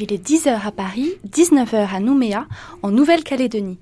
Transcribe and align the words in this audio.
Il 0.00 0.12
est 0.12 0.24
10h 0.24 0.66
à 0.66 0.70
Paris, 0.70 1.14
19h 1.28 1.88
à 1.92 1.98
Nouméa, 1.98 2.46
en 2.84 2.92
Nouvelle-Calédonie. 2.92 3.80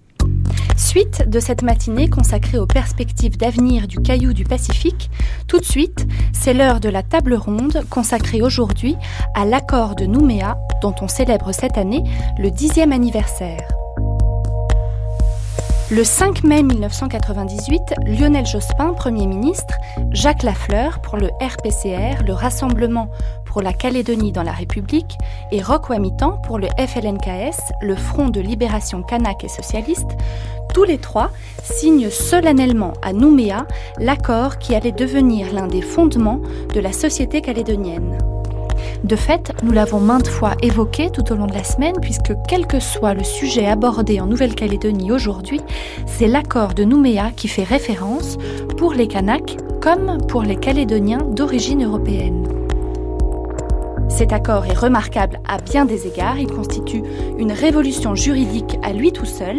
Suite 0.74 1.28
de 1.28 1.38
cette 1.38 1.62
matinée 1.62 2.08
consacrée 2.08 2.58
aux 2.58 2.66
perspectives 2.66 3.36
d'avenir 3.36 3.86
du 3.86 3.98
caillou 4.00 4.32
du 4.32 4.44
Pacifique, 4.44 5.10
tout 5.48 5.58
de 5.58 5.64
suite, 5.64 6.06
c'est 6.32 6.54
l'heure 6.54 6.80
de 6.80 6.88
la 6.88 7.02
table 7.02 7.34
ronde 7.34 7.84
consacrée 7.90 8.40
aujourd'hui 8.40 8.96
à 9.34 9.44
l'accord 9.44 9.96
de 9.96 10.06
Nouméa 10.06 10.56
dont 10.80 10.94
on 11.02 11.08
célèbre 11.08 11.52
cette 11.52 11.76
année 11.76 12.04
le 12.38 12.50
dixième 12.50 12.92
anniversaire. 12.92 13.79
Le 15.92 16.04
5 16.04 16.44
mai 16.44 16.62
1998, 16.62 17.94
Lionel 18.06 18.46
Jospin, 18.46 18.92
Premier 18.92 19.26
ministre, 19.26 19.74
Jacques 20.12 20.44
Lafleur 20.44 21.00
pour 21.00 21.16
le 21.16 21.30
RPCR, 21.40 22.22
le 22.24 22.32
Rassemblement 22.32 23.10
pour 23.44 23.60
la 23.60 23.72
Calédonie 23.72 24.30
dans 24.30 24.44
la 24.44 24.52
République, 24.52 25.18
et 25.50 25.60
Roch 25.60 25.90
Wamitan 25.90 26.38
pour 26.46 26.60
le 26.60 26.68
FLNKS, 26.78 27.72
le 27.82 27.96
Front 27.96 28.28
de 28.28 28.40
libération 28.40 29.02
kanak 29.02 29.42
et 29.42 29.48
socialiste, 29.48 30.16
tous 30.72 30.84
les 30.84 30.98
trois 30.98 31.32
signent 31.64 32.08
solennellement 32.08 32.92
à 33.02 33.12
Nouméa 33.12 33.66
l'accord 33.98 34.58
qui 34.58 34.76
allait 34.76 34.92
devenir 34.92 35.52
l'un 35.52 35.66
des 35.66 35.82
fondements 35.82 36.40
de 36.72 36.78
la 36.78 36.92
société 36.92 37.40
calédonienne. 37.40 38.16
De 39.04 39.16
fait, 39.16 39.52
nous 39.62 39.72
l'avons 39.72 39.98
maintes 39.98 40.28
fois 40.28 40.52
évoqué 40.62 41.10
tout 41.10 41.32
au 41.32 41.36
long 41.36 41.46
de 41.46 41.54
la 41.54 41.64
semaine, 41.64 41.96
puisque 42.02 42.32
quel 42.46 42.66
que 42.66 42.80
soit 42.80 43.14
le 43.14 43.24
sujet 43.24 43.66
abordé 43.66 44.20
en 44.20 44.26
Nouvelle-Calédonie 44.26 45.10
aujourd'hui, 45.10 45.60
c'est 46.06 46.28
l'accord 46.28 46.74
de 46.74 46.84
Nouméa 46.84 47.30
qui 47.34 47.48
fait 47.48 47.64
référence 47.64 48.36
pour 48.76 48.92
les 48.92 49.08
Kanaks 49.08 49.56
comme 49.80 50.18
pour 50.28 50.42
les 50.42 50.56
Calédoniens 50.56 51.22
d'origine 51.22 51.84
européenne. 51.84 52.46
Cet 54.10 54.32
accord 54.32 54.66
est 54.66 54.76
remarquable 54.76 55.40
à 55.48 55.58
bien 55.58 55.86
des 55.86 56.06
égards, 56.06 56.38
il 56.38 56.48
constitue 56.48 57.02
une 57.38 57.52
révolution 57.52 58.14
juridique 58.14 58.76
à 58.82 58.92
lui 58.92 59.12
tout 59.12 59.24
seul, 59.24 59.56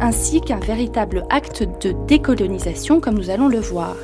ainsi 0.00 0.42
qu'un 0.42 0.58
véritable 0.58 1.24
acte 1.30 1.62
de 1.82 1.94
décolonisation 2.06 3.00
comme 3.00 3.14
nous 3.14 3.30
allons 3.30 3.48
le 3.48 3.60
voir. 3.60 3.96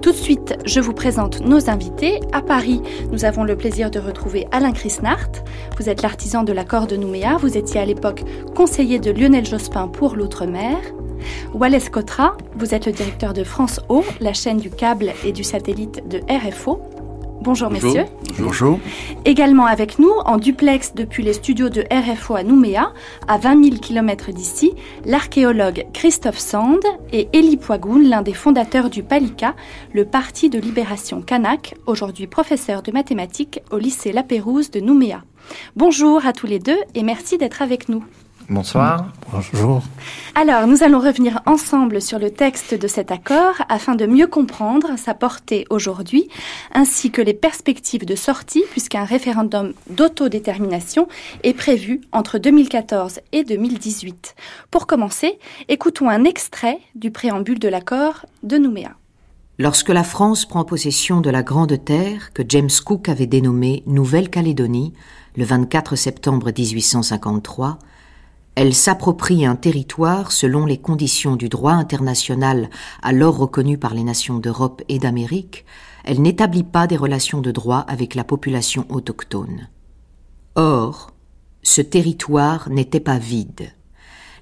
Tout 0.00 0.12
de 0.12 0.16
suite, 0.16 0.56
je 0.64 0.80
vous 0.80 0.92
présente 0.92 1.40
nos 1.40 1.70
invités. 1.70 2.20
À 2.32 2.42
Paris, 2.42 2.82
nous 3.10 3.24
avons 3.24 3.44
le 3.44 3.56
plaisir 3.56 3.90
de 3.90 3.98
retrouver 3.98 4.46
Alain 4.50 4.72
Chrisnart. 4.72 5.30
Vous 5.78 5.88
êtes 5.88 6.02
l'artisan 6.02 6.42
de 6.42 6.52
l'accord 6.52 6.86
de 6.86 6.96
Nouméa. 6.96 7.36
Vous 7.36 7.56
étiez 7.56 7.80
à 7.80 7.84
l'époque 7.84 8.24
conseiller 8.54 8.98
de 8.98 9.10
Lionel 9.10 9.46
Jospin 9.46 9.88
pour 9.88 10.16
l'outre-mer. 10.16 10.76
Wallace 11.54 11.88
Cotra, 11.88 12.36
vous 12.56 12.74
êtes 12.74 12.86
le 12.86 12.92
directeur 12.92 13.32
de 13.32 13.44
France 13.44 13.80
O, 13.88 14.04
la 14.20 14.32
chaîne 14.32 14.58
du 14.58 14.70
câble 14.70 15.12
et 15.24 15.32
du 15.32 15.44
satellite 15.44 16.06
de 16.08 16.20
RFO. 16.28 16.80
Bonjour, 17.42 17.70
messieurs. 17.70 18.04
Bonjour. 18.38 18.78
Également 19.24 19.66
avec 19.66 19.98
nous, 19.98 20.12
en 20.26 20.36
duplex 20.36 20.94
depuis 20.94 21.24
les 21.24 21.32
studios 21.32 21.70
de 21.70 21.84
RFO 21.90 22.36
à 22.36 22.44
Nouméa, 22.44 22.92
à 23.26 23.36
20 23.36 23.64
000 23.64 23.76
km 23.78 24.30
d'ici, 24.30 24.72
l'archéologue 25.04 25.86
Christophe 25.92 26.38
Sand 26.38 26.78
et 27.12 27.28
Elie 27.34 27.56
Poigoun, 27.56 28.08
l'un 28.08 28.22
des 28.22 28.32
fondateurs 28.32 28.90
du 28.90 29.02
PALICA, 29.02 29.56
le 29.92 30.04
Parti 30.04 30.50
de 30.50 30.60
libération 30.60 31.20
kanak, 31.20 31.74
aujourd'hui 31.86 32.28
professeur 32.28 32.80
de 32.80 32.92
mathématiques 32.92 33.60
au 33.72 33.78
lycée 33.78 34.12
La 34.12 34.22
Pérouse 34.22 34.70
de 34.70 34.78
Nouméa. 34.78 35.24
Bonjour 35.74 36.24
à 36.24 36.32
tous 36.32 36.46
les 36.46 36.60
deux 36.60 36.78
et 36.94 37.02
merci 37.02 37.38
d'être 37.38 37.60
avec 37.60 37.88
nous. 37.88 38.04
Bonsoir. 38.48 39.12
Bonjour. 39.30 39.82
Alors, 40.34 40.66
nous 40.66 40.82
allons 40.82 41.00
revenir 41.00 41.40
ensemble 41.46 42.02
sur 42.02 42.18
le 42.18 42.30
texte 42.30 42.74
de 42.74 42.88
cet 42.88 43.10
accord 43.10 43.54
afin 43.68 43.94
de 43.94 44.06
mieux 44.06 44.26
comprendre 44.26 44.98
sa 44.98 45.14
portée 45.14 45.66
aujourd'hui, 45.70 46.28
ainsi 46.72 47.10
que 47.10 47.22
les 47.22 47.34
perspectives 47.34 48.04
de 48.04 48.16
sortie, 48.16 48.64
puisqu'un 48.70 49.04
référendum 49.04 49.72
d'autodétermination 49.90 51.08
est 51.42 51.54
prévu 51.54 52.00
entre 52.12 52.38
2014 52.38 53.20
et 53.32 53.44
2018. 53.44 54.34
Pour 54.70 54.86
commencer, 54.86 55.38
écoutons 55.68 56.08
un 56.08 56.24
extrait 56.24 56.78
du 56.94 57.10
préambule 57.10 57.58
de 57.58 57.68
l'accord 57.68 58.26
de 58.42 58.58
Nouméa. 58.58 58.92
Lorsque 59.58 59.90
la 59.90 60.02
France 60.02 60.46
prend 60.46 60.64
possession 60.64 61.20
de 61.20 61.30
la 61.30 61.42
Grande 61.42 61.84
Terre 61.84 62.32
que 62.32 62.42
James 62.48 62.70
Cook 62.84 63.08
avait 63.08 63.26
dénommée 63.26 63.82
Nouvelle-Calédonie 63.86 64.92
le 65.36 65.44
24 65.44 65.94
septembre 65.94 66.50
1853, 66.56 67.78
elle 68.54 68.74
s'approprie 68.74 69.46
un 69.46 69.56
territoire 69.56 70.30
selon 70.30 70.66
les 70.66 70.78
conditions 70.78 71.36
du 71.36 71.48
droit 71.48 71.72
international 71.72 72.68
alors 73.02 73.38
reconnu 73.38 73.78
par 73.78 73.94
les 73.94 74.04
nations 74.04 74.38
d'Europe 74.38 74.82
et 74.88 74.98
d'Amérique, 74.98 75.64
elle 76.04 76.20
n'établit 76.20 76.64
pas 76.64 76.86
des 76.86 76.96
relations 76.96 77.40
de 77.40 77.50
droit 77.50 77.78
avec 77.78 78.14
la 78.14 78.24
population 78.24 78.84
autochtone. 78.90 79.68
Or, 80.54 81.12
ce 81.62 81.80
territoire 81.80 82.68
n'était 82.68 83.00
pas 83.00 83.18
vide. 83.18 83.72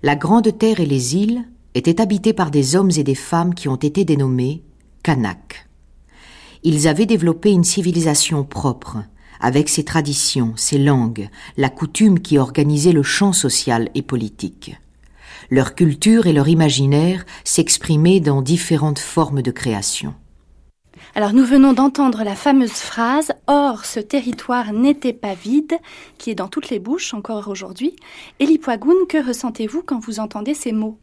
La 0.02 0.16
Grande 0.16 0.56
Terre 0.58 0.80
et 0.80 0.86
les 0.86 1.16
îles 1.16 1.44
étaient 1.74 2.00
habités 2.00 2.32
par 2.32 2.50
des 2.50 2.74
hommes 2.74 2.90
et 2.96 3.04
des 3.04 3.14
femmes 3.14 3.54
qui 3.54 3.68
ont 3.68 3.76
été 3.76 4.04
dénommés 4.04 4.64
Kanaks. 5.04 5.68
Ils 6.64 6.88
avaient 6.88 7.06
développé 7.06 7.52
une 7.52 7.64
civilisation 7.64 8.42
propre, 8.44 8.98
avec 9.40 9.68
ses 9.68 9.84
traditions, 9.84 10.52
ses 10.56 10.78
langues, 10.78 11.28
la 11.56 11.68
coutume 11.68 12.20
qui 12.20 12.38
organisait 12.38 12.92
le 12.92 13.02
champ 13.02 13.32
social 13.32 13.88
et 13.94 14.02
politique. 14.02 14.76
Leur 15.50 15.74
culture 15.74 16.26
et 16.26 16.32
leur 16.32 16.48
imaginaire 16.48 17.24
s'exprimaient 17.44 18.20
dans 18.20 18.42
différentes 18.42 18.98
formes 18.98 19.42
de 19.42 19.50
création. 19.50 20.14
Alors 21.14 21.32
nous 21.32 21.44
venons 21.44 21.72
d'entendre 21.72 22.22
la 22.22 22.36
fameuse 22.36 22.70
phrase 22.70 23.32
Or 23.48 23.84
ce 23.84 23.98
territoire 23.98 24.72
n'était 24.72 25.12
pas 25.12 25.34
vide, 25.34 25.74
qui 26.18 26.30
est 26.30 26.36
dans 26.36 26.46
toutes 26.46 26.70
les 26.70 26.78
bouches 26.78 27.14
encore 27.14 27.48
aujourd'hui. 27.48 27.96
Elie 28.40 28.58
Poigoun, 28.58 29.06
que 29.08 29.26
ressentez-vous 29.26 29.82
quand 29.84 29.98
vous 29.98 30.20
entendez 30.20 30.54
ces 30.54 30.72
mots? 30.72 30.98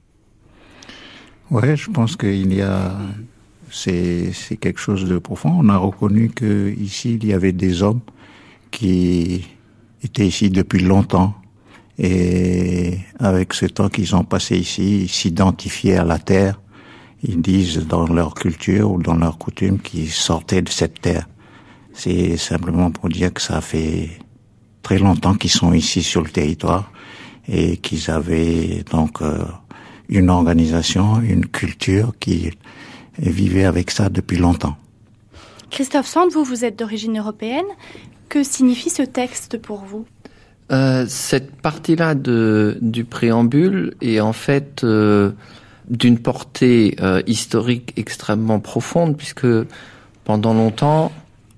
Ouais, 1.52 1.76
je 1.76 1.90
pense 1.90 2.16
qu'il 2.16 2.54
y 2.54 2.62
a 2.62 2.96
c'est 3.70 4.58
quelque 4.60 4.80
chose 4.80 5.06
de 5.06 5.18
profond. 5.18 5.54
On 5.58 5.68
a 5.68 5.78
reconnu 5.78 6.30
que 6.30 6.74
ici 6.78 7.16
il 7.16 7.26
y 7.26 7.34
avait 7.34 7.52
des 7.52 7.84
hommes 7.84 8.00
qui 8.72 9.46
étaient 10.04 10.28
ici 10.28 10.50
depuis 10.50 10.80
longtemps 10.80 11.34
et 11.98 13.00
avec 13.20 13.54
ce 13.54 13.66
temps 13.66 13.90
qu'ils 13.90 14.16
ont 14.16 14.24
passé 14.24 14.58
ici, 14.58 15.04
ils 15.04 15.10
s'identifiaient 15.10 15.98
à 15.98 16.04
la 16.04 16.20
terre. 16.20 16.62
Ils 17.24 17.42
disent 17.42 17.88
dans 17.88 18.06
leur 18.06 18.36
culture 18.36 18.92
ou 18.92 19.02
dans 19.02 19.16
leur 19.16 19.40
coutume 19.40 19.80
qu'ils 19.80 20.12
sortaient 20.12 20.62
de 20.62 20.70
cette 20.70 21.02
terre. 21.02 21.28
C'est 21.94 22.38
simplement 22.38 22.92
pour 22.92 23.10
dire 23.10 23.34
que 23.34 23.42
ça 23.42 23.60
fait 23.62 24.10
très 24.84 25.00
longtemps 25.00 25.34
qu'ils 25.34 25.50
sont 25.50 25.74
ici 25.74 26.04
sur 26.04 26.22
le 26.22 26.30
territoire 26.30 26.92
et 27.48 27.78
qu'ils 27.78 28.12
avaient 28.12 28.84
donc 28.92 29.22
euh, 29.22 29.44
une 30.08 30.30
organisation, 30.30 31.20
une 31.22 31.48
culture 31.48 32.14
qui 32.20 32.52
vivait 33.18 33.66
avec 33.66 33.90
ça 33.90 34.10
depuis 34.10 34.38
longtemps. 34.38 34.78
Christophe 35.72 36.08
Sand, 36.08 36.32
vous, 36.32 36.44
vous 36.44 36.64
êtes 36.64 36.78
d'origine 36.78 37.18
européenne. 37.18 37.66
Que 38.30 38.44
signifie 38.44 38.90
ce 38.90 39.04
texte 39.04 39.58
pour 39.58 39.80
vous? 39.80 40.06
Euh, 40.72 41.06
Cette 41.08 41.56
partie-là 41.62 42.14
du 42.16 43.06
préambule 43.06 43.96
est 44.02 44.20
en 44.20 44.34
fait 44.34 44.84
euh, 44.84 45.32
d'une 45.90 46.20
portée 46.20 46.96
euh, 47.00 47.22
historique 47.26 47.94
extrêmement 47.96 48.60
profonde, 48.60 49.16
puisque 49.16 49.48
pendant 50.26 50.54
longtemps, 50.54 51.12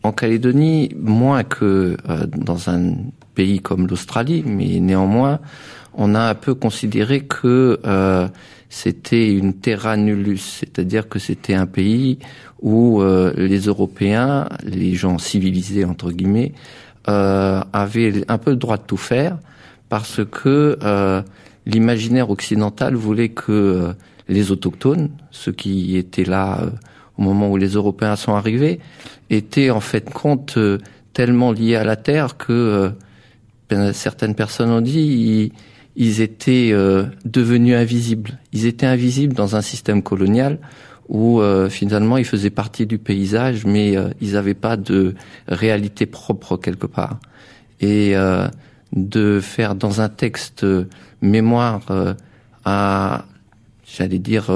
en 0.04 0.12
Calédonie, 0.12 0.92
moins 0.96 1.44
que 1.44 1.98
dans 2.38 2.70
un 2.70 2.94
pays 3.34 3.60
comme 3.60 3.88
l'Australie, 3.88 4.44
mais 4.46 4.80
néanmoins, 4.80 5.40
on 5.96 6.14
a 6.14 6.22
un 6.22 6.36
peu 6.36 6.54
considéré 6.54 7.22
que 7.22 7.80
c'était 8.70 9.34
une 9.34 9.56
terra 9.56 9.98
nullus, 9.98 10.38
c'est-à-dire 10.38 11.10
que 11.10 11.18
c'était 11.18 11.56
un 11.56 11.66
pays 11.66 12.20
où 12.62 13.02
euh, 13.02 13.34
les 13.36 13.62
Européens, 13.62 14.48
les 14.64 14.94
gens 14.96 15.18
civilisés 15.18 15.86
entre 15.86 16.12
guillemets, 16.12 16.54
euh, 17.08 17.62
avaient 17.74 18.24
un 18.28 18.38
peu 18.38 18.52
le 18.52 18.58
droit 18.58 18.78
de 18.78 18.84
tout 18.84 18.98
faire 18.98 19.38
parce 19.88 20.22
que 20.24 20.78
euh, 20.84 21.22
l'imaginaire 21.66 22.30
occidental 22.30 22.96
voulait 22.96 23.30
que 23.30 23.94
les 24.28 24.52
autochtones, 24.52 25.10
ceux 25.32 25.52
qui 25.52 25.98
étaient 25.98 26.26
là 26.26 26.62
au 27.18 27.22
moment 27.22 27.50
où 27.50 27.58
les 27.58 27.70
Européens 27.70 28.16
sont 28.16 28.34
arrivés, 28.34 28.80
étaient 29.30 29.72
en 29.72 29.80
fait 29.80 30.10
compte 30.10 30.58
tellement 31.14 31.52
liés 31.52 31.76
à 31.76 31.84
la 31.84 31.96
terre 31.96 32.38
que 32.38 32.92
ben, 33.70 33.94
certaines 33.94 34.36
personnes 34.36 34.70
ont 34.70 34.82
dit 34.82 35.52
ils 36.00 36.22
étaient 36.22 36.70
euh, 36.72 37.04
devenus 37.26 37.76
invisibles. 37.76 38.40
Ils 38.54 38.66
étaient 38.66 38.86
invisibles 38.86 39.34
dans 39.34 39.58
un 39.58 39.62
système 39.62 40.02
colonial 40.02 40.58
où 41.10 41.42
euh, 41.42 41.70
finalement 41.70 42.18
ils 42.18 42.26
faisaient 42.26 42.52
partie 42.52 42.86
du 42.86 43.00
paysage, 43.00 43.66
mais 43.66 43.98
euh, 43.98 44.10
ils 44.22 44.34
n'avaient 44.34 44.54
pas 44.54 44.78
de 44.78 45.16
réalité 45.48 46.06
propre 46.06 46.56
quelque 46.56 46.86
part. 46.86 47.20
Et 47.82 48.14
de 48.92 49.40
faire 49.40 49.74
dans 49.74 50.02
un 50.02 50.10
texte 50.10 50.66
mémoire 51.22 51.82
à, 52.66 53.24
j'allais 53.86 54.20
dire, 54.20 54.52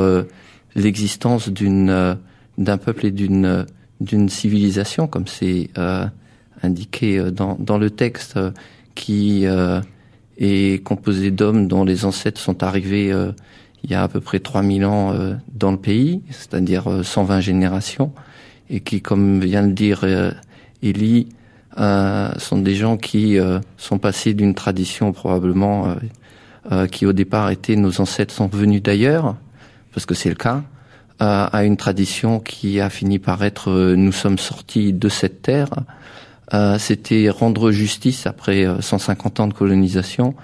l'existence 0.75 1.47
d'une 1.47 2.17
d'un 2.57 2.77
peuple 2.77 3.05
et 3.05 3.11
d'une 3.11 3.65
d'une 4.01 4.27
civilisation, 4.27 5.07
comme 5.07 5.27
c'est 5.27 5.69
indiqué 6.61 7.31
dans, 7.31 7.55
dans 7.57 7.77
le 7.77 7.91
texte, 7.91 8.37
qui 8.93 9.45
est 10.37 10.83
composé 10.83 11.31
d'hommes 11.31 11.69
dont 11.69 11.85
les 11.85 12.03
ancêtres 12.03 12.41
sont 12.41 12.61
arrivés 12.61 13.13
il 13.83 13.91
y 13.91 13.95
a 13.95 14.03
à 14.03 14.07
peu 14.07 14.21
près 14.21 14.39
3000 14.39 14.85
ans 14.85 15.13
dans 15.53 15.71
le 15.71 15.77
pays, 15.77 16.21
c'est-à-dire 16.29 17.01
120 17.03 17.41
générations, 17.41 18.13
et 18.69 18.79
qui, 18.79 19.01
comme 19.01 19.41
vient 19.41 19.67
de 19.67 19.73
dire 19.73 20.05
Élie, 20.81 21.27
sont 21.75 22.57
des 22.57 22.75
gens 22.75 22.95
qui 22.95 23.37
sont 23.77 23.97
passés 23.97 24.33
d'une 24.33 24.53
tradition 24.53 25.11
probablement 25.11 25.95
qui 26.91 27.05
au 27.05 27.11
départ 27.11 27.49
était 27.49 27.75
nos 27.75 27.99
ancêtres 27.99 28.33
sont 28.33 28.47
venus 28.47 28.81
d'ailleurs, 28.81 29.35
parce 29.93 30.05
que 30.05 30.15
c'est 30.15 30.29
le 30.29 30.35
cas, 30.35 30.63
à 31.19 31.63
une 31.63 31.77
tradition 31.77 32.39
qui 32.39 32.79
a 32.79 32.89
fini 32.89 33.19
par 33.19 33.43
être 33.43 33.69
euh, 33.69 33.95
nous 33.95 34.11
sommes 34.11 34.37
sortis 34.37 34.93
de 34.93 35.09
cette 35.09 35.41
terre. 35.41 35.69
Euh, 36.53 36.77
c'était 36.77 37.29
rendre 37.29 37.71
justice 37.71 38.27
après 38.27 38.67
150 38.79 39.39
euh, 39.39 39.43
ans 39.43 39.47
de 39.47 39.53
colonisation 39.53 40.35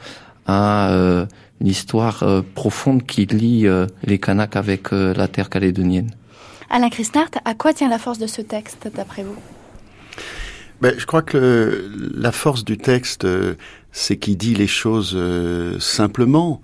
à 0.50 1.28
l'histoire 1.62 2.24
profonde 2.56 3.06
qui 3.06 3.25
lie 3.25 3.68
les 4.04 4.19
Kanaks 4.19 4.56
avec 4.56 4.92
la 4.92 5.28
terre 5.28 5.50
calédonienne. 5.50 6.12
Alain 6.69 6.90
Christart, 6.90 7.30
à 7.46 7.54
quoi 7.54 7.74
tient 7.74 7.90
la 7.90 8.00
force 8.00 8.19
de 8.19 8.28
ce 8.28 8.42
texte, 8.42 8.90
d'après 8.96 9.24
vous? 9.24 9.36
Ben, 10.81 10.94
Je 10.98 11.06
crois 11.06 11.22
que 11.22 11.90
la 12.16 12.31
force 12.31 12.63
du 12.63 12.78
texte, 12.78 13.28
c'est 13.92 14.18
qu'il 14.18 14.38
dit 14.38 14.56
les 14.56 14.68
choses 14.68 15.18
simplement. 15.80 16.62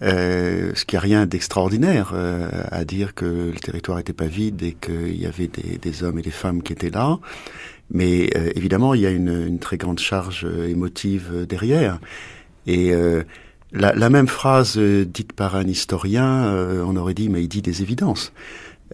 Euh, 0.00 0.70
ce 0.74 0.84
qui 0.84 0.96
a 0.96 1.00
rien 1.00 1.26
d'extraordinaire 1.26 2.12
euh, 2.14 2.48
à 2.70 2.84
dire 2.84 3.14
que 3.14 3.50
le 3.52 3.58
territoire 3.58 3.98
n'était 3.98 4.12
pas 4.12 4.26
vide 4.26 4.62
et 4.62 4.76
qu'il 4.80 5.20
y 5.20 5.26
avait 5.26 5.48
des, 5.48 5.76
des, 5.78 6.04
hommes 6.04 6.20
et 6.20 6.22
des 6.22 6.30
femmes 6.30 6.62
qui 6.62 6.72
étaient 6.72 6.90
là. 6.90 7.18
Mais 7.90 8.30
euh, 8.36 8.52
évidemment, 8.54 8.94
il 8.94 9.00
y 9.00 9.06
a 9.06 9.10
une, 9.10 9.46
une, 9.48 9.58
très 9.58 9.76
grande 9.76 9.98
charge 9.98 10.46
émotive 10.68 11.46
derrière. 11.48 11.98
Et 12.70 12.92
la, 13.72 13.92
la, 13.94 14.10
même 14.10 14.28
phrase 14.28 14.78
dite 14.78 15.32
par 15.32 15.56
un 15.56 15.66
historien, 15.66 16.54
on 16.86 16.94
aurait 16.96 17.14
dit, 17.14 17.28
mais 17.28 17.42
il 17.42 17.48
dit 17.48 17.62
des 17.62 17.82
évidences. 17.82 18.32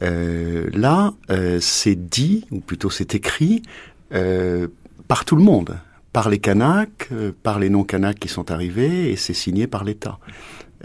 là, 0.00 1.12
c'est 1.60 2.08
dit, 2.08 2.46
ou 2.52 2.60
plutôt 2.60 2.90
c'est 2.90 3.14
écrit, 3.14 3.62
par 4.10 5.24
tout 5.24 5.36
le 5.36 5.42
monde 5.42 5.76
par 6.12 6.28
les 6.28 6.38
Kanaks, 6.38 7.08
par 7.42 7.58
les 7.58 7.68
non-Kanaks 7.68 8.20
qui 8.20 8.28
sont 8.28 8.52
arrivés, 8.52 9.10
et 9.10 9.16
c'est 9.16 9.34
signé 9.34 9.66
par 9.66 9.82
l'État. 9.82 10.20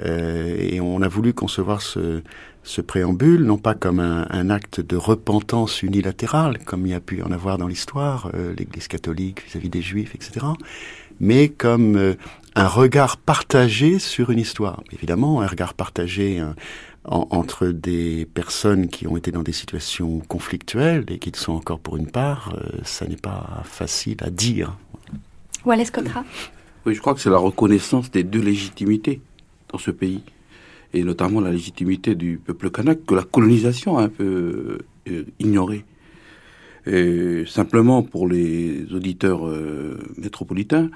Euh, 0.05 0.55
et 0.59 0.79
on 0.79 1.01
a 1.01 1.07
voulu 1.07 1.33
concevoir 1.33 1.81
ce, 1.81 2.21
préambule, 2.85 3.43
non 3.43 3.57
pas 3.57 3.73
comme 3.73 3.99
un, 3.99 4.49
acte 4.49 4.79
de 4.81 4.95
repentance 4.95 5.83
unilatérale, 5.83 6.59
comme 6.65 6.85
il 6.85 6.91
y 6.91 6.95
a 6.95 6.99
pu 6.99 7.21
en 7.21 7.31
avoir 7.31 7.57
dans 7.57 7.67
l'histoire, 7.67 8.31
euh, 8.33 8.53
l'Église 8.57 8.87
catholique 8.87 9.43
vis-à-vis 9.45 9.69
des 9.69 9.81
Juifs, 9.81 10.15
etc., 10.15 10.45
mais 11.19 11.49
comme 11.49 11.97
euh, 11.97 12.13
un 12.55 12.67
regard 12.67 13.17
partagé 13.17 13.99
sur 13.99 14.31
une 14.31 14.39
histoire. 14.39 14.83
Évidemment, 14.91 15.41
un 15.41 15.47
regard 15.47 15.73
partagé 15.73 16.43
entre 17.05 17.67
des 17.67 18.25
personnes 18.25 18.87
qui 18.87 19.07
ont 19.07 19.17
été 19.17 19.31
dans 19.31 19.43
des 19.43 19.53
situations 19.53 20.19
conflictuelles 20.27 21.05
et 21.09 21.19
qui 21.19 21.31
le 21.31 21.37
sont 21.37 21.53
encore 21.53 21.79
pour 21.79 21.97
une 21.97 22.07
part, 22.07 22.53
ça 22.83 23.07
n'est 23.07 23.15
pas 23.15 23.63
facile 23.63 24.17
à 24.21 24.29
dire. 24.29 24.77
Wallace 25.65 25.91
Cotra 25.91 26.23
Oui, 26.85 26.95
je 26.95 27.01
crois 27.01 27.13
que 27.13 27.21
c'est 27.21 27.29
la 27.29 27.37
reconnaissance 27.37 28.11
des 28.11 28.23
deux 28.23 28.41
légitimités 28.41 29.21
dans 29.71 29.77
ce 29.77 29.91
pays, 29.91 30.23
et 30.93 31.03
notamment 31.03 31.41
la 31.41 31.51
légitimité 31.51 32.15
du 32.15 32.37
peuple 32.37 32.71
kanak 32.71 33.05
que 33.05 33.13
la 33.13 33.23
colonisation 33.23 33.97
a 33.97 34.03
un 34.03 34.09
peu 34.09 34.79
euh, 35.09 35.23
ignoré. 35.39 35.85
Et 36.85 37.43
simplement 37.45 38.01
pour 38.01 38.27
les 38.27 38.85
auditeurs 38.93 39.47
euh, 39.47 39.99
métropolitains, 40.17 40.89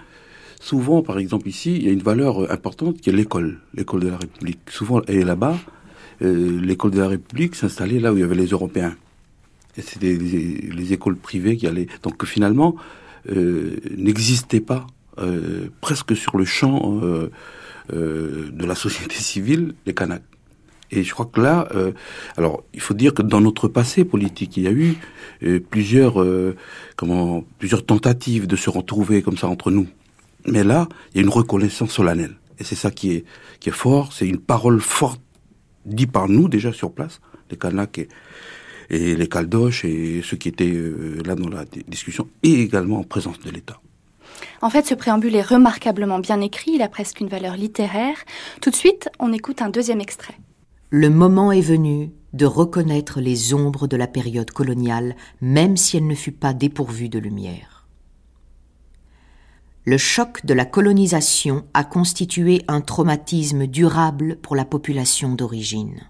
souvent, 0.63 1.01
par 1.01 1.19
exemple 1.19 1.47
ici, 1.47 1.75
il 1.75 1.85
y 1.85 1.89
a 1.89 1.91
une 1.91 2.03
valeur 2.03 2.51
importante 2.51 2.99
qui 2.99 3.09
est 3.09 3.13
l'école, 3.13 3.59
l'école 3.73 4.01
de 4.01 4.09
la 4.09 4.17
République. 4.17 4.59
Souvent, 4.69 5.01
elle 5.07 5.17
est 5.17 5.25
là-bas. 5.25 5.57
Euh, 6.21 6.59
l'école 6.61 6.91
de 6.91 6.99
la 6.99 7.07
République 7.07 7.55
s'installait 7.55 7.99
là 7.99 8.13
où 8.13 8.17
il 8.17 8.21
y 8.21 8.23
avait 8.23 8.35
les 8.35 8.47
Européens. 8.47 8.95
Et 9.77 9.81
c'était 9.81 10.15
les, 10.15 10.71
les, 10.71 10.93
écoles 10.93 11.17
privées 11.17 11.57
qui 11.57 11.67
allaient. 11.67 11.87
Donc 12.03 12.23
finalement, 12.25 12.75
n'existaient 13.27 14.59
pas 14.59 14.85
presque 15.81 16.15
sur 16.15 16.37
le 16.37 16.45
champ 16.45 17.01
euh, 17.91 18.49
de 18.49 18.65
la 18.65 18.75
société 18.75 19.15
civile, 19.15 19.73
les 19.85 19.93
Kanaks. 19.93 20.23
Et 20.89 21.03
je 21.03 21.11
crois 21.11 21.25
que 21.25 21.41
là, 21.41 21.67
euh, 21.75 21.91
alors 22.37 22.63
il 22.73 22.79
faut 22.79 22.93
dire 22.93 23.13
que 23.13 23.21
dans 23.21 23.41
notre 23.41 23.67
passé 23.67 24.05
politique, 24.05 24.55
il 24.55 24.63
y 24.63 24.67
a 24.67 24.71
eu 24.71 24.95
euh, 25.43 25.59
plusieurs, 25.59 26.25
comment, 26.95 27.43
plusieurs 27.59 27.85
tentatives 27.85 28.47
de 28.47 28.55
se 28.55 28.69
retrouver 28.69 29.21
comme 29.21 29.35
ça 29.35 29.47
entre 29.47 29.69
nous. 29.69 29.87
Mais 30.45 30.63
là, 30.63 30.87
il 31.13 31.17
y 31.17 31.19
a 31.19 31.23
une 31.23 31.29
reconnaissance 31.29 31.91
solennelle. 31.91 32.35
Et 32.59 32.63
c'est 32.63 32.75
ça 32.75 32.91
qui 32.91 33.13
est, 33.13 33.25
qui 33.59 33.69
est 33.69 33.73
fort. 33.73 34.13
C'est 34.13 34.27
une 34.27 34.39
parole 34.39 34.79
forte 34.79 35.21
dite 35.85 36.11
par 36.11 36.29
nous 36.29 36.47
déjà 36.47 36.71
sur 36.71 36.93
place, 36.93 37.19
les 37.49 37.57
Kanaks 37.57 37.97
et, 37.97 38.07
et 38.89 39.15
les 39.15 39.27
Caldoches 39.27 39.85
et 39.85 40.21
ceux 40.23 40.37
qui 40.37 40.49
étaient 40.49 40.73
là 41.25 41.35
dans 41.35 41.49
la 41.49 41.65
discussion, 41.87 42.29
et 42.41 42.61
également 42.61 42.99
en 42.99 43.03
présence 43.03 43.39
de 43.39 43.49
l'État. 43.49 43.79
En 44.61 44.69
fait, 44.69 44.85
ce 44.85 44.95
préambule 44.95 45.35
est 45.35 45.41
remarquablement 45.41 46.19
bien 46.19 46.41
écrit, 46.41 46.71
il 46.75 46.81
a 46.81 46.89
presque 46.89 47.19
une 47.19 47.27
valeur 47.27 47.55
littéraire. 47.55 48.17
Tout 48.61 48.69
de 48.69 48.75
suite, 48.75 49.09
on 49.19 49.33
écoute 49.33 49.61
un 49.61 49.69
deuxième 49.69 50.01
extrait. 50.01 50.35
Le 50.89 51.09
moment 51.09 51.51
est 51.51 51.61
venu 51.61 52.11
de 52.33 52.45
reconnaître 52.45 53.19
les 53.19 53.53
ombres 53.53 53.87
de 53.87 53.97
la 53.97 54.07
période 54.07 54.51
coloniale, 54.51 55.15
même 55.41 55.77
si 55.77 55.97
elle 55.97 56.07
ne 56.07 56.15
fut 56.15 56.31
pas 56.31 56.53
dépourvue 56.53 57.09
de 57.09 57.19
lumière. 57.19 57.72
Le 59.85 59.97
choc 59.97 60.45
de 60.45 60.53
la 60.53 60.65
colonisation 60.65 61.65
a 61.73 61.83
constitué 61.83 62.63
un 62.67 62.81
traumatisme 62.81 63.67
durable 63.67 64.37
pour 64.41 64.55
la 64.55 64.65
population 64.65 65.35
d'origine. 65.35 66.01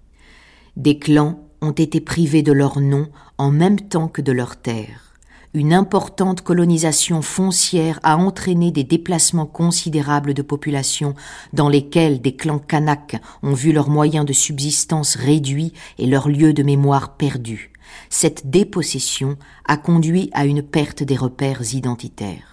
Des 0.77 0.99
clans 0.99 1.39
ont 1.61 1.71
été 1.71 2.01
privés 2.01 2.43
de 2.43 2.51
leur 2.51 2.79
nom 2.79 3.09
en 3.37 3.51
même 3.51 3.79
temps 3.79 4.07
que 4.07 4.21
de 4.21 4.31
leurs 4.31 4.57
terres 4.57 5.13
une 5.53 5.73
importante 5.73 6.41
colonisation 6.41 7.21
foncière 7.21 7.99
a 8.01 8.17
entraîné 8.17 8.71
des 8.71 8.83
déplacements 8.83 9.45
considérables 9.45 10.33
de 10.33 10.41
population 10.41 11.13
dans 11.53 11.69
lesquels 11.69 12.21
des 12.21 12.35
clans 12.35 12.59
kanaks 12.59 13.21
ont 13.43 13.53
vu 13.53 13.71
leurs 13.71 13.89
moyens 13.89 14.25
de 14.25 14.33
subsistance 14.33 15.15
réduits 15.15 15.73
et 15.99 16.07
leurs 16.07 16.27
lieux 16.27 16.53
de 16.53 16.63
mémoire 16.63 17.17
perdus. 17.17 17.71
Cette 18.09 18.49
dépossession 18.49 19.37
a 19.65 19.77
conduit 19.77 20.31
à 20.33 20.45
une 20.45 20.63
perte 20.63 21.03
des 21.03 21.15
repères 21.15 21.75
identitaires. 21.75 22.52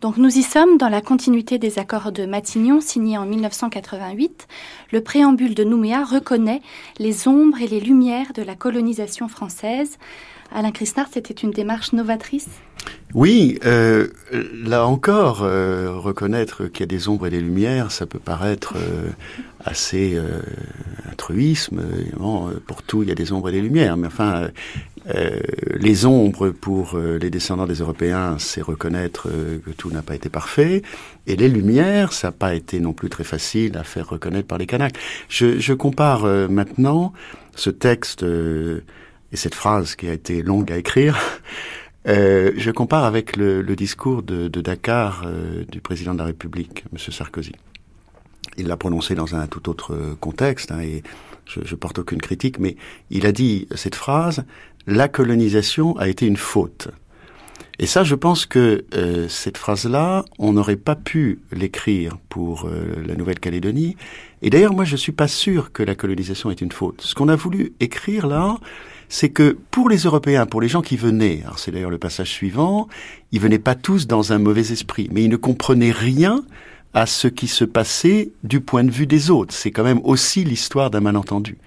Donc 0.00 0.16
nous 0.16 0.38
y 0.38 0.44
sommes 0.44 0.78
dans 0.78 0.88
la 0.88 1.00
continuité 1.00 1.58
des 1.58 1.80
accords 1.80 2.12
de 2.12 2.24
Matignon 2.24 2.80
signés 2.80 3.18
en 3.18 3.26
1988. 3.26 4.46
Le 4.92 5.00
préambule 5.00 5.56
de 5.56 5.64
Nouméa 5.64 6.04
reconnaît 6.04 6.62
les 7.00 7.26
ombres 7.26 7.60
et 7.60 7.66
les 7.66 7.80
lumières 7.80 8.32
de 8.32 8.42
la 8.42 8.54
colonisation 8.54 9.26
française. 9.26 9.98
Alain 10.50 10.72
Christard, 10.72 11.06
c'était 11.12 11.34
une 11.34 11.50
démarche 11.50 11.92
novatrice? 11.92 12.48
Oui, 13.14 13.58
euh, 13.64 14.08
là 14.64 14.86
encore, 14.86 15.42
euh, 15.42 15.92
reconnaître 15.96 16.66
qu'il 16.66 16.80
y 16.80 16.82
a 16.82 16.86
des 16.86 17.08
ombres 17.08 17.26
et 17.26 17.30
des 17.30 17.40
lumières, 17.40 17.90
ça 17.90 18.06
peut 18.06 18.18
paraître 18.18 18.74
euh, 18.76 19.08
assez 19.64 20.14
euh, 20.14 20.40
altruisme. 21.08 21.80
pour 22.66 22.82
tout, 22.82 23.02
il 23.02 23.08
y 23.08 23.12
a 23.12 23.14
des 23.14 23.32
ombres 23.32 23.48
et 23.48 23.52
des 23.52 23.62
lumières. 23.62 23.96
Mais 23.96 24.06
enfin, 24.06 24.48
les 25.74 26.04
ombres 26.04 26.50
pour 26.50 26.98
les 26.98 27.30
descendants 27.30 27.66
des 27.66 27.76
Européens, 27.76 28.36
c'est 28.38 28.60
reconnaître 28.60 29.28
que 29.64 29.70
tout 29.70 29.90
n'a 29.90 30.02
pas 30.02 30.14
été 30.14 30.28
parfait. 30.28 30.82
Et 31.26 31.34
les 31.36 31.48
lumières, 31.48 32.12
ça 32.12 32.28
n'a 32.28 32.32
pas 32.32 32.54
été 32.54 32.78
non 32.78 32.92
plus 32.92 33.08
très 33.08 33.24
facile 33.24 33.78
à 33.78 33.84
faire 33.84 34.08
reconnaître 34.08 34.46
par 34.46 34.58
les 34.58 34.66
Kanaks. 34.66 34.98
Je, 35.30 35.58
je 35.58 35.72
compare 35.72 36.26
maintenant 36.50 37.14
ce 37.54 37.70
texte 37.70 38.22
et 39.32 39.36
cette 39.36 39.54
phrase 39.54 39.94
qui 39.96 40.08
a 40.08 40.12
été 40.12 40.42
longue 40.42 40.72
à 40.72 40.76
écrire, 40.76 41.18
euh, 42.08 42.52
je 42.56 42.70
compare 42.70 43.04
avec 43.04 43.36
le, 43.36 43.62
le 43.62 43.76
discours 43.76 44.22
de, 44.22 44.48
de 44.48 44.60
Dakar 44.60 45.24
euh, 45.26 45.64
du 45.70 45.80
président 45.80 46.14
de 46.14 46.18
la 46.18 46.24
République, 46.24 46.84
M. 46.92 46.98
Sarkozy. 46.98 47.52
Il 48.56 48.66
l'a 48.66 48.76
prononcé 48.76 49.14
dans 49.14 49.34
un 49.34 49.46
tout 49.46 49.68
autre 49.68 50.16
contexte, 50.20 50.72
hein, 50.72 50.80
et 50.80 51.02
je, 51.46 51.60
je 51.64 51.74
porte 51.74 51.98
aucune 51.98 52.20
critique, 52.20 52.58
mais 52.58 52.76
il 53.10 53.26
a 53.26 53.32
dit 53.32 53.68
cette 53.74 53.94
phrase 53.94 54.44
la 54.88 55.06
colonisation 55.06 55.96
a 55.98 56.08
été 56.08 56.26
une 56.26 56.38
faute. 56.38 56.88
Et 57.78 57.86
ça, 57.86 58.02
je 58.02 58.14
pense 58.14 58.46
que 58.46 58.84
euh, 58.94 59.28
cette 59.28 59.56
phrase-là, 59.56 60.24
on 60.38 60.54
n'aurait 60.54 60.76
pas 60.76 60.96
pu 60.96 61.40
l'écrire 61.52 62.16
pour 62.28 62.66
euh, 62.66 63.04
la 63.06 63.14
Nouvelle-Calédonie. 63.14 63.96
Et 64.42 64.50
d'ailleurs, 64.50 64.72
moi, 64.72 64.84
je 64.84 64.96
suis 64.96 65.12
pas 65.12 65.28
sûr 65.28 65.72
que 65.72 65.82
la 65.82 65.94
colonisation 65.94 66.50
est 66.50 66.60
une 66.60 66.72
faute. 66.72 67.02
Ce 67.02 67.14
qu'on 67.14 67.28
a 67.28 67.36
voulu 67.36 67.74
écrire 67.78 68.26
là, 68.26 68.56
c'est 69.08 69.30
que 69.30 69.56
pour 69.70 69.88
les 69.88 69.98
Européens, 69.98 70.46
pour 70.46 70.60
les 70.60 70.68
gens 70.68 70.82
qui 70.82 70.96
venaient, 70.96 71.42
alors 71.44 71.58
c'est 71.58 71.70
d'ailleurs 71.70 71.90
le 71.90 71.98
passage 71.98 72.30
suivant, 72.30 72.88
ils 73.32 73.40
venaient 73.40 73.58
pas 73.58 73.74
tous 73.74 74.06
dans 74.06 74.32
un 74.32 74.38
mauvais 74.38 74.72
esprit, 74.72 75.08
mais 75.12 75.24
ils 75.24 75.30
ne 75.30 75.36
comprenaient 75.36 75.92
rien 75.92 76.42
à 76.94 77.06
ce 77.06 77.28
qui 77.28 77.48
se 77.48 77.64
passait 77.64 78.30
du 78.44 78.60
point 78.60 78.84
de 78.84 78.90
vue 78.90 79.06
des 79.06 79.30
autres. 79.30 79.54
C'est 79.54 79.70
quand 79.70 79.84
même 79.84 80.00
aussi 80.04 80.44
l'histoire 80.44 80.90
d'un 80.90 81.00
malentendu. 81.00 81.58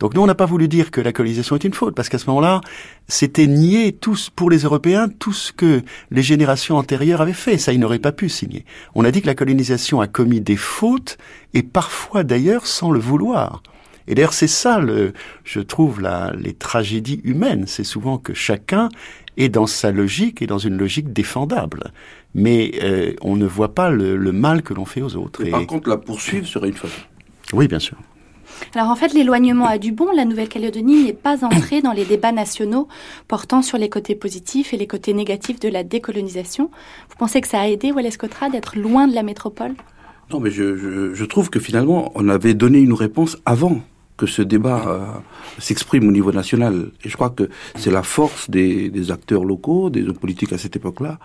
Donc 0.00 0.14
nous, 0.14 0.22
on 0.22 0.26
n'a 0.26 0.34
pas 0.34 0.46
voulu 0.46 0.66
dire 0.66 0.90
que 0.90 1.00
la 1.00 1.12
colonisation 1.12 1.54
est 1.54 1.62
une 1.62 1.74
faute, 1.74 1.94
parce 1.94 2.08
qu'à 2.08 2.18
ce 2.18 2.26
moment-là, 2.26 2.60
c'était 3.06 3.46
nier 3.46 3.92
tous, 3.92 4.30
pour 4.30 4.50
les 4.50 4.58
Européens, 4.62 5.08
tout 5.08 5.32
ce 5.32 5.52
que 5.52 5.82
les 6.10 6.22
générations 6.22 6.76
antérieures 6.76 7.20
avaient 7.20 7.32
fait. 7.32 7.56
Ça, 7.56 7.72
ils 7.72 7.78
n'auraient 7.78 8.00
pas 8.00 8.10
pu 8.10 8.28
signer. 8.28 8.64
On 8.96 9.04
a 9.04 9.12
dit 9.12 9.22
que 9.22 9.28
la 9.28 9.36
colonisation 9.36 10.00
a 10.00 10.08
commis 10.08 10.40
des 10.40 10.56
fautes, 10.56 11.18
et 11.54 11.62
parfois 11.62 12.24
d'ailleurs 12.24 12.66
sans 12.66 12.90
le 12.90 12.98
vouloir. 12.98 13.62
Et 14.06 14.14
d'ailleurs, 14.14 14.32
c'est 14.32 14.48
ça, 14.48 14.78
le, 14.78 15.12
je 15.44 15.60
trouve, 15.60 16.00
la, 16.00 16.32
les 16.38 16.54
tragédies 16.54 17.20
humaines. 17.24 17.64
C'est 17.66 17.84
souvent 17.84 18.18
que 18.18 18.34
chacun 18.34 18.88
est 19.36 19.48
dans 19.48 19.66
sa 19.66 19.90
logique 19.92 20.42
et 20.42 20.46
dans 20.46 20.58
une 20.58 20.76
logique 20.76 21.12
défendable. 21.12 21.92
Mais 22.34 22.72
euh, 22.82 23.14
on 23.20 23.36
ne 23.36 23.46
voit 23.46 23.74
pas 23.74 23.90
le, 23.90 24.16
le 24.16 24.32
mal 24.32 24.62
que 24.62 24.74
l'on 24.74 24.84
fait 24.84 25.02
aux 25.02 25.16
autres. 25.16 25.44
Et, 25.44 25.50
par 25.50 25.66
contre, 25.66 25.88
la 25.88 25.96
poursuivre 25.96 26.46
serait 26.46 26.68
une 26.68 26.74
faute. 26.74 26.90
Oui, 27.52 27.68
bien 27.68 27.78
sûr. 27.78 27.96
Alors 28.74 28.88
en 28.88 28.96
fait, 28.96 29.12
l'éloignement 29.12 29.66
a 29.66 29.78
du 29.78 29.92
bon. 29.92 30.08
La 30.14 30.24
Nouvelle-Calédonie 30.24 31.04
n'est 31.04 31.12
pas 31.12 31.44
entrée 31.44 31.82
dans 31.82 31.92
les 31.92 32.04
débats 32.04 32.32
nationaux 32.32 32.88
portant 33.28 33.62
sur 33.62 33.76
les 33.76 33.88
côtés 33.88 34.14
positifs 34.14 34.72
et 34.72 34.76
les 34.76 34.86
côtés 34.86 35.14
négatifs 35.14 35.60
de 35.60 35.68
la 35.68 35.82
décolonisation. 35.82 36.70
Vous 37.08 37.16
pensez 37.18 37.40
que 37.40 37.48
ça 37.48 37.60
a 37.60 37.66
aidé 37.66 37.92
Wallace 37.92 38.16
Cotra 38.16 38.50
d'être 38.50 38.78
loin 38.78 39.08
de 39.08 39.14
la 39.14 39.22
métropole? 39.22 39.74
Non, 40.30 40.40
mais 40.40 40.50
je, 40.50 40.76
je, 40.76 41.14
je, 41.14 41.24
trouve 41.24 41.50
que 41.50 41.60
finalement, 41.60 42.12
on 42.14 42.28
avait 42.28 42.54
donné 42.54 42.78
une 42.78 42.94
réponse 42.94 43.36
avant 43.44 43.80
que 44.22 44.28
ce 44.28 44.42
débat 44.42 44.84
euh, 44.86 45.00
s'exprime 45.58 46.06
au 46.06 46.12
niveau 46.12 46.30
national. 46.30 46.92
Et 47.02 47.08
je 47.08 47.16
crois 47.16 47.30
que 47.30 47.50
c'est 47.74 47.90
la 47.90 48.04
force 48.04 48.48
des, 48.48 49.10
acteurs 49.10 49.44
locaux, 49.44 49.90
des 49.90 50.06
hommes 50.08 50.22
politiques 50.26 50.52
à 50.52 50.58
cette 50.58 50.76
époque-là, 50.76 51.18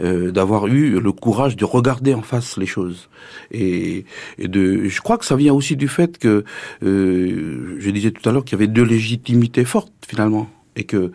euh, 0.00 0.32
d'avoir 0.32 0.66
eu 0.66 0.98
le 0.98 1.12
courage 1.12 1.54
de 1.54 1.64
regarder 1.64 2.14
en 2.14 2.22
face 2.22 2.56
les 2.56 2.66
choses. 2.66 3.08
Et, 3.52 4.06
de, 4.40 4.88
je 4.88 5.00
crois 5.00 5.18
que 5.18 5.24
ça 5.24 5.36
vient 5.36 5.54
aussi 5.54 5.76
du 5.76 5.86
fait 5.86 6.18
que, 6.18 6.44
euh, 6.82 7.76
je 7.78 7.90
disais 7.90 8.10
tout 8.10 8.28
à 8.28 8.32
l'heure 8.32 8.44
qu'il 8.44 8.58
y 8.58 8.60
avait 8.60 8.72
deux 8.78 8.82
légitimités 8.96 9.64
fortes 9.64 9.92
finalement, 10.08 10.50
et 10.74 10.82
que 10.82 11.12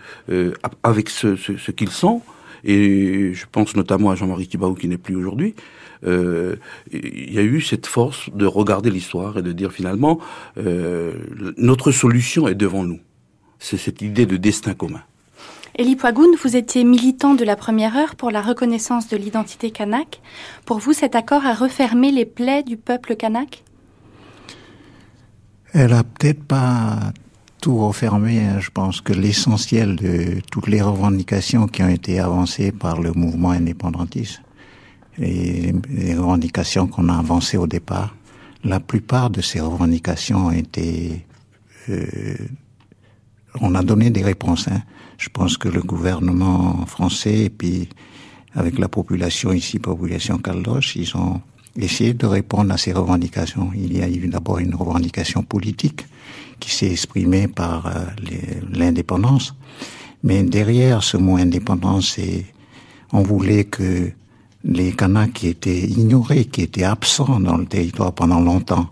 avec 0.84 1.10
ce 1.10 1.72
qu'ils 1.72 1.89
sont, 1.89 2.22
et 2.63 3.33
je 3.33 3.45
pense 3.51 3.75
notamment 3.75 4.09
à 4.11 4.15
Jean-Marie 4.15 4.47
Kibaou 4.47 4.75
qui 4.75 4.87
n'est 4.87 4.97
plus 4.97 5.15
aujourd'hui, 5.15 5.55
euh, 6.05 6.55
il 6.91 7.33
y 7.33 7.39
a 7.39 7.43
eu 7.43 7.61
cette 7.61 7.87
force 7.87 8.29
de 8.33 8.45
regarder 8.45 8.89
l'histoire 8.89 9.37
et 9.37 9.41
de 9.41 9.51
dire 9.51 9.71
finalement 9.71 10.19
euh, 10.57 11.13
notre 11.57 11.91
solution 11.91 12.47
est 12.47 12.55
devant 12.55 12.83
nous. 12.83 12.99
C'est 13.59 13.77
cette 13.77 14.01
idée 14.01 14.25
de 14.25 14.37
destin 14.37 14.73
commun. 14.73 15.01
Elie 15.79 15.95
Poigoun, 15.95 16.35
vous 16.41 16.55
étiez 16.55 16.83
militant 16.83 17.35
de 17.35 17.43
la 17.43 17.55
première 17.55 17.95
heure 17.95 18.15
pour 18.15 18.31
la 18.31 18.41
reconnaissance 18.41 19.07
de 19.09 19.17
l'identité 19.17 19.69
kanak. 19.69 20.21
Pour 20.65 20.79
vous, 20.79 20.93
cet 20.93 21.15
accord 21.15 21.45
a 21.45 21.53
refermé 21.53 22.11
les 22.11 22.25
plaies 22.25 22.63
du 22.63 22.77
peuple 22.77 23.15
kanak? 23.15 23.63
Elle 25.73 25.93
a 25.93 26.03
peut-être 26.03 26.43
pas 26.43 27.13
tout 27.67 27.86
refermé. 27.86 28.39
Je 28.62 28.69
pense 28.69 29.01
que 29.01 29.12
l'essentiel 29.12 29.97
de 29.97 30.39
toutes 30.50 30.67
les 30.67 30.81
revendications 30.81 31.67
qui 31.67 31.83
ont 31.83 31.89
été 31.89 32.17
avancées 32.17 32.71
par 32.71 33.01
le 33.01 33.12
mouvement 33.12 33.51
indépendantiste 33.51 34.41
et 35.19 35.74
les 35.89 36.15
revendications 36.15 36.88
qu'on 36.88 37.09
a 37.09 37.17
avancées 37.17 37.57
au 37.57 37.67
départ, 37.67 38.15
la 38.63 38.79
plupart 38.79 39.29
de 39.29 39.41
ces 39.41 39.59
revendications 39.59 40.45
ont 40.45 40.51
été... 40.51 41.25
Euh, 41.89 42.38
on 43.59 43.75
a 43.75 43.83
donné 43.83 44.12
des 44.12 44.24
réponses. 44.24 44.69
Hein. 44.69 44.83
Je 45.17 45.27
pense 45.27 45.57
que 45.57 45.67
le 45.67 45.81
gouvernement 45.81 46.86
français 46.86 47.38
et 47.47 47.50
puis 47.50 47.89
avec 48.55 48.79
la 48.79 48.88
population 48.88 49.51
ici, 49.51 49.77
population 49.79 50.38
caldoche, 50.38 50.95
ils 50.95 51.17
ont 51.17 51.41
essayé 51.75 52.13
de 52.13 52.27
répondre 52.27 52.74
à 52.74 52.77
ces 52.77 52.93
revendications. 52.93 53.71
Il 53.75 53.91
y 53.97 54.01
a 54.01 54.07
eu 54.07 54.29
d'abord 54.29 54.59
une 54.59 54.74
revendication 54.74 55.43
politique 55.43 56.05
qui 56.59 56.71
s'est 56.71 56.91
exprimée 56.91 57.47
par 57.47 57.87
euh, 57.87 58.05
l'indépendance, 58.73 59.55
mais 60.23 60.43
derrière 60.43 61.03
ce 61.03 61.17
mot 61.17 61.37
indépendance, 61.37 62.17
on 63.13 63.21
voulait 63.21 63.65
que 63.65 64.11
les 64.63 64.91
Kanaks 64.91 65.33
qui 65.33 65.47
étaient 65.47 65.79
ignorés, 65.79 66.45
qui 66.45 66.61
étaient 66.63 66.83
absents 66.83 67.39
dans 67.39 67.57
le 67.57 67.65
territoire 67.65 68.13
pendant 68.13 68.39
longtemps, 68.39 68.89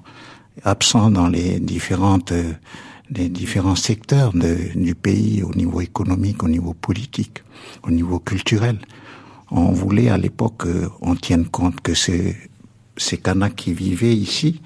absents 0.63 1.11
dans 1.11 1.27
les 1.27 1.59
différentes 1.59 2.33
les 3.09 3.29
différents 3.29 3.75
secteurs 3.75 4.33
du 4.33 4.95
pays 4.95 5.43
au 5.43 5.53
niveau 5.53 5.81
économique, 5.81 6.43
au 6.43 6.47
niveau 6.47 6.73
politique, 6.73 7.43
au 7.83 7.91
niveau 7.91 8.19
culturel. 8.19 8.79
On 9.51 9.71
voulait 9.71 10.09
à 10.09 10.17
l'époque 10.17 10.65
qu'on 10.99 11.15
tienne 11.15 11.45
compte 11.45 11.79
que 11.81 11.93
ces, 11.93 12.35
ces 12.97 13.17
Kanaks 13.17 13.55
qui 13.55 13.73
vivaient 13.73 14.15
ici, 14.15 14.61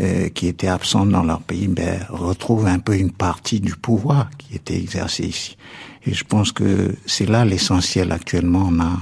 euh, 0.00 0.28
qui 0.28 0.46
étaient 0.48 0.68
absents 0.68 1.06
dans 1.06 1.22
leur 1.22 1.40
pays, 1.40 1.68
ben, 1.68 2.00
retrouvent 2.08 2.66
un 2.66 2.78
peu 2.78 2.96
une 2.96 3.12
partie 3.12 3.60
du 3.60 3.74
pouvoir 3.74 4.30
qui 4.38 4.56
était 4.56 4.76
exercé 4.76 5.24
ici. 5.24 5.56
Et 6.06 6.14
je 6.14 6.24
pense 6.24 6.52
que 6.52 6.94
c'est 7.06 7.28
là 7.28 7.44
l'essentiel 7.44 8.12
actuellement. 8.12 8.68
On 8.70 8.80
a 8.80 8.98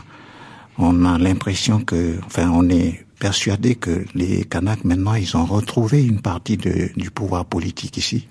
on 0.82 1.04
a 1.04 1.18
l'impression 1.18 1.80
que, 1.80 2.18
enfin, 2.24 2.50
on 2.54 2.68
est 2.70 3.04
persuadé 3.18 3.74
que 3.74 4.06
les 4.14 4.44
Kanaks 4.44 4.84
maintenant, 4.84 5.14
ils 5.14 5.36
ont 5.36 5.44
retrouvé 5.44 6.02
une 6.02 6.22
partie 6.22 6.56
de, 6.56 6.90
du 6.96 7.10
pouvoir 7.10 7.44
politique 7.44 7.98
ici. 7.98 8.26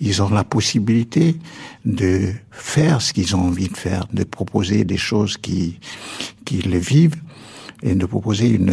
Ils 0.00 0.20
ont 0.20 0.28
la 0.28 0.42
possibilité 0.42 1.36
de 1.84 2.32
faire 2.50 3.00
ce 3.00 3.12
qu'ils 3.12 3.36
ont 3.36 3.42
envie 3.42 3.68
de 3.68 3.76
faire, 3.76 4.06
de 4.12 4.24
proposer 4.24 4.84
des 4.84 4.96
choses 4.96 5.36
qui, 5.36 5.78
qui 6.44 6.60
le 6.60 6.78
vivent 6.78 7.22
et 7.82 7.94
de 7.94 8.06
proposer 8.06 8.48
une, 8.50 8.72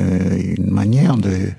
une 0.58 0.72
manière 0.72 1.18
de, 1.18 1.50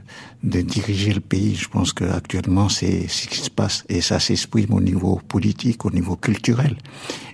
de 0.42 0.60
diriger 0.60 1.12
le 1.12 1.20
pays. 1.20 1.54
Je 1.54 1.68
pense 1.68 1.92
que 1.92 2.04
actuellement 2.04 2.68
c'est 2.68 3.08
ce 3.08 3.26
qui 3.26 3.38
se 3.38 3.50
passe 3.50 3.84
et 3.88 4.00
ça 4.00 4.20
s'exprime 4.20 4.72
au 4.72 4.80
niveau 4.80 5.20
politique, 5.26 5.84
au 5.84 5.90
niveau 5.90 6.16
culturel. 6.16 6.76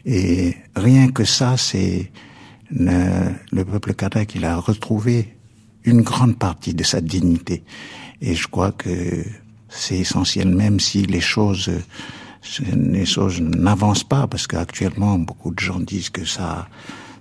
Et 0.04 0.54
rien 0.74 1.08
que 1.08 1.24
ça, 1.24 1.56
c'est 1.56 2.10
le, 2.70 3.32
le 3.52 3.64
peuple 3.64 3.94
kanak, 3.94 4.34
il 4.34 4.44
a 4.44 4.56
retrouvé 4.56 5.36
une 5.84 6.02
grande 6.02 6.38
partie 6.38 6.74
de 6.74 6.82
sa 6.82 7.00
dignité. 7.00 7.62
Et 8.20 8.34
je 8.34 8.48
crois 8.48 8.72
que 8.72 9.24
c'est 9.68 9.98
essentiel, 9.98 10.48
même 10.48 10.80
si 10.80 11.02
les 11.02 11.20
choses, 11.20 11.70
les 12.72 13.04
choses 13.04 13.40
n'avancent 13.40 14.04
pas, 14.04 14.26
parce 14.26 14.46
qu'actuellement, 14.46 15.18
beaucoup 15.18 15.52
de 15.52 15.60
gens 15.60 15.78
disent 15.78 16.10
que 16.10 16.24
ça, 16.24 16.68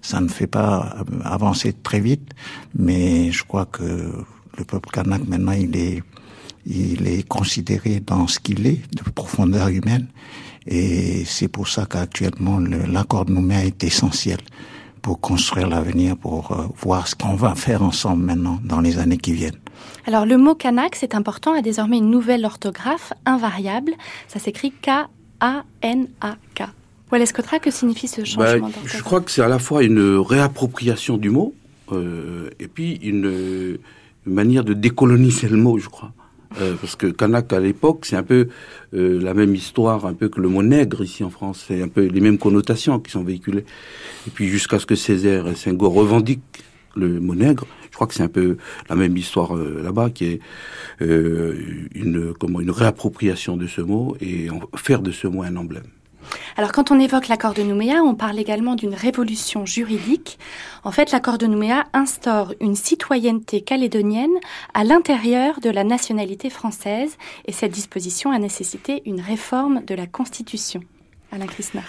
ça 0.06 0.22
ne 0.22 0.28
fait 0.28 0.48
pas 0.48 0.96
avancer 1.24 1.74
très 1.74 2.00
vite, 2.00 2.30
mais 2.78 3.32
je 3.32 3.44
crois 3.44 3.66
que 3.66 4.12
le 4.58 4.64
peuple 4.64 4.90
kanak, 4.92 5.28
maintenant, 5.28 5.54
il 5.54 5.76
est, 5.76 6.04
il 6.68 7.08
est 7.08 7.28
considéré 7.28 8.00
dans 8.00 8.28
ce 8.28 8.40
qu'il 8.40 8.68
est, 8.68 8.82
de 8.96 9.10
profondeur 9.10 9.68
humaine, 9.70 10.08
et 10.68 11.26
c'est 11.26 11.48
pour 11.48 11.68
ça 11.68 11.88
qu'actuellement, 11.88 12.60
l'accord 12.60 13.26
de 13.26 13.32
Nouméa 13.34 13.66
est 13.66 13.84
essentiel 13.84 14.38
pour 15.02 15.20
construire 15.20 15.68
l'avenir, 15.68 16.18
pour 16.18 16.52
euh, 16.52 16.66
voir 16.78 17.08
ce 17.08 17.16
qu'on 17.16 17.36
va 17.36 17.54
faire 17.54 17.84
ensemble 17.84 18.24
maintenant 18.24 18.60
dans 18.64 18.82
les 18.82 18.98
années 18.98 19.18
qui 19.18 19.34
viennent. 19.34 19.60
Alors 20.08 20.26
le 20.26 20.38
mot 20.38 20.56
Kanak, 20.56 20.96
c'est 20.96 21.14
important, 21.14 21.54
a 21.54 21.62
désormais 21.62 21.98
une 21.98 22.10
nouvelle 22.10 22.44
orthographe 22.46 23.14
invariable. 23.26 23.94
Ça 24.28 24.40
s'écrit 24.40 24.72
K-A-N-A-K. 24.72 26.64
Wallace 27.12 27.34
Cotra, 27.34 27.60
que 27.60 27.72
signifie 27.72 28.08
ce 28.08 28.24
changement 28.24 28.70
bah, 28.70 28.80
Je 28.86 29.02
crois 29.02 29.22
que 29.22 29.32
c'est 29.32 29.42
à 29.42 29.48
la 29.48 29.60
fois 29.60 29.84
une 29.84 30.18
réappropriation 30.18 31.18
du 31.18 31.30
mot 31.30 31.54
euh, 31.92 32.50
et 32.60 32.68
puis 32.68 32.96
une, 33.04 33.78
une 34.26 34.34
manière 34.34 34.64
de 34.64 34.74
décoloniser 34.74 35.48
le 35.48 35.58
mot, 35.58 35.78
je 35.78 35.90
crois. 35.90 36.12
Euh, 36.62 36.76
parce 36.80 36.96
que 36.96 37.08
Kanak 37.08 37.52
à 37.54 37.60
l'époque, 37.60 38.06
c'est 38.06 38.16
un 38.16 38.24
peu 38.24 38.48
euh, 38.94 39.22
la 39.22 39.34
même 39.34 39.54
histoire, 39.56 40.06
un 40.06 40.14
peu 40.14 40.30
que 40.30 40.40
le 40.40 40.48
mot 40.48 40.64
nègre 40.64 41.04
ici 41.04 41.24
en 41.24 41.30
France, 41.30 41.66
c'est 41.68 41.82
un 41.82 41.88
peu 41.88 42.06
les 42.06 42.22
mêmes 42.22 42.38
connotations 42.38 43.00
qui 43.00 43.12
sont 43.12 43.24
véhiculées. 43.24 43.66
Et 44.28 44.32
puis 44.32 44.48
jusqu'à 44.48 44.80
ce 44.80 44.86
que 44.86 44.96
Césaire 44.96 45.48
et 45.48 45.56
Senghor 45.56 45.94
revendiquent 45.94 46.64
le 46.96 47.20
mot 47.20 47.36
nègre, 47.36 47.68
je 47.96 47.98
crois 47.98 48.08
que 48.08 48.14
c'est 48.14 48.24
un 48.24 48.30
peu 48.30 48.58
la 48.90 48.96
même 48.96 49.16
histoire 49.16 49.56
euh, 49.56 49.82
là-bas, 49.84 50.10
qui 50.10 50.26
est 50.26 50.40
euh, 51.02 51.88
une 51.94 52.34
comment 52.34 52.60
une 52.60 52.72
réappropriation 52.72 53.58
de 53.58 53.68
ce 53.68 53.82
mot 53.82 54.18
et 54.20 54.50
en, 54.50 54.60
faire 54.76 55.02
de 55.02 55.12
ce 55.12 55.28
mot 55.28 55.44
un 55.44 55.56
emblème. 55.56 55.88
Alors 56.58 56.72
quand 56.72 56.92
on 56.92 57.00
évoque 57.00 57.28
l'accord 57.28 57.54
de 57.54 57.64
Nouméa, 57.64 58.02
on 58.04 58.16
parle 58.16 58.40
également 58.40 58.76
d'une 58.76 58.94
révolution 58.94 59.66
juridique. 59.66 60.40
En 60.84 60.92
fait, 60.92 61.12
l'accord 61.12 61.38
de 61.38 61.48
Nouméa 61.48 61.86
instaure 61.94 62.54
une 62.62 62.76
citoyenneté 62.76 63.62
calédonienne 63.62 64.34
à 64.74 64.84
l'intérieur 64.84 65.60
de 65.60 65.70
la 65.70 65.84
nationalité 65.84 66.50
française 66.50 67.18
et 67.46 67.52
cette 67.52 67.72
disposition 67.72 68.32
a 68.32 68.40
nécessité 68.40 69.02
une 69.06 69.22
réforme 69.22 69.84
de 69.86 69.96
la 69.96 70.08
Constitution. 70.08 70.82
Alain 71.32 71.48
Christnard. 71.48 71.86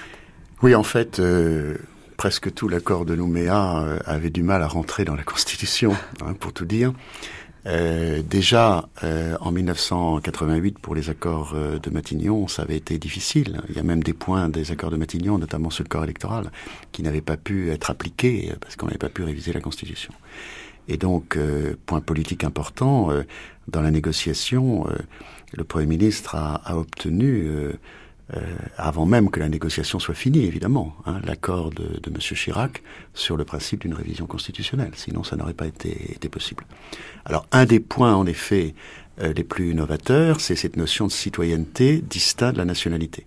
Oui, 0.62 0.74
en 0.74 0.82
fait, 0.82 1.20
euh, 1.20 1.76
presque 2.16 2.52
tout 2.52 2.68
l'accord 2.68 3.04
de 3.04 3.14
Nouméa 3.14 3.78
euh, 3.78 3.98
avait 4.06 4.30
du 4.30 4.42
mal 4.42 4.62
à 4.62 4.68
rentrer 4.68 5.04
dans 5.04 5.14
la 5.14 5.22
Constitution, 5.22 5.94
hein, 6.24 6.34
pour 6.38 6.52
tout 6.52 6.64
dire. 6.64 6.92
Euh, 7.66 8.23
déjà, 8.23 8.88
euh, 9.02 9.37
en 9.40 9.50
1988, 9.50 10.78
pour 10.78 10.94
les 10.94 11.11
accords 11.11 11.52
euh, 11.54 11.78
de 11.80 11.90
Matignon, 11.90 12.46
ça 12.46 12.62
avait 12.62 12.76
été 12.76 12.96
difficile. 12.99 13.61
Il 13.68 13.75
y 13.75 13.78
a 13.80 13.82
même 13.82 14.04
des 14.04 14.12
points 14.12 14.49
des 14.49 14.70
accords 14.70 14.90
de 14.90 14.96
Matignon, 14.96 15.38
notamment 15.38 15.70
sur 15.70 15.82
le 15.82 15.88
corps 15.88 16.04
électoral, 16.04 16.52
qui 16.92 17.02
n'avaient 17.02 17.20
pas 17.20 17.37
pu 17.37 17.70
être 17.70 17.90
appliqués 17.90 18.52
parce 18.61 18.76
qu'on 18.76 18.87
n'avait 18.87 18.99
pas 18.99 19.08
pu 19.08 19.25
réviser 19.25 19.52
la 19.52 19.61
Constitution. 19.61 20.12
Et 20.88 20.96
donc, 20.96 21.37
euh, 21.37 21.75
point 21.87 22.00
politique 22.00 22.44
important, 22.44 23.11
euh, 23.11 23.23
dans 23.66 23.80
la 23.82 23.90
négociation, 23.90 24.87
le 25.52 25.64
Premier 25.64 25.87
ministre 25.87 26.37
a, 26.37 26.62
a 26.64 26.76
obtenu 26.76 27.50
euh, 28.35 28.40
avant 28.76 29.06
même 29.06 29.30
que 29.30 29.38
la 29.38 29.49
négociation 29.49 30.00
soit 30.00 30.14
finie, 30.14 30.45
évidemment, 30.45 30.97
hein, 31.06 31.21
l'accord 31.25 31.71
de, 31.71 31.85
de 31.85 32.11
M. 32.11 32.18
Chirac 32.18 32.83
sur 33.14 33.37
le 33.37 33.45
principe 33.45 33.83
d'une 33.83 33.95
révision 33.95 34.26
constitutionnelle. 34.26 34.90
Sinon, 34.97 35.23
ça 35.23 35.37
n'aurait 35.37 35.54
pas 35.54 35.66
été, 35.66 36.12
été, 36.12 36.28
possible. 36.28 36.64
Alors, 37.25 37.47
un 37.52 37.66
des 37.66 37.78
points, 37.78 38.16
en 38.16 38.26
effet, 38.26 38.75
euh, 39.23 39.33
les 39.33 39.45
plus 39.45 39.75
novateurs, 39.75 40.40
c'est 40.40 40.56
cette 40.56 40.76
notion 40.76 41.06
de 41.06 41.12
citoyenneté 41.12 42.02
distincte 42.02 42.54
de 42.54 42.59
la 42.59 42.64
nationalité. 42.64 43.26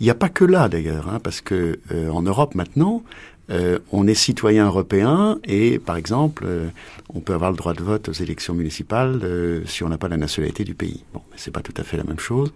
Il 0.00 0.04
n'y 0.04 0.10
a 0.10 0.14
pas 0.14 0.30
que 0.30 0.44
là, 0.44 0.68
d'ailleurs, 0.68 1.10
hein, 1.10 1.20
parce 1.22 1.42
que 1.42 1.78
euh, 1.92 2.08
en 2.08 2.22
Europe 2.22 2.54
maintenant, 2.54 3.04
euh, 3.50 3.80
on 3.90 4.06
est 4.06 4.14
citoyen 4.14 4.66
européen 4.66 5.38
et, 5.44 5.78
par 5.78 5.96
exemple, 5.96 6.44
euh, 6.46 6.68
on 7.12 7.20
peut 7.20 7.34
avoir 7.34 7.50
le 7.50 7.56
droit 7.56 7.74
de 7.74 7.82
vote 7.82 8.08
aux 8.08 8.12
élections 8.12 8.54
municipales 8.54 9.20
euh, 9.24 9.62
si 9.66 9.82
on 9.82 9.88
n'a 9.88 9.98
pas 9.98 10.08
la 10.08 10.16
nationalité 10.16 10.64
du 10.64 10.74
pays. 10.74 11.04
Bon, 11.12 11.22
mais 11.30 11.36
c'est 11.38 11.50
pas 11.50 11.60
tout 11.60 11.74
à 11.76 11.82
fait 11.82 11.96
la 11.96 12.04
même 12.04 12.20
chose. 12.20 12.52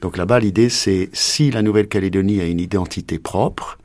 Donc 0.00 0.16
là-bas, 0.16 0.40
l'idée, 0.40 0.68
c'est 0.68 1.08
si 1.12 1.50
la 1.50 1.62
Nouvelle-Calédonie 1.62 2.40
a 2.40 2.46
une 2.46 2.60
identité 2.60 3.18
propre, 3.18 3.78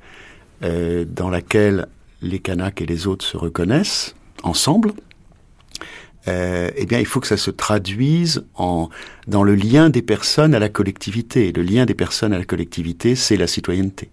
dans 0.61 1.29
laquelle 1.29 1.87
les 2.21 2.39
Kanaks 2.39 2.81
et 2.81 2.85
les 2.85 3.07
autres 3.07 3.23
se 3.23 3.37
reconnaissent 3.37 4.13
ensemble, 4.43 4.91
eh 6.27 6.85
bien, 6.85 6.99
il 6.99 7.05
faut 7.05 7.21
que 7.21 7.27
ça 7.27 7.37
se 7.37 7.49
traduise 7.49 8.43
en 8.55 8.89
dans 9.27 9.43
le 9.43 9.55
lien 9.55 9.89
des 9.89 10.01
personnes 10.01 10.53
à 10.53 10.59
la 10.59 10.67
collectivité. 10.67 11.53
Le 11.53 11.61
lien 11.61 11.85
des 11.85 11.93
personnes 11.93 12.33
à 12.33 12.37
la 12.37 12.43
collectivité, 12.43 13.15
c'est 13.15 13.37
la 13.37 13.47
citoyenneté. 13.47 14.09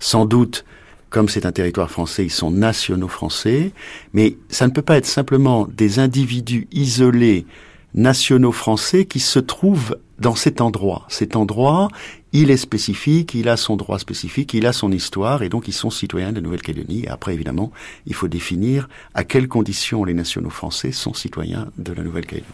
Sans 0.00 0.26
doute 0.26 0.64
comme 1.10 1.28
c'est 1.28 1.46
un 1.46 1.52
territoire 1.52 1.90
français, 1.90 2.24
ils 2.24 2.30
sont 2.30 2.50
nationaux 2.50 3.08
français, 3.08 3.72
mais 4.12 4.36
ça 4.48 4.66
ne 4.66 4.72
peut 4.72 4.82
pas 4.82 4.96
être 4.96 5.06
simplement 5.06 5.66
des 5.66 5.98
individus 5.98 6.66
isolés 6.72 7.46
nationaux 7.94 8.52
français 8.52 9.06
qui 9.06 9.20
se 9.20 9.38
trouvent 9.38 9.96
dans 10.18 10.34
cet 10.34 10.60
endroit. 10.60 11.06
Cet 11.08 11.36
endroit, 11.36 11.88
il 12.32 12.50
est 12.50 12.56
spécifique, 12.56 13.34
il 13.34 13.48
a 13.48 13.56
son 13.56 13.76
droit 13.76 13.98
spécifique, 13.98 14.54
il 14.54 14.66
a 14.66 14.72
son 14.72 14.92
histoire, 14.92 15.42
et 15.42 15.48
donc 15.48 15.68
ils 15.68 15.72
sont 15.72 15.90
citoyens 15.90 16.32
de 16.32 16.40
Nouvelle-Calédonie. 16.40 17.04
Et 17.04 17.08
après, 17.08 17.34
évidemment, 17.34 17.72
il 18.06 18.14
faut 18.14 18.28
définir 18.28 18.88
à 19.14 19.24
quelles 19.24 19.48
conditions 19.48 20.04
les 20.04 20.14
nationaux 20.14 20.50
français 20.50 20.92
sont 20.92 21.14
citoyens 21.14 21.68
de 21.78 21.92
la 21.92 22.02
Nouvelle-Calédonie. 22.02 22.52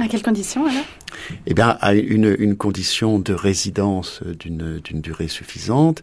À 0.00 0.06
quelles 0.06 0.22
conditions 0.22 0.64
alors? 0.64 0.84
Eh 1.46 1.54
bien, 1.54 1.76
à 1.80 1.94
une, 1.94 2.36
une 2.38 2.56
condition 2.56 3.18
de 3.18 3.32
résidence 3.32 4.22
d'une 4.38 5.00
durée 5.00 5.26
suffisante, 5.26 6.02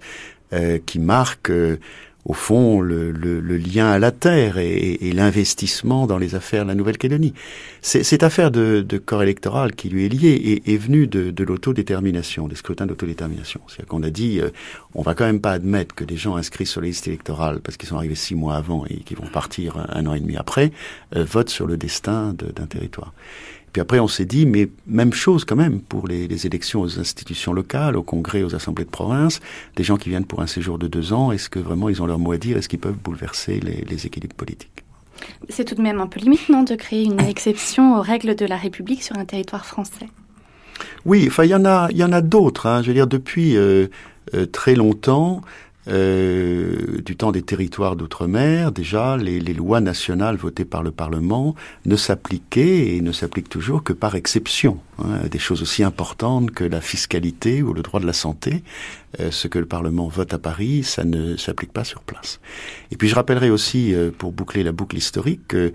euh, 0.53 0.79
qui 0.85 0.99
marque 0.99 1.49
euh, 1.49 1.77
au 2.25 2.33
fond 2.33 2.81
le, 2.81 3.11
le, 3.11 3.39
le, 3.39 3.57
lien 3.57 3.91
à 3.91 3.99
la 3.99 4.11
terre 4.11 4.57
et, 4.57 4.97
et 4.99 5.11
l'investissement 5.11 6.07
dans 6.07 6.17
les 6.17 6.33
affaires 6.33 6.63
de 6.63 6.69
la 6.69 6.75
Nouvelle-Calédonie. 6.75 7.33
Cette 7.81 8.23
affaire 8.23 8.49
de, 8.49 8.83
de, 8.87 8.97
corps 8.97 9.21
électoral 9.21 9.75
qui 9.75 9.89
lui 9.89 10.05
est 10.05 10.09
liée 10.09 10.61
est, 10.65 10.73
est 10.73 10.77
venue 10.77 11.05
de, 11.05 11.29
de 11.29 11.43
l'autodétermination, 11.43 12.47
des 12.47 12.55
scrutins 12.55 12.87
d'autodétermination. 12.87 13.61
C'est-à-dire 13.67 13.87
qu'on 13.87 14.03
a 14.03 14.09
dit, 14.09 14.39
euh, 14.41 14.49
on 14.95 15.03
va 15.03 15.13
quand 15.13 15.25
même 15.25 15.39
pas 15.39 15.51
admettre 15.51 15.93
que 15.93 16.03
des 16.03 16.17
gens 16.17 16.35
inscrits 16.35 16.65
sur 16.65 16.81
les 16.81 16.87
listes 16.87 17.07
électorales, 17.07 17.59
parce 17.59 17.77
qu'ils 17.77 17.89
sont 17.89 17.97
arrivés 17.97 18.15
six 18.15 18.33
mois 18.33 18.55
avant 18.55 18.85
et 18.89 18.97
qui 18.97 19.13
vont 19.13 19.27
partir 19.27 19.77
un, 19.89 20.05
an 20.07 20.15
et 20.15 20.19
demi 20.19 20.35
après, 20.35 20.71
euh, 21.15 21.23
votent 21.23 21.49
sur 21.49 21.67
le 21.67 21.77
destin 21.77 22.33
d'un 22.33 22.65
territoire. 22.65 23.13
Puis 23.75 23.81
après, 23.81 23.99
on 23.99 24.07
s'est 24.07 24.23
dit, 24.23 24.45
mais 24.45 24.69
même 24.87 25.11
chose 25.11 25.43
quand 25.43 25.57
même 25.57 25.81
pour 25.81 26.07
les, 26.07 26.29
les, 26.29 26.45
élections 26.45 26.79
aux 26.79 26.97
institutions 26.97 27.51
locales, 27.51 27.97
au 27.97 28.03
congrès, 28.03 28.41
aux 28.41 28.55
assemblées 28.55 28.85
de 28.85 28.89
province, 28.89 29.41
des 29.75 29.83
gens 29.83 29.97
qui 29.97 30.07
viennent 30.07 30.23
pour 30.23 30.41
un 30.41 30.47
séjour 30.47 30.77
de 30.77 30.87
deux 30.87 31.11
ans, 31.11 31.33
est-ce 31.33 31.49
que 31.49 31.59
vraiment 31.59 31.89
ils 31.89 32.01
ont 32.01 32.05
leur 32.05 32.17
mot 32.17 32.31
à 32.31 32.37
dire? 32.37 32.55
Est-ce 32.55 32.69
qu'ils 32.69 32.79
peuvent 32.79 32.95
bouleverser 32.95 33.59
les, 33.59 33.83
les 33.83 34.05
équilibres 34.05 34.37
politiques? 34.37 34.85
C'est 35.49 35.65
tout 35.65 35.75
de 35.75 35.81
même 35.81 35.99
un 35.99 36.07
peu 36.07 36.21
limite, 36.21 36.47
non, 36.47 36.63
de 36.63 36.73
créer 36.75 37.03
une 37.03 37.19
exception 37.27 37.97
aux 37.97 38.01
règles 38.01 38.35
de 38.35 38.45
la 38.45 38.55
République 38.55 39.03
sur 39.03 39.17
un 39.17 39.25
territoire 39.25 39.65
français? 39.65 40.07
Oui, 41.03 41.25
enfin, 41.27 41.43
il 41.43 41.49
y 41.49 41.55
en 41.55 41.65
a, 41.65 41.89
il 41.91 41.97
y 41.97 42.03
en 42.05 42.13
a 42.13 42.21
d'autres. 42.21 42.67
Hein. 42.67 42.81
Je 42.81 42.87
veux 42.87 42.93
dire, 42.93 43.07
depuis 43.07 43.57
euh, 43.57 43.87
euh, 44.35 44.45
très 44.45 44.75
longtemps, 44.75 45.41
euh, 45.87 47.01
du 47.05 47.15
temps 47.15 47.31
des 47.31 47.41
territoires 47.41 47.95
d'outre-mer, 47.95 48.71
déjà, 48.71 49.17
les, 49.17 49.39
les, 49.39 49.53
lois 49.53 49.81
nationales 49.81 50.35
votées 50.35 50.65
par 50.65 50.83
le 50.83 50.91
Parlement 50.91 51.55
ne 51.85 51.95
s'appliquaient 51.95 52.95
et 52.95 53.01
ne 53.01 53.11
s'appliquent 53.11 53.49
toujours 53.49 53.83
que 53.83 53.93
par 53.93 54.15
exception. 54.15 54.79
Hein, 55.03 55.27
des 55.29 55.39
choses 55.39 55.61
aussi 55.61 55.83
importantes 55.83 56.51
que 56.51 56.63
la 56.63 56.79
fiscalité 56.79 57.61
ou 57.61 57.73
le 57.73 57.81
droit 57.81 57.99
de 57.99 58.05
la 58.05 58.13
santé, 58.13 58.63
euh, 59.19 59.29
ce 59.29 59.49
que 59.49 59.59
le 59.59 59.65
Parlement 59.65 60.07
vote 60.07 60.33
à 60.33 60.39
Paris, 60.39 60.83
ça 60.83 61.03
ne 61.03 61.35
s'applique 61.35 61.73
pas 61.73 61.83
sur 61.83 62.01
place. 62.01 62.39
Et 62.91 62.95
puis 62.95 63.09
je 63.09 63.15
rappellerai 63.15 63.49
aussi, 63.49 63.93
euh, 63.93 64.11
pour 64.17 64.31
boucler 64.31 64.63
la 64.63 64.71
boucle 64.71 64.95
historique, 64.95 65.47
que 65.49 65.73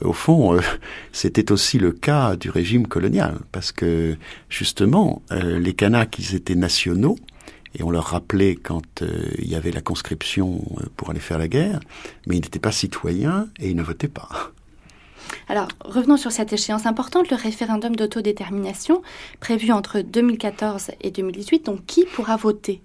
au 0.00 0.12
fond, 0.12 0.56
euh, 0.56 0.60
c'était 1.12 1.52
aussi 1.52 1.78
le 1.78 1.92
cas 1.92 2.34
du 2.34 2.50
régime 2.50 2.88
colonial, 2.88 3.38
parce 3.52 3.70
que 3.70 4.16
justement, 4.48 5.22
les 5.30 5.74
Kanaks, 5.74 6.18
ils 6.18 6.34
étaient 6.34 6.56
nationaux, 6.56 7.16
et 7.76 7.82
on 7.82 7.90
leur 7.90 8.04
rappelait 8.04 8.56
quand 8.56 9.02
euh, 9.02 9.30
il 9.38 9.48
y 9.48 9.54
avait 9.54 9.70
la 9.70 9.82
conscription 9.82 10.62
pour 10.96 11.10
aller 11.10 11.20
faire 11.20 11.38
la 11.38 11.48
guerre, 11.48 11.80
mais 12.26 12.36
ils 12.36 12.42
n'étaient 12.42 12.58
pas 12.58 12.72
citoyens 12.72 13.48
et 13.60 13.68
ils 13.68 13.76
ne 13.76 13.82
votaient 13.82 14.08
pas. 14.08 14.52
Alors, 15.48 15.68
revenons 15.84 16.16
sur 16.16 16.32
cette 16.32 16.52
échéance 16.52 16.86
importante, 16.86 17.30
le 17.30 17.36
référendum 17.36 17.94
d'autodétermination 17.94 19.02
prévu 19.40 19.72
entre 19.72 20.00
2014 20.00 20.92
et 21.00 21.10
2018. 21.10 21.66
Donc, 21.66 21.84
qui 21.86 22.04
pourra 22.04 22.36
voter? 22.36 22.80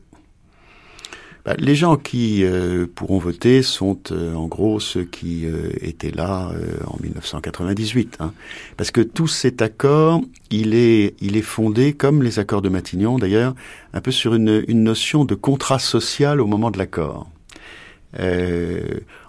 Bah, 1.45 1.55
les 1.57 1.75
gens 1.75 1.97
qui 1.97 2.43
euh, 2.43 2.85
pourront 2.93 3.17
voter 3.17 3.63
sont 3.63 3.99
euh, 4.11 4.35
en 4.35 4.47
gros 4.47 4.79
ceux 4.79 5.03
qui 5.03 5.45
euh, 5.45 5.71
étaient 5.81 6.11
là 6.11 6.51
en 6.85 6.97
1998, 7.01 8.17
hein. 8.19 8.33
parce 8.77 8.91
que 8.91 9.01
tout 9.01 9.27
cet 9.27 9.61
accord, 9.61 10.21
il 10.51 10.75
est, 10.75 11.41
fondé, 11.41 11.93
comme 11.93 12.21
les 12.21 12.37
accords 12.37 12.61
de 12.61 12.69
Matignon 12.69 13.17
d'ailleurs, 13.17 13.55
un 13.93 14.01
peu 14.01 14.11
sur 14.11 14.35
une, 14.35 14.63
une, 14.67 14.83
notion 14.83 15.25
de 15.25 15.33
contrat 15.33 15.79
social 15.79 16.39
au 16.39 16.45
moment 16.45 16.69
de 16.69 16.77
l'accord. 16.77 17.27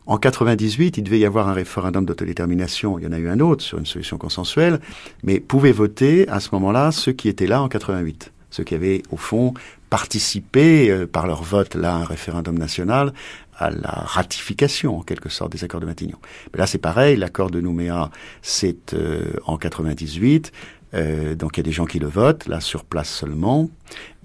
en 0.07 0.19
98, 0.19 0.99
il 0.99 1.05
devait 1.05 1.19
y 1.19 1.25
avoir 1.25 1.49
un 1.49 1.55
référendum 1.55 2.05
d'autodétermination. 2.05 2.99
Il 2.99 3.05
y 3.05 3.09
en 3.09 3.13
a 3.13 3.19
eu 3.19 3.29
un 3.29 3.41
autre 3.41 3.63
sur 3.63 3.79
une 3.79 3.87
solution 3.87 4.19
consensuelle, 4.19 4.81
mais 5.23 5.41
pouvaient 5.41 5.73
voter 5.73 6.29
à 6.29 6.41
ce 6.41 6.51
moment-là 6.53 6.93
ceux 6.93 7.13
qui 7.13 7.29
étaient 7.29 7.47
là 7.47 7.63
en 7.63 7.69
88 7.69 8.33
ceux 8.53 8.65
qui 8.65 8.75
avaient, 8.75 9.03
au 9.11 9.17
fond, 9.17 9.55
participé 9.93 10.91
euh, 10.91 11.07
par 11.07 11.27
leur 11.27 11.43
vote, 11.43 11.75
là, 11.75 11.95
à 11.95 11.99
un 11.99 12.05
référendum 12.05 12.59
national, 12.59 13.13
à 13.59 13.69
la 13.69 13.91
ratification, 13.91 14.97
en 14.97 15.03
quelque 15.03 15.29
sorte, 15.29 15.53
des 15.53 15.65
accords 15.65 15.83
de 15.83 15.85
Matignon. 15.85 16.17
Mais 16.51 16.61
là, 16.61 16.67
c'est 16.67 16.79
pareil, 16.79 17.15
l'accord 17.19 17.51
de 17.51 17.61
Nouméa, 17.61 18.11
c'est 18.41 18.95
euh, 18.95 19.35
en 19.45 19.59
98, 19.59 20.51
euh, 20.95 21.35
donc 21.35 21.57
il 21.57 21.61
y 21.61 21.61
a 21.61 21.65
des 21.65 21.73
gens 21.73 21.85
qui 21.85 21.99
le 21.99 22.07
votent, 22.07 22.47
là 22.47 22.61
sur 22.61 22.85
place 22.85 23.11
seulement. 23.11 23.69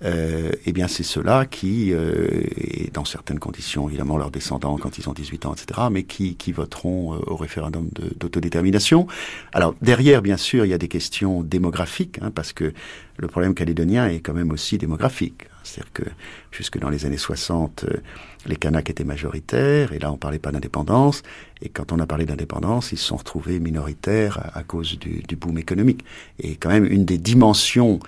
Euh, 0.03 0.51
eh 0.65 0.73
bien 0.73 0.88
c'est 0.88 1.03
ceux-là 1.03 1.45
qui, 1.45 1.91
euh, 1.91 2.27
et 2.56 2.91
dans 2.93 3.06
certaines 3.06 3.39
conditions, 3.39 3.88
évidemment 3.88 4.17
leurs 4.17 4.32
descendants 4.32 4.77
quand 4.77 4.97
ils 4.97 5.10
ont 5.10 5.13
18 5.13 5.45
ans, 5.45 5.53
etc., 5.53 5.88
mais 5.91 6.03
qui, 6.03 6.36
qui 6.36 6.51
voteront 6.51 7.15
euh, 7.15 7.19
au 7.27 7.36
référendum 7.36 7.89
d'autodétermination. 8.17 9.08
Alors 9.53 9.75
derrière, 9.82 10.21
bien 10.21 10.38
sûr, 10.38 10.65
il 10.65 10.69
y 10.69 10.73
a 10.73 10.77
des 10.77 10.88
questions 10.88 11.41
démographiques, 11.41 12.19
hein, 12.21 12.32
parce 12.32 12.53
que 12.53 12.73
le 13.17 13.27
problème 13.27 13.56
calédonien 13.56 14.08
est 14.08 14.19
quand 14.19 14.34
même 14.34 14.51
aussi 14.51 14.77
démographique. 14.77 15.47
C'est-à-dire 15.67 15.93
que 15.93 16.03
jusque 16.51 16.80
dans 16.80 16.89
les 16.89 17.06
années 17.06 17.17
60, 17.17 17.86
euh, 17.88 17.97
les 18.45 18.56
Kanaks 18.56 18.89
étaient 18.89 19.03
majoritaires, 19.03 19.93
et 19.93 19.99
là 19.99 20.12
on 20.12 20.17
parlait 20.17 20.39
pas 20.39 20.51
d'indépendance, 20.51 21.23
et 21.62 21.69
quand 21.69 21.91
on 21.91 21.99
a 21.99 22.08
parlé 22.08 22.25
d'indépendance, 22.25 22.91
ils 22.91 22.97
se 22.97 23.06
sont 23.06 23.17
retrouvés 23.17 23.60
minoritaires 23.60 24.51
à, 24.53 24.63
cause 24.63 24.97
du, 24.97 25.36
boom 25.36 25.58
économique. 25.58 26.06
Et 26.39 26.56
quand 26.56 26.69
même 26.69 26.86
une 26.86 27.06
des 27.06 27.17
dimensions 27.17 27.99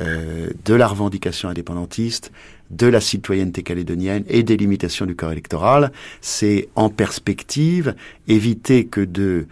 euh, 0.00 0.50
de 0.64 0.74
la 0.74 0.86
revendication 0.86 1.48
indépendantiste, 1.48 2.32
de 2.70 2.86
la 2.86 3.00
citoyenneté 3.00 3.62
calédonienne 3.62 4.24
et 4.28 4.42
des 4.42 4.56
limitations 4.56 5.04
du 5.04 5.14
corps 5.14 5.32
électoral, 5.32 5.92
c'est 6.20 6.68
en 6.74 6.88
perspective 6.88 7.94
éviter 8.28 8.86
que 8.86 9.02
de 9.02 9.46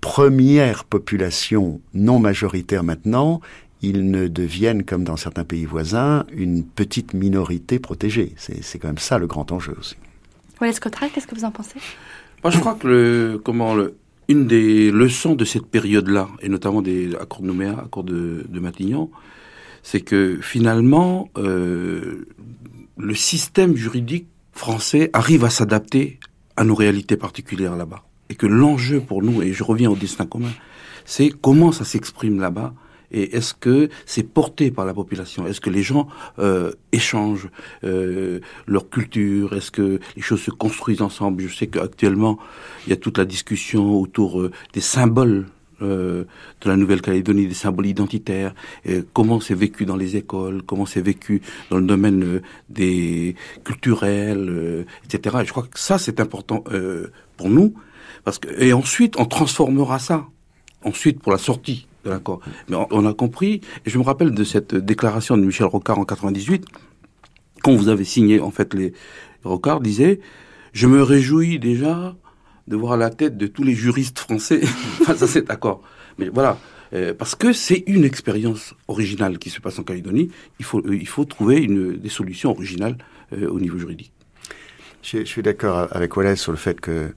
premières 0.00 0.84
populations 0.84 1.80
non 1.94 2.18
majoritaires 2.18 2.82
maintenant 2.82 3.40
ils 3.82 4.10
ne 4.10 4.28
deviennent, 4.28 4.84
comme 4.84 5.04
dans 5.04 5.16
certains 5.16 5.44
pays 5.44 5.64
voisins, 5.64 6.24
une 6.32 6.64
petite 6.64 7.14
minorité 7.14 7.78
protégée. 7.78 8.34
C'est 8.36 8.78
quand 8.78 8.88
même 8.88 8.98
ça 8.98 9.18
le 9.18 9.26
grand 9.26 9.52
enjeu 9.52 9.74
aussi. 9.78 9.96
Wallace 10.60 10.80
Cotral, 10.80 11.10
qu'est-ce 11.12 11.26
que 11.26 11.34
vous 11.34 11.44
en 11.44 11.50
pensez? 11.50 11.78
Moi, 12.44 12.50
je 12.50 12.58
crois 12.58 12.74
que 12.74 12.86
le, 12.86 13.40
comment, 13.42 13.74
le, 13.74 13.96
une 14.28 14.46
des 14.46 14.90
leçons 14.90 15.34
de 15.34 15.44
cette 15.44 15.66
période-là, 15.66 16.28
et 16.42 16.48
notamment 16.48 16.82
des 16.82 17.14
accords 17.14 17.42
de 17.42 17.46
Nouméa, 17.46 17.78
accords 17.84 18.04
de, 18.04 18.44
de 18.48 18.60
Matignon, 18.60 19.10
c'est 19.82 20.02
que 20.02 20.38
finalement, 20.42 21.30
euh, 21.38 22.26
le 22.98 23.14
système 23.14 23.76
juridique 23.76 24.26
français 24.52 25.08
arrive 25.14 25.44
à 25.44 25.50
s'adapter 25.50 26.18
à 26.56 26.64
nos 26.64 26.74
réalités 26.74 27.16
particulières 27.16 27.76
là-bas. 27.76 28.04
Et 28.28 28.34
que 28.34 28.46
l'enjeu 28.46 29.00
pour 29.00 29.22
nous, 29.22 29.42
et 29.42 29.52
je 29.52 29.64
reviens 29.64 29.90
au 29.90 29.96
destin 29.96 30.26
commun, 30.26 30.52
c'est 31.06 31.30
comment 31.30 31.72
ça 31.72 31.84
s'exprime 31.84 32.38
là-bas 32.38 32.74
et 33.12 33.36
est-ce 33.36 33.54
que 33.54 33.88
c'est 34.06 34.22
porté 34.22 34.70
par 34.70 34.84
la 34.84 34.94
population? 34.94 35.46
Est-ce 35.46 35.60
que 35.60 35.70
les 35.70 35.82
gens 35.82 36.08
euh, 36.38 36.72
échangent 36.92 37.48
euh, 37.84 38.40
leur 38.66 38.88
culture? 38.88 39.54
Est-ce 39.54 39.70
que 39.70 40.00
les 40.16 40.22
choses 40.22 40.42
se 40.42 40.50
construisent 40.50 41.02
ensemble? 41.02 41.42
Je 41.42 41.54
sais 41.54 41.66
qu'actuellement, 41.66 42.38
il 42.86 42.90
y 42.90 42.92
a 42.92 42.96
toute 42.96 43.18
la 43.18 43.24
discussion 43.24 44.00
autour 44.00 44.40
euh, 44.40 44.50
des 44.72 44.80
symboles 44.80 45.46
de 45.82 46.26
la 46.66 46.76
Nouvelle-Calédonie, 46.76 47.46
des 47.46 47.54
symboles 47.54 47.86
identitaires, 47.86 48.54
comment 49.14 49.40
c'est 49.40 49.54
vécu 49.54 49.86
dans 49.86 49.96
les 49.96 50.14
écoles, 50.14 50.60
comment 50.62 50.84
c'est 50.84 51.00
vécu 51.00 51.40
dans 51.70 51.78
le 51.78 51.86
domaine 51.86 52.22
euh, 52.22 52.42
des 52.68 53.34
culturels, 53.64 54.84
etc. 55.06 55.38
Et 55.40 55.46
je 55.46 55.52
crois 55.52 55.62
que 55.62 55.78
ça 55.78 55.96
c'est 55.96 56.20
important 56.20 56.64
pour 57.38 57.48
nous, 57.48 57.72
et 58.58 58.74
ensuite 58.74 59.18
on 59.18 59.24
transformera 59.24 59.98
ça, 59.98 60.26
ensuite 60.84 61.18
pour 61.22 61.32
la 61.32 61.38
sortie 61.38 61.86
de 62.04 62.10
l'accord. 62.10 62.40
Mais 62.68 62.76
on, 62.90 63.06
a 63.06 63.14
compris, 63.14 63.60
et 63.84 63.90
je 63.90 63.98
me 63.98 64.04
rappelle 64.04 64.32
de 64.32 64.44
cette 64.44 64.74
déclaration 64.74 65.36
de 65.36 65.44
Michel 65.44 65.66
Rocard 65.66 65.98
en 65.98 66.04
98, 66.04 66.66
quand 67.62 67.74
vous 67.74 67.88
avez 67.88 68.04
signé 68.04 68.40
en 68.40 68.50
fait 68.50 68.74
les 68.74 68.92
Rocard 69.44 69.80
disait, 69.80 70.20
je 70.72 70.86
me 70.86 71.02
réjouis 71.02 71.58
déjà 71.58 72.14
de 72.68 72.76
voir 72.76 72.96
la 72.96 73.10
tête 73.10 73.36
de 73.36 73.46
tous 73.46 73.62
les 73.62 73.74
juristes 73.74 74.18
français 74.18 74.60
face 75.04 75.22
à 75.22 75.26
cet 75.26 75.50
accord. 75.50 75.82
Mais 76.18 76.28
voilà, 76.28 76.58
euh, 76.92 77.14
parce 77.14 77.34
que 77.34 77.52
c'est 77.52 77.84
une 77.86 78.04
expérience 78.04 78.74
originale 78.88 79.38
qui 79.38 79.50
se 79.50 79.60
passe 79.60 79.78
en 79.78 79.82
Calédonie. 79.82 80.30
Il 80.58 80.64
faut, 80.64 80.80
euh, 80.80 81.24
trouver 81.24 81.66
des 81.66 82.08
solutions 82.08 82.50
originales 82.50 82.96
euh, 83.32 83.48
au 83.48 83.60
niveau 83.60 83.78
juridique. 83.78 84.12
Je 85.02 85.24
suis 85.24 85.42
d'accord 85.42 85.88
avec 85.92 86.14
Wallace 86.16 86.40
sur 86.40 86.52
le 86.52 86.58
fait 86.58 86.78
que 86.80 87.14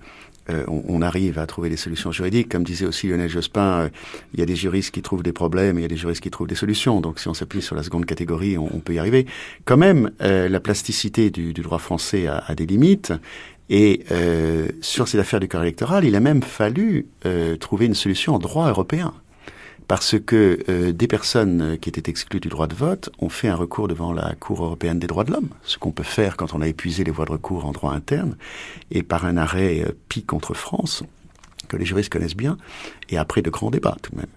on, 0.49 0.83
on, 0.87 1.01
arrive 1.01 1.39
à 1.39 1.45
trouver 1.45 1.69
des 1.69 1.77
solutions 1.77 2.11
juridiques. 2.11 2.49
Comme 2.49 2.63
disait 2.63 2.85
aussi 2.85 3.07
Lionel 3.07 3.29
Jospin, 3.29 3.89
il 4.33 4.39
y 4.39 4.43
a 4.43 4.45
des 4.45 4.55
juristes 4.55 4.91
qui 4.91 5.01
trouvent 5.01 5.23
des 5.23 5.33
problèmes, 5.33 5.77
et 5.77 5.81
il 5.81 5.83
y 5.83 5.85
a 5.85 5.89
des 5.89 5.97
juristes 5.97 6.21
qui 6.21 6.31
trouvent 6.31 6.47
des 6.47 6.55
solutions. 6.55 7.01
Donc 7.01 7.19
si 7.19 7.27
on 7.27 7.33
s'appuie 7.33 7.61
sur 7.61 7.75
la 7.75 7.83
seconde 7.83 8.05
catégorie, 8.05 8.57
on, 8.57 8.69
on, 8.73 8.79
peut 8.79 8.93
y 8.93 8.99
arriver. 8.99 9.25
Quand 9.65 9.77
même, 9.77 10.11
la 10.19 10.59
plasticité 10.59 11.29
du, 11.29 11.53
du 11.53 11.61
droit 11.61 11.79
français 11.79 12.27
a, 12.27 12.43
a, 12.45 12.55
des 12.55 12.65
limites. 12.65 13.13
Et 13.69 14.03
euh, 14.11 14.67
sur 14.81 15.07
ces 15.07 15.19
affaires 15.19 15.39
du 15.39 15.47
corps 15.47 15.61
électoral, 15.61 16.05
il 16.05 16.15
a 16.15 16.19
même 16.19 16.43
fallu 16.43 17.07
euh, 17.25 17.55
trouver 17.55 17.85
une 17.85 17.95
solution 17.95 18.35
en 18.35 18.39
droit 18.39 18.69
européen. 18.69 19.13
Parce 19.87 20.15
que 20.19 20.59
euh, 20.69 20.91
des 20.93 21.07
personnes 21.07 21.77
qui 21.79 21.89
étaient 21.89 22.09
exclues 22.09 22.39
du 22.39 22.49
droit 22.49 22.67
de 22.67 22.75
vote 22.75 23.09
ont 23.19 23.29
fait 23.29 23.47
un 23.47 23.55
recours 23.55 23.87
devant 23.87 24.13
la 24.13 24.33
Cour 24.35 24.63
européenne 24.63 24.99
des 24.99 25.07
droits 25.07 25.23
de 25.23 25.31
l'homme, 25.31 25.49
ce 25.63 25.77
qu'on 25.77 25.91
peut 25.91 26.03
faire 26.03 26.37
quand 26.37 26.53
on 26.53 26.61
a 26.61 26.67
épuisé 26.67 27.03
les 27.03 27.11
voies 27.11 27.25
de 27.25 27.31
recours 27.31 27.65
en 27.65 27.71
droit 27.71 27.93
interne, 27.93 28.37
et 28.91 29.03
par 29.03 29.25
un 29.25 29.37
arrêt 29.37 29.81
euh, 29.81 29.91
Pi 30.09 30.23
contre 30.23 30.53
France, 30.53 31.03
que 31.67 31.77
les 31.77 31.85
juristes 31.85 32.11
connaissent 32.11 32.35
bien, 32.35 32.57
et 33.09 33.17
après 33.17 33.41
de 33.41 33.49
grands 33.49 33.71
débats 33.71 33.97
tout 34.01 34.11
de 34.11 34.17
même. 34.17 34.27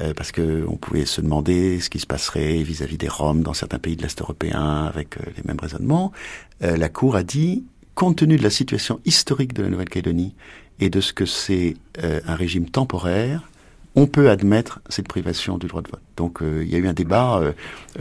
Euh, 0.00 0.12
parce 0.12 0.32
que 0.32 0.64
on 0.68 0.76
pouvait 0.76 1.06
se 1.06 1.20
demander 1.20 1.78
ce 1.80 1.88
qui 1.88 2.00
se 2.00 2.06
passerait 2.06 2.62
vis-à-vis 2.62 2.96
-vis 2.96 2.98
des 2.98 3.08
Roms 3.08 3.42
dans 3.42 3.54
certains 3.54 3.78
pays 3.78 3.94
de 3.96 4.02
l'Est 4.02 4.20
européen 4.20 4.84
avec 4.86 5.16
les 5.36 5.42
mêmes 5.44 5.60
raisonnements. 5.60 6.10
la 6.60 6.88
Cour 6.88 7.14
a 7.14 7.22
dit 7.22 7.62
compte 7.94 8.16
tenu 8.16 8.36
de 8.36 8.42
la 8.42 8.50
situation 8.50 9.00
historique 9.04 9.54
de 9.54 9.62
la 9.62 9.68
Nouvelle-Calédonie 9.68 10.34
et 10.80 10.90
de 10.90 11.00
ce 11.00 11.12
que 11.12 11.26
c'est 11.26 11.74
euh, 12.02 12.20
un 12.26 12.34
régime 12.34 12.68
temporaire, 12.68 13.48
on 13.94 14.06
peut 14.06 14.30
admettre 14.30 14.80
cette 14.88 15.08
privation 15.08 15.58
du 15.58 15.66
droit 15.66 15.82
de 15.82 15.88
vote. 15.90 16.02
Donc 16.16 16.42
euh, 16.42 16.62
il 16.64 16.70
y 16.70 16.74
a 16.74 16.78
eu 16.78 16.88
un 16.88 16.92
débat 16.92 17.38
euh, 17.38 17.52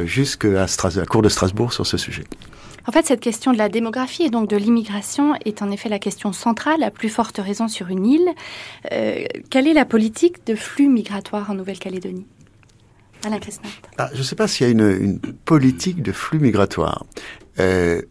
jusqu'à 0.05 0.49
la 0.49 1.05
Cour 1.05 1.21
de 1.21 1.29
Strasbourg 1.29 1.73
sur 1.73 1.85
ce 1.85 1.97
sujet. 1.97 2.23
En 2.85 2.91
fait, 2.91 3.05
cette 3.05 3.21
question 3.21 3.53
de 3.53 3.57
la 3.57 3.69
démographie 3.69 4.23
et 4.23 4.29
donc 4.29 4.49
de 4.49 4.57
l'immigration 4.57 5.35
est 5.45 5.61
en 5.61 5.71
effet 5.71 5.87
la 5.87 5.99
question 5.99 6.33
centrale, 6.33 6.83
à 6.83 6.91
plus 6.91 7.09
forte 7.09 7.37
raison 7.37 7.69
sur 7.69 7.87
une 7.87 8.05
île. 8.05 8.29
quelle 9.49 9.67
est 9.67 9.73
la 9.73 9.85
politique 9.85 10.45
de 10.45 10.55
flux 10.55 10.89
migratoire 10.89 11.49
en 11.49 11.53
Nouvelle-Calédonie? 11.53 12.25
Alain 13.25 13.39
ah, 13.97 14.09
Je 14.13 14.17
ne 14.17 14.23
sais 14.23 14.35
pas 14.35 14.49
s'il 14.49 14.67
y 14.67 14.69
a 14.69 14.71
une, 14.73 15.01
une, 15.01 15.19
politique 15.19 16.03
de 16.03 16.11
flux 16.11 16.39
migratoire. 16.39 17.05
Euh, 17.59 18.01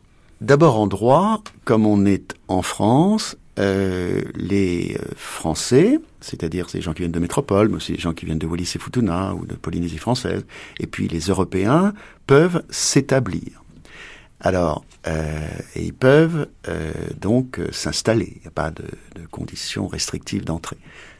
D'abord 0.42 0.80
en 0.80 0.88
droit, 0.88 1.40
comme 1.64 1.86
on 1.86 2.04
est 2.04 2.34
en 2.48 2.62
France, 2.62 3.36
euh, 3.58 4.22
les 4.34 4.96
euh, 4.98 5.04
Français, 5.16 5.98
c'est-à-dire 6.20 6.70
ces 6.70 6.80
gens 6.80 6.92
qui 6.92 7.00
viennent 7.02 7.12
de 7.12 7.18
métropole, 7.18 7.68
mais 7.68 7.76
aussi 7.76 7.92
les 7.92 7.98
gens 7.98 8.14
qui 8.14 8.24
viennent 8.24 8.38
de 8.38 8.46
Wallis 8.46 8.72
et 8.74 8.78
Futuna 8.78 9.34
ou 9.34 9.46
de 9.46 9.54
Polynésie 9.54 9.98
française, 9.98 10.44
et 10.80 10.86
puis 10.86 11.08
les 11.08 11.20
Européens 11.20 11.92
peuvent 12.26 12.62
s'établir. 12.70 13.62
Alors, 14.42 14.84
euh, 15.06 15.48
et 15.76 15.84
ils 15.84 15.94
peuvent 15.94 16.48
euh, 16.68 16.92
donc 17.20 17.58
euh, 17.58 17.68
s'installer. 17.70 18.32
Il 18.36 18.40
n'y 18.40 18.48
a 18.48 18.52
pas 18.52 18.70
de, 18.70 18.84
de 19.14 19.26
conditions 19.30 19.86
restrictives 19.86 20.44
d'entrée. 20.44 20.78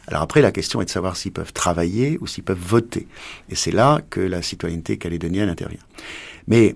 Alors 0.09 0.23
après, 0.23 0.43
la 0.43 0.51
question 0.51 0.83
est 0.83 0.87
de 0.87 0.91
savoir 0.91 1.17
s'ils 1.17 1.33
peuvent 1.33 1.53
travailler 1.53 2.19
ou 2.21 2.27
s'ils 2.27 2.43
peuvent 2.43 2.59
voter. 2.59 3.07
Et 3.49 3.55
c'est 3.55 3.71
là 3.71 4.01
que 4.11 4.21
la 4.21 4.43
citoyenneté 4.43 4.99
calédonienne 4.99 5.49
intervient. 5.49 5.81
Mais 6.49 6.75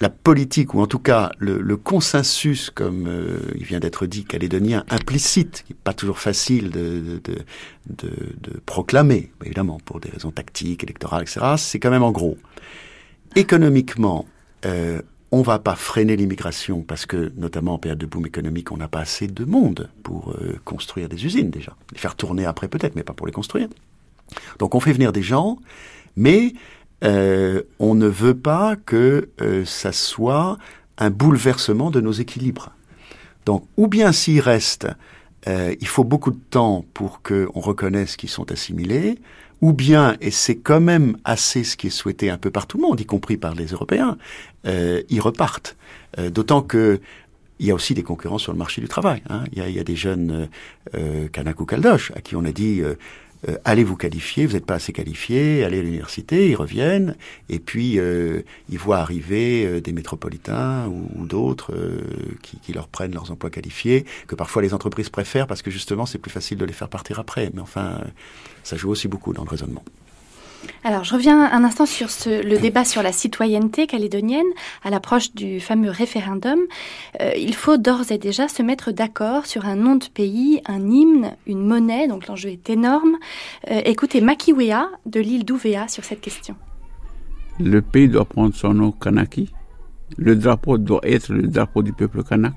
la 0.00 0.08
politique, 0.08 0.74
ou 0.74 0.80
en 0.80 0.86
tout 0.86 0.98
cas 0.98 1.30
le, 1.38 1.76
consensus, 1.76 2.70
comme 2.70 3.06
euh, 3.06 3.38
il 3.54 3.64
vient 3.64 3.80
d'être 3.80 4.06
dit, 4.06 4.24
calédonien, 4.24 4.84
implicite, 4.90 5.62
qui 5.66 5.72
n'est 5.72 5.78
pas 5.82 5.94
toujours 5.94 6.18
facile 6.18 6.70
de, 6.70 7.20
de, 7.22 8.60
proclamer, 8.66 9.30
évidemment, 9.44 9.78
pour 9.84 10.00
des 10.00 10.10
raisons 10.10 10.30
tactiques, 10.30 10.82
électorales, 10.82 11.22
etc., 11.22 11.40
c'est 11.56 11.78
quand 11.78 11.90
même 11.90 12.02
en 12.02 12.10
gros. 12.12 12.36
Économiquement, 13.36 14.26
euh, 14.66 15.02
on 15.30 15.42
va 15.42 15.58
pas 15.58 15.74
freiner 15.74 16.16
l'immigration 16.16 16.82
parce 16.82 17.06
que, 17.06 17.32
notamment 17.36 17.74
en 17.74 17.78
période 17.78 17.98
de 17.98 18.06
boom 18.06 18.26
économique, 18.26 18.70
on 18.70 18.76
n'a 18.76 18.88
pas 18.88 19.00
assez 19.00 19.26
de 19.26 19.44
monde 19.44 19.88
pour 20.02 20.32
euh, 20.32 20.60
construire 20.64 21.08
des 21.08 21.24
usines 21.24 21.50
déjà. 21.50 21.74
Les 21.92 21.98
faire 21.98 22.16
tourner 22.16 22.44
après 22.44 22.68
peut-être, 22.68 22.94
mais 22.96 23.02
pas 23.02 23.14
pour 23.14 23.26
les 23.26 23.32
construire. 23.32 23.68
Donc 24.58 24.74
on 24.74 24.80
fait 24.80 24.92
venir 24.92 25.12
des 25.12 25.22
gens, 25.22 25.58
mais 26.16 26.52
euh, 27.02 27.62
on 27.78 27.94
ne 27.94 28.06
veut 28.06 28.36
pas 28.36 28.76
que 28.76 29.28
euh, 29.40 29.64
ça 29.64 29.92
soit 29.92 30.58
un 30.98 31.10
bouleversement 31.10 31.90
de 31.90 32.00
nos 32.00 32.12
équilibres. 32.12 32.70
Donc, 33.46 33.64
ou 33.76 33.88
bien 33.88 34.12
s'il 34.12 34.40
reste, 34.40 34.88
euh, 35.48 35.74
il 35.80 35.86
faut 35.88 36.04
beaucoup 36.04 36.30
de 36.30 36.40
temps 36.50 36.84
pour 36.94 37.22
qu'on 37.22 37.60
reconnaisse 37.60 38.16
qu'ils 38.16 38.28
sont 38.28 38.52
assimilés, 38.52 39.18
ou 39.60 39.72
bien, 39.72 40.16
et 40.20 40.30
c'est 40.30 40.56
quand 40.56 40.80
même 40.80 41.16
assez 41.24 41.64
ce 41.64 41.76
qui 41.76 41.88
est 41.88 41.90
souhaité 41.90 42.30
un 42.30 42.38
peu 42.38 42.50
par 42.50 42.66
tout 42.66 42.78
le 42.78 42.82
monde, 42.82 43.00
y 43.00 43.06
compris 43.06 43.36
par 43.36 43.54
les 43.54 43.66
Européens, 43.66 44.18
ils 44.64 45.20
repartent. 45.20 45.76
D'autant 46.18 46.62
que 46.62 47.00
il 47.62 47.66
y 47.66 47.70
a 47.70 47.74
aussi 47.74 47.94
des 47.94 48.02
concurrents 48.02 48.38
sur 48.38 48.52
le 48.52 48.58
marché 48.58 48.80
du 48.80 48.88
travail. 48.88 49.22
Hein. 49.30 49.44
Il, 49.52 49.58
y 49.58 49.60
a, 49.60 49.68
il, 49.68 49.76
y 49.76 49.78
a, 49.78 49.84
des 49.84 49.94
jeunes 49.94 50.48
euh, 50.96 51.28
Kanak 51.28 51.64
Kaldosh 51.64 52.10
à 52.16 52.20
qui 52.20 52.34
on 52.34 52.44
a 52.44 52.50
dit 52.50 52.80
euh, 52.82 52.96
allez 53.64 53.84
vous 53.84 53.96
qualifier, 53.96 54.46
vous 54.46 54.54
n'êtes 54.54 54.66
pas 54.66 54.74
assez 54.74 54.92
qualifié, 54.92 55.64
allez 55.64 55.80
à 55.80 55.82
l'université, 55.82 56.50
ils 56.50 56.54
reviennent, 56.54 57.16
et 57.48 57.58
puis 57.58 57.98
euh, 57.98 58.42
ils 58.68 58.78
voient 58.78 58.98
arriver 58.98 59.66
euh, 59.66 59.80
des 59.80 59.92
métropolitains 59.92 60.88
ou, 60.88 61.26
d'autres 61.26 61.72
qui, 62.42 62.58
qui, 62.58 62.72
leur 62.72 62.88
prennent 62.88 63.14
leurs 63.14 63.30
emplois 63.30 63.50
qualifiés, 63.50 64.04
que 64.26 64.34
parfois 64.34 64.62
les 64.62 64.74
entreprises 64.74 65.08
préfèrent 65.08 65.46
parce 65.46 65.62
que 65.62 65.70
justement 65.70 66.06
c'est 66.06 66.18
plus 66.18 66.30
facile 66.30 66.58
de 66.58 66.64
les 66.64 66.72
faire 66.72 66.88
partir 66.88 67.18
après. 67.18 67.50
Mais 67.54 67.60
enfin, 67.60 68.00
ça 68.62 68.76
joue 68.76 68.90
aussi 68.90 69.08
beaucoup 69.08 69.32
dans 69.32 69.44
le 69.44 69.48
raisonnement. 69.48 69.84
Alors, 70.84 71.04
je 71.04 71.14
reviens 71.14 71.50
un 71.50 71.64
instant 71.64 71.86
sur 71.86 72.10
ce, 72.10 72.44
le 72.44 72.58
débat 72.58 72.84
sur 72.84 73.02
la 73.02 73.12
citoyenneté 73.12 73.86
calédonienne 73.86 74.46
à 74.82 74.90
l'approche 74.90 75.32
du 75.34 75.60
fameux 75.60 75.90
référendum. 75.90 76.58
Euh, 77.20 77.32
il 77.36 77.54
faut 77.54 77.76
d'ores 77.76 78.10
et 78.10 78.18
déjà 78.18 78.48
se 78.48 78.62
mettre 78.62 78.90
d'accord 78.92 79.46
sur 79.46 79.66
un 79.66 79.76
nom 79.76 79.96
de 79.96 80.06
pays, 80.06 80.60
un 80.66 80.90
hymne, 80.90 81.36
une 81.46 81.64
monnaie, 81.64 82.08
donc 82.08 82.26
l'enjeu 82.26 82.50
est 82.50 82.70
énorme. 82.70 83.16
Euh, 83.70 83.80
écoutez 83.84 84.20
Makiwea 84.20 84.88
de 85.06 85.20
l'île 85.20 85.44
d'Ouvéa 85.44 85.88
sur 85.88 86.04
cette 86.04 86.20
question. 86.20 86.56
Le 87.60 87.80
pays 87.82 88.08
doit 88.08 88.24
prendre 88.24 88.54
son 88.54 88.74
nom 88.74 88.92
Kanaki. 88.92 89.52
Le 90.16 90.36
drapeau 90.36 90.78
doit 90.78 91.00
être 91.04 91.32
le 91.32 91.46
drapeau 91.46 91.82
du 91.82 91.92
peuple 91.92 92.22
kanak. 92.22 92.54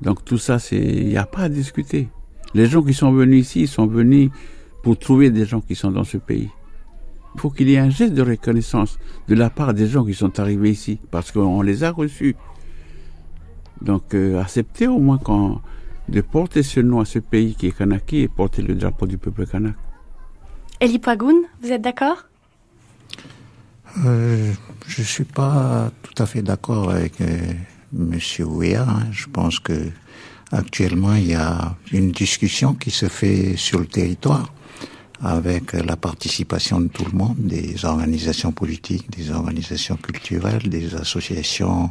Donc 0.00 0.24
tout 0.24 0.38
ça, 0.38 0.58
il 0.70 1.08
n'y 1.08 1.16
a 1.16 1.26
pas 1.26 1.42
à 1.42 1.48
discuter. 1.48 2.08
Les 2.54 2.66
gens 2.66 2.82
qui 2.82 2.94
sont 2.94 3.12
venus 3.12 3.46
ici, 3.46 3.66
sont 3.66 3.86
venus 3.86 4.30
pour 4.82 4.98
trouver 4.98 5.30
des 5.30 5.46
gens 5.46 5.60
qui 5.60 5.74
sont 5.74 5.90
dans 5.90 6.04
ce 6.04 6.18
pays. 6.18 6.50
Il 7.36 7.40
faut 7.40 7.50
qu'il 7.50 7.68
y 7.68 7.74
ait 7.74 7.78
un 7.78 7.90
geste 7.90 8.14
de 8.14 8.22
reconnaissance 8.22 8.98
de 9.28 9.34
la 9.34 9.50
part 9.50 9.74
des 9.74 9.86
gens 9.88 10.06
qui 10.06 10.14
sont 10.14 10.40
arrivés 10.40 10.70
ici, 10.70 10.98
parce 11.10 11.32
qu'on 11.32 11.60
les 11.60 11.84
a 11.84 11.90
reçus. 11.90 12.34
Donc, 13.82 14.14
euh, 14.14 14.40
accepter 14.40 14.86
au 14.86 14.98
moins 14.98 15.18
quand, 15.18 15.60
de 16.08 16.22
porter 16.22 16.62
ce 16.62 16.80
nom 16.80 17.00
à 17.00 17.04
ce 17.04 17.18
pays 17.18 17.54
qui 17.54 17.66
est 17.66 17.76
Kanaki 17.76 18.20
et 18.20 18.28
porter 18.28 18.62
le 18.62 18.74
drapeau 18.74 19.06
du 19.06 19.18
peuple 19.18 19.46
kanak. 19.46 19.74
Elie 20.80 20.98
Pagoun, 20.98 21.36
vous 21.62 21.72
êtes 21.72 21.82
d'accord? 21.82 22.24
Euh, 24.06 24.52
Je 24.86 25.02
ne 25.02 25.06
suis 25.06 25.24
pas 25.24 25.90
tout 26.02 26.22
à 26.22 26.24
fait 26.24 26.40
d'accord 26.40 26.90
avec 26.90 27.20
euh, 27.20 27.52
M. 27.94 28.18
Ouéa. 28.46 28.86
Hein. 28.88 29.08
Je 29.12 29.26
pense 29.26 29.60
que 29.60 29.90
actuellement, 30.52 31.12
il 31.12 31.26
y 31.26 31.34
a 31.34 31.76
une 31.92 32.12
discussion 32.12 32.72
qui 32.72 32.90
se 32.90 33.08
fait 33.08 33.56
sur 33.56 33.78
le 33.78 33.86
territoire 33.86 34.54
avec 35.22 35.72
la 35.72 35.96
participation 35.96 36.80
de 36.80 36.88
tout 36.88 37.04
le 37.04 37.16
monde, 37.16 37.36
des 37.38 37.84
organisations 37.84 38.52
politiques, 38.52 39.10
des 39.10 39.30
organisations 39.30 39.96
culturelles, 39.96 40.68
des 40.68 40.94
associations 40.94 41.90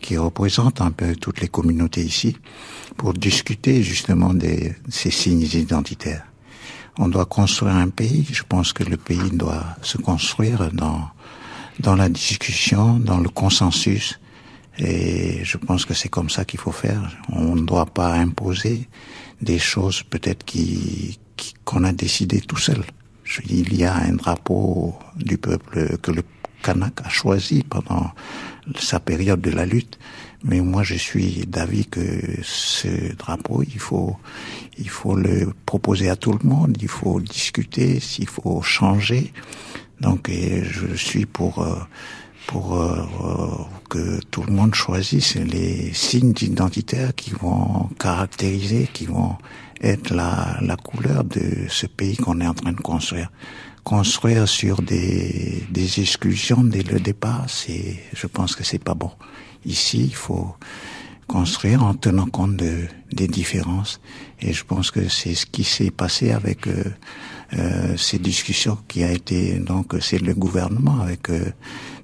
qui 0.00 0.16
représentent 0.16 0.80
un 0.80 0.90
peu 0.90 1.14
toutes 1.16 1.40
les 1.40 1.48
communautés 1.48 2.02
ici, 2.02 2.36
pour 2.96 3.12
discuter 3.14 3.82
justement 3.82 4.32
de 4.32 4.70
ces 4.88 5.10
signes 5.10 5.48
identitaires. 5.52 6.26
On 6.98 7.08
doit 7.08 7.26
construire 7.26 7.74
un 7.74 7.88
pays. 7.88 8.24
Je 8.30 8.44
pense 8.48 8.72
que 8.72 8.84
le 8.84 8.96
pays 8.96 9.30
doit 9.32 9.64
se 9.82 9.98
construire 9.98 10.70
dans 10.72 11.08
dans 11.80 11.96
la 11.96 12.08
discussion, 12.08 12.98
dans 12.98 13.18
le 13.18 13.28
consensus. 13.28 14.20
Et 14.78 15.44
je 15.44 15.56
pense 15.56 15.84
que 15.84 15.94
c'est 15.94 16.08
comme 16.08 16.30
ça 16.30 16.44
qu'il 16.44 16.60
faut 16.60 16.72
faire. 16.72 17.16
On 17.30 17.54
ne 17.54 17.62
doit 17.62 17.86
pas 17.86 18.12
imposer 18.14 18.88
des 19.40 19.58
choses 19.58 20.02
peut-être 20.02 20.44
qui 20.44 21.18
qu'on 21.64 21.84
a 21.84 21.92
décidé 21.92 22.40
tout 22.40 22.56
seul. 22.56 22.82
Il 23.48 23.74
y 23.74 23.84
a 23.84 23.94
un 23.94 24.12
drapeau 24.12 24.94
du 25.16 25.38
peuple 25.38 25.98
que 25.98 26.10
le 26.10 26.22
Kanak 26.62 27.00
a 27.04 27.08
choisi 27.08 27.62
pendant 27.62 28.12
sa 28.78 29.00
période 29.00 29.40
de 29.40 29.50
la 29.50 29.66
lutte. 29.66 29.98
Mais 30.42 30.60
moi, 30.60 30.82
je 30.82 30.94
suis 30.94 31.46
d'avis 31.46 31.86
que 31.86 32.02
ce 32.42 33.14
drapeau, 33.16 33.62
il 33.62 33.78
faut, 33.78 34.16
il 34.78 34.90
faut 34.90 35.16
le 35.16 35.52
proposer 35.64 36.10
à 36.10 36.16
tout 36.16 36.32
le 36.32 36.46
monde, 36.46 36.76
il 36.80 36.88
faut 36.88 37.20
discuter, 37.20 37.98
s'il 37.98 38.28
faut 38.28 38.60
changer. 38.60 39.32
Donc, 40.00 40.30
je 40.30 40.94
suis 40.96 41.24
pour, 41.24 41.62
euh, 41.62 41.76
pour 42.46 42.78
euh, 42.78 43.06
que 43.88 44.20
tout 44.30 44.42
le 44.42 44.52
monde 44.52 44.74
choisisse 44.74 45.36
les 45.36 45.94
signes 45.94 46.34
identitaires 46.42 47.14
qui 47.14 47.30
vont 47.30 47.88
caractériser, 47.98 48.88
qui 48.92 49.06
vont 49.06 49.36
être 49.84 50.14
la, 50.14 50.58
la 50.60 50.76
couleur 50.76 51.24
de 51.24 51.66
ce 51.68 51.86
pays 51.86 52.16
qu'on 52.16 52.40
est 52.40 52.46
en 52.46 52.54
train 52.54 52.72
de 52.72 52.80
construire. 52.80 53.30
Construire 53.84 54.48
sur 54.48 54.80
des, 54.80 55.62
des 55.70 56.00
exclusions 56.00 56.64
dès 56.64 56.82
le 56.82 56.98
départ, 57.00 57.44
c'est, 57.48 58.00
je 58.14 58.26
pense 58.26 58.56
que 58.56 58.64
c'est 58.64 58.82
pas 58.82 58.94
bon. 58.94 59.10
Ici, 59.66 60.06
il 60.06 60.14
faut 60.14 60.56
construire 61.26 61.84
en 61.84 61.94
tenant 61.94 62.26
compte 62.26 62.56
de, 62.56 62.86
des 63.12 63.28
différences. 63.28 64.00
Et 64.40 64.52
je 64.52 64.64
pense 64.64 64.90
que 64.90 65.08
c'est 65.08 65.34
ce 65.34 65.46
qui 65.46 65.64
s'est 65.64 65.90
passé 65.90 66.32
avec 66.32 66.66
euh, 66.66 66.84
euh, 67.56 67.96
ces 67.96 68.18
discussions 68.18 68.78
qui 68.88 69.04
a 69.04 69.12
été 69.12 69.58
donc 69.58 69.94
c'est 70.00 70.18
le 70.18 70.34
gouvernement 70.34 71.00
avec 71.00 71.30
euh, 71.30 71.52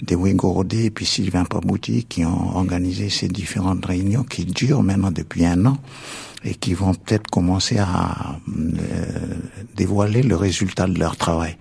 des 0.00 0.14
Gorodé 0.14 0.84
et 0.84 0.90
puis 0.90 1.06
Sylvain 1.06 1.44
Pabouti 1.44 2.04
qui 2.04 2.24
ont 2.24 2.56
organisé 2.56 3.08
ces 3.08 3.26
différentes 3.26 3.84
réunions 3.84 4.22
qui 4.22 4.44
durent 4.44 4.82
maintenant 4.82 5.10
depuis 5.10 5.44
un 5.44 5.66
an 5.66 5.78
et 6.44 6.54
qui 6.54 6.74
vont 6.74 6.94
peut-être 6.94 7.28
commencer 7.30 7.78
à 7.78 8.38
euh, 8.48 9.38
dévoiler 9.76 10.22
le 10.22 10.36
résultat 10.36 10.86
de 10.86 10.98
leur 10.98 11.16
travail. 11.16 11.56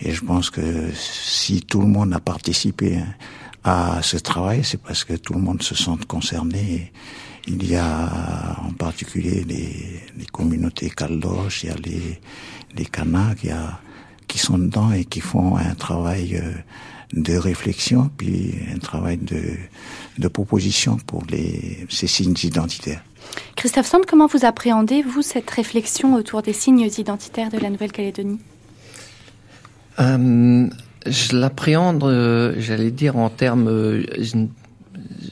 Et 0.00 0.12
je 0.12 0.22
pense 0.22 0.50
que 0.50 0.90
si 0.94 1.62
tout 1.62 1.80
le 1.80 1.86
monde 1.86 2.12
a 2.12 2.20
participé 2.20 2.98
à 3.64 4.00
ce 4.02 4.16
travail, 4.18 4.62
c'est 4.64 4.80
parce 4.80 5.04
que 5.04 5.14
tout 5.14 5.34
le 5.34 5.40
monde 5.40 5.62
se 5.62 5.74
sent 5.74 5.98
concerné. 6.06 6.92
Il 7.46 7.66
y 7.66 7.76
a 7.76 8.56
en 8.62 8.72
particulier 8.72 9.44
les, 9.44 10.00
les 10.16 10.26
communautés 10.26 10.90
caldoches, 10.90 11.64
il 11.64 11.70
y 11.70 11.72
a 11.72 11.76
les, 11.76 12.20
les 12.76 12.86
a, 13.50 13.80
qui 14.28 14.38
sont 14.38 14.58
dedans 14.58 14.92
et 14.92 15.04
qui 15.04 15.20
font 15.20 15.56
un 15.56 15.74
travail 15.74 16.36
euh, 16.36 16.52
de 17.12 17.36
réflexion, 17.36 18.10
puis 18.16 18.54
un 18.74 18.78
travail 18.78 19.16
de, 19.16 19.42
de 20.18 20.28
proposition 20.28 20.96
pour 20.98 21.24
les, 21.30 21.86
ces 21.88 22.06
signes 22.06 22.36
identitaires. 22.42 23.02
Christophe 23.56 23.86
Sand, 23.86 24.06
comment 24.06 24.26
vous 24.26 24.44
appréhendez, 24.44 25.02
vous, 25.02 25.22
cette 25.22 25.50
réflexion 25.50 26.14
autour 26.14 26.42
des 26.42 26.52
signes 26.52 26.88
identitaires 26.98 27.50
de 27.50 27.58
la 27.58 27.70
Nouvelle-Calédonie? 27.70 28.40
Euh, 29.98 30.68
Je 31.06 31.34
l'appréhende, 31.34 32.04
euh, 32.04 32.54
j'allais 32.58 32.90
dire, 32.90 33.16
en 33.16 33.30
termes, 33.30 33.68
euh, 33.68 34.04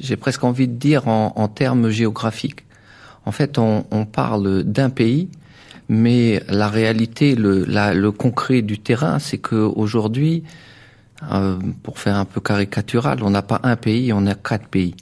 j'ai 0.01 0.17
presque 0.17 0.43
envie 0.45 0.67
de 0.67 0.73
dire 0.73 1.09
en, 1.09 1.33
en 1.37 1.49
termes 1.49 1.91
géographiques. 1.91 2.65
En 3.27 3.33
fait, 3.33 3.59
on, 3.59 3.85
on 3.91 4.07
parle 4.07 4.65
d'un 4.65 4.89
pays, 4.89 5.29
mais 5.89 6.43
la 6.49 6.69
réalité, 6.69 7.35
le, 7.35 7.65
la, 7.65 7.95
le 7.95 8.13
concret 8.13 8.63
du 8.63 8.79
terrain, 8.79 9.19
c'est 9.19 9.39
que 9.39 9.57
aujourd'hui, 9.57 10.45
euh, 11.33 11.59
pour 11.83 11.99
faire 11.99 12.17
un 12.17 12.25
peu 12.25 12.41
caricatural, 12.41 13.23
on 13.23 13.31
n'a 13.31 13.43
pas 13.43 13.61
un 13.63 13.77
pays, 13.77 14.13
on 14.13 14.27
a 14.27 14.35
quatre 14.35 14.69
pays. 14.69 14.95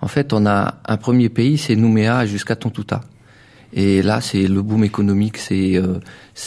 En 0.00 0.08
fait, 0.08 0.32
on 0.32 0.46
a 0.46 0.80
un 0.86 0.96
premier 0.96 1.28
pays, 1.28 1.58
c'est 1.58 1.76
Nouméa 1.76 2.26
jusqu'à 2.26 2.56
Tontouta. 2.56 3.00
Et 3.74 4.00
là, 4.00 4.22
c'est 4.22 4.46
le 4.46 4.62
boom 4.62 4.82
économique, 4.82 5.36
c'est 5.36 5.76
euh, 5.76 5.98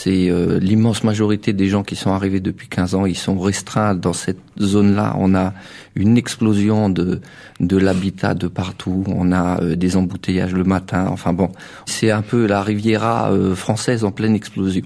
euh, 0.08 0.58
l'immense 0.58 1.04
majorité 1.04 1.52
des 1.52 1.68
gens 1.68 1.84
qui 1.84 1.94
sont 1.94 2.10
arrivés 2.10 2.40
depuis 2.40 2.66
15 2.66 2.96
ans, 2.96 3.06
ils 3.06 3.16
sont 3.16 3.38
restreints 3.38 3.94
dans 3.94 4.12
cette 4.12 4.40
zone-là. 4.60 5.14
On 5.18 5.34
a 5.36 5.54
une 5.94 6.16
explosion 6.16 6.88
de 6.88 7.20
de 7.60 7.76
l'habitat 7.76 8.34
de 8.34 8.48
partout. 8.48 9.04
On 9.06 9.30
a 9.30 9.62
euh, 9.62 9.76
des 9.76 9.96
embouteillages 9.96 10.52
le 10.52 10.64
matin. 10.64 11.06
Enfin 11.10 11.32
bon, 11.32 11.50
c'est 11.86 12.10
un 12.10 12.22
peu 12.22 12.46
la 12.46 12.60
Riviera 12.62 13.30
française 13.54 14.04
en 14.04 14.10
pleine 14.10 14.34
explosion. 14.34 14.82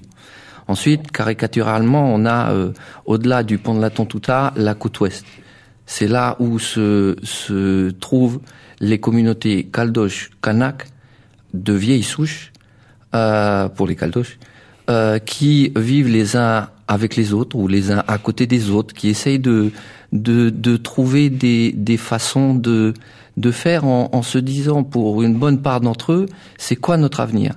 Ensuite, 0.67 1.11
caricaturalement, 1.11 2.13
on 2.13 2.25
a 2.25 2.53
au-delà 3.05 3.43
du 3.43 3.57
pont 3.57 3.73
de 3.73 3.81
la 3.81 3.89
Tontouta 3.89 4.53
la 4.57 4.75
côte 4.75 4.99
ouest. 4.99 5.25
C'est 5.85 6.07
là 6.07 6.35
où 6.39 6.59
se, 6.59 7.15
se 7.23 7.89
trouvent 7.91 8.41
les 8.81 8.99
communautés 8.99 9.63
Caldoche, 9.71 10.29
Kanak, 10.41 10.87
de 11.53 11.73
vieilles 11.73 12.03
souches, 12.03 12.51
euh, 13.15 13.69
pour 13.69 13.87
les 13.87 13.95
Caldoches, 13.95 14.37
euh, 14.89 15.19
qui 15.19 15.71
vivent 15.75 16.09
les 16.09 16.35
uns 16.35 16.69
avec 16.87 17.15
les 17.15 17.33
autres 17.33 17.55
ou 17.57 17.67
les 17.67 17.91
uns 17.91 18.03
à 18.07 18.17
côté 18.17 18.47
des 18.47 18.69
autres, 18.69 18.93
qui 18.93 19.09
essayent 19.09 19.39
de, 19.39 19.71
de, 20.13 20.49
de 20.49 20.77
trouver 20.77 21.29
des, 21.29 21.71
des 21.71 21.97
façons 21.97 22.53
de, 22.53 22.93
de 23.37 23.51
faire 23.51 23.85
en, 23.85 24.09
en 24.11 24.21
se 24.21 24.37
disant 24.37 24.83
pour 24.83 25.21
une 25.21 25.35
bonne 25.35 25.61
part 25.61 25.81
d'entre 25.81 26.13
eux, 26.13 26.25
c'est 26.57 26.75
quoi 26.75 26.97
notre 26.97 27.19
avenir? 27.19 27.53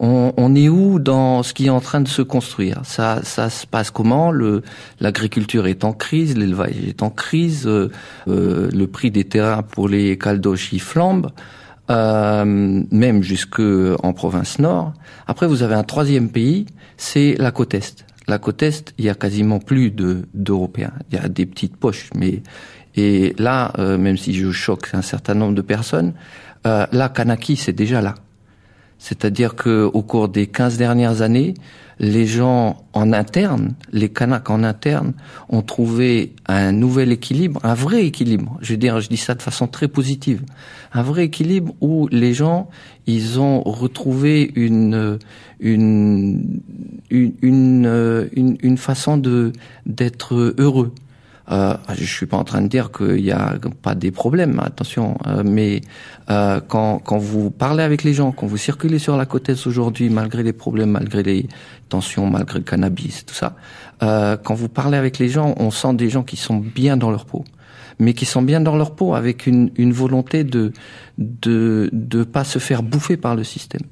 On, 0.00 0.32
on, 0.36 0.54
est 0.56 0.68
où 0.68 0.98
dans 0.98 1.44
ce 1.44 1.52
qui 1.52 1.66
est 1.66 1.70
en 1.70 1.80
train 1.80 2.00
de 2.00 2.08
se 2.08 2.22
construire? 2.22 2.80
Ça, 2.84 3.20
ça 3.22 3.50
se 3.50 3.68
passe 3.68 3.92
comment? 3.92 4.32
Le 4.32 4.62
l'agriculture 4.98 5.68
est 5.68 5.84
en 5.84 5.92
crise, 5.92 6.36
l'élevage 6.36 6.74
est 6.84 7.04
en 7.04 7.10
crise, 7.10 7.68
euh, 7.68 7.88
euh 8.26 8.68
le 8.72 8.86
prix 8.88 9.12
des 9.12 9.22
terrains 9.22 9.62
pour 9.62 9.88
les 9.88 10.18
caldoches 10.18 10.74
flambe, 10.78 11.30
euh, 11.92 12.82
même 12.90 13.22
jusque 13.22 13.60
en 13.60 14.12
province 14.12 14.58
nord. 14.58 14.94
Après, 15.26 15.46
vous 15.46 15.62
avez 15.62 15.74
un 15.74 15.84
troisième 15.84 16.30
pays, 16.30 16.66
c'est 16.96 17.36
la 17.38 17.50
côte 17.50 17.74
est. 17.74 18.04
La 18.28 18.38
côte 18.38 18.62
est, 18.62 18.94
il 18.98 19.04
y 19.04 19.10
a 19.10 19.14
quasiment 19.14 19.58
plus 19.58 19.90
de 19.90 20.22
d'Européens. 20.34 20.92
Il 21.10 21.16
y 21.16 21.20
a 21.20 21.28
des 21.28 21.46
petites 21.46 21.76
poches, 21.76 22.10
mais 22.14 22.42
et 22.94 23.34
là, 23.38 23.72
euh, 23.78 23.98
même 23.98 24.16
si 24.16 24.34
je 24.34 24.50
choque 24.50 24.90
un 24.92 25.02
certain 25.02 25.34
nombre 25.34 25.54
de 25.54 25.62
personnes, 25.62 26.12
euh, 26.66 26.86
là, 26.92 27.08
Kanaki, 27.08 27.56
c'est 27.56 27.72
déjà 27.72 28.00
là. 28.00 28.14
C'est-à-dire 29.02 29.56
que 29.56 29.90
au 29.92 30.02
cours 30.02 30.28
des 30.28 30.46
15 30.46 30.76
dernières 30.76 31.22
années, 31.22 31.54
les 31.98 32.24
gens 32.24 32.84
en 32.92 33.12
interne, 33.12 33.74
les 33.90 34.08
Kanaks 34.08 34.48
en 34.48 34.62
interne, 34.62 35.14
ont 35.48 35.62
trouvé 35.62 36.36
un 36.46 36.70
nouvel 36.70 37.10
équilibre, 37.10 37.58
un 37.64 37.74
vrai 37.74 38.06
équilibre. 38.06 38.56
Je 38.60 38.74
veux 38.74 38.76
dire, 38.76 39.00
je 39.00 39.08
dis 39.08 39.16
ça 39.16 39.34
de 39.34 39.42
façon 39.42 39.66
très 39.66 39.88
positive, 39.88 40.42
un 40.92 41.02
vrai 41.02 41.24
équilibre 41.24 41.74
où 41.80 42.06
les 42.12 42.32
gens, 42.32 42.70
ils 43.08 43.40
ont 43.40 43.60
retrouvé 43.62 44.52
une 44.54 45.18
une 45.58 46.60
une 47.10 47.34
une, 47.42 48.28
une, 48.32 48.56
une 48.62 48.78
façon 48.78 49.16
de 49.16 49.52
d'être 49.84 50.54
heureux. 50.58 50.92
Euh, 51.50 51.74
je 51.94 52.04
suis 52.04 52.26
pas 52.26 52.36
en 52.36 52.44
train 52.44 52.62
de 52.62 52.68
dire 52.68 52.92
qu'il 52.92 53.22
n'y 53.22 53.32
a 53.32 53.54
pas 53.82 53.94
des 53.94 54.10
problèmes, 54.10 54.60
attention, 54.60 55.18
euh, 55.26 55.42
mais 55.44 55.80
euh, 56.30 56.60
quand, 56.66 56.98
quand 57.00 57.18
vous 57.18 57.50
parlez 57.50 57.82
avec 57.82 58.04
les 58.04 58.14
gens, 58.14 58.30
quand 58.32 58.46
vous 58.46 58.56
circulez 58.56 58.98
sur 58.98 59.16
la 59.16 59.26
côte 59.26 59.48
est 59.48 59.66
aujourd'hui, 59.66 60.08
malgré 60.08 60.42
les 60.42 60.52
problèmes, 60.52 60.90
malgré 60.90 61.22
les 61.22 61.48
tensions, 61.88 62.30
malgré 62.30 62.58
le 62.58 62.64
cannabis, 62.64 63.26
tout 63.26 63.34
ça, 63.34 63.56
euh, 64.02 64.36
quand 64.42 64.54
vous 64.54 64.68
parlez 64.68 64.96
avec 64.96 65.18
les 65.18 65.28
gens, 65.28 65.54
on 65.58 65.70
sent 65.70 65.94
des 65.94 66.10
gens 66.10 66.22
qui 66.22 66.36
sont 66.36 66.56
bien 66.58 66.96
dans 66.96 67.10
leur 67.10 67.24
peau 67.24 67.44
mais 67.98 68.14
qui 68.14 68.24
sont 68.24 68.42
bien 68.42 68.60
dans 68.60 68.74
leur 68.74 68.94
peau 68.94 69.14
avec 69.14 69.46
une, 69.46 69.70
une 69.76 69.92
volonté 69.92 70.44
de 70.44 70.72
de 71.18 71.90
de 71.92 72.24
pas 72.24 72.42
se 72.42 72.58
faire 72.58 72.82
bouffer 72.82 73.18
par 73.18 73.36
le 73.36 73.44
système 73.44 73.82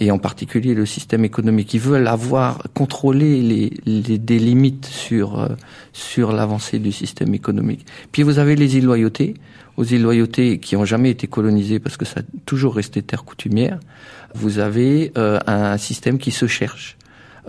et 0.00 0.10
en 0.10 0.18
particulier 0.18 0.74
le 0.74 0.86
système 0.86 1.24
économique. 1.24 1.72
Ils 1.74 1.80
veulent 1.80 2.08
avoir 2.08 2.62
contrôlé 2.74 3.40
les, 3.42 3.72
les 3.86 4.18
des 4.18 4.38
limites 4.38 4.86
sur 4.86 5.40
euh, 5.40 5.48
sur 5.92 6.32
l'avancée 6.32 6.78
du 6.78 6.92
système 6.92 7.34
économique. 7.34 7.86
Puis 8.12 8.22
vous 8.22 8.38
avez 8.38 8.56
les 8.56 8.76
îles 8.76 8.84
loyautés, 8.84 9.34
aux 9.76 9.84
îles 9.84 10.02
loyautés 10.02 10.58
qui 10.58 10.76
ont 10.76 10.84
jamais 10.84 11.10
été 11.10 11.26
colonisées 11.26 11.78
parce 11.78 11.96
que 11.96 12.04
ça 12.04 12.20
a 12.20 12.22
toujours 12.44 12.74
resté 12.74 13.02
terre 13.02 13.24
coutumière. 13.24 13.78
Vous 14.34 14.58
avez 14.58 15.12
euh, 15.16 15.38
un 15.46 15.76
système 15.78 16.18
qui 16.18 16.30
se 16.30 16.46
cherche. 16.46 16.96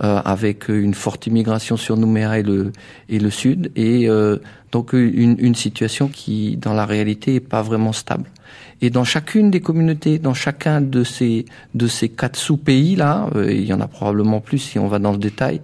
Euh, 0.00 0.20
avec 0.24 0.68
une 0.68 0.94
forte 0.94 1.26
immigration 1.26 1.76
sur 1.76 1.96
Nouméa 1.96 2.38
et 2.38 2.44
le 2.44 2.70
et 3.08 3.18
le 3.18 3.30
sud 3.30 3.72
et 3.74 4.08
euh, 4.08 4.36
donc 4.70 4.92
une, 4.92 5.34
une 5.40 5.56
situation 5.56 6.06
qui 6.06 6.56
dans 6.56 6.72
la 6.72 6.86
réalité 6.86 7.34
est 7.34 7.40
pas 7.40 7.62
vraiment 7.62 7.92
stable. 7.92 8.30
Et 8.80 8.90
dans 8.90 9.04
chacune 9.04 9.50
des 9.50 9.60
communautés, 9.60 10.18
dans 10.18 10.34
chacun 10.34 10.80
de 10.80 11.02
ces 11.04 11.46
de 11.74 11.86
ces 11.86 12.08
quatre 12.08 12.36
sous-pays 12.36 12.96
là, 12.96 13.28
euh, 13.34 13.52
il 13.52 13.64
y 13.64 13.72
en 13.72 13.80
a 13.80 13.88
probablement 13.88 14.40
plus 14.40 14.58
si 14.58 14.78
on 14.78 14.86
va 14.86 14.98
dans 14.98 15.12
le 15.12 15.18
détail, 15.18 15.60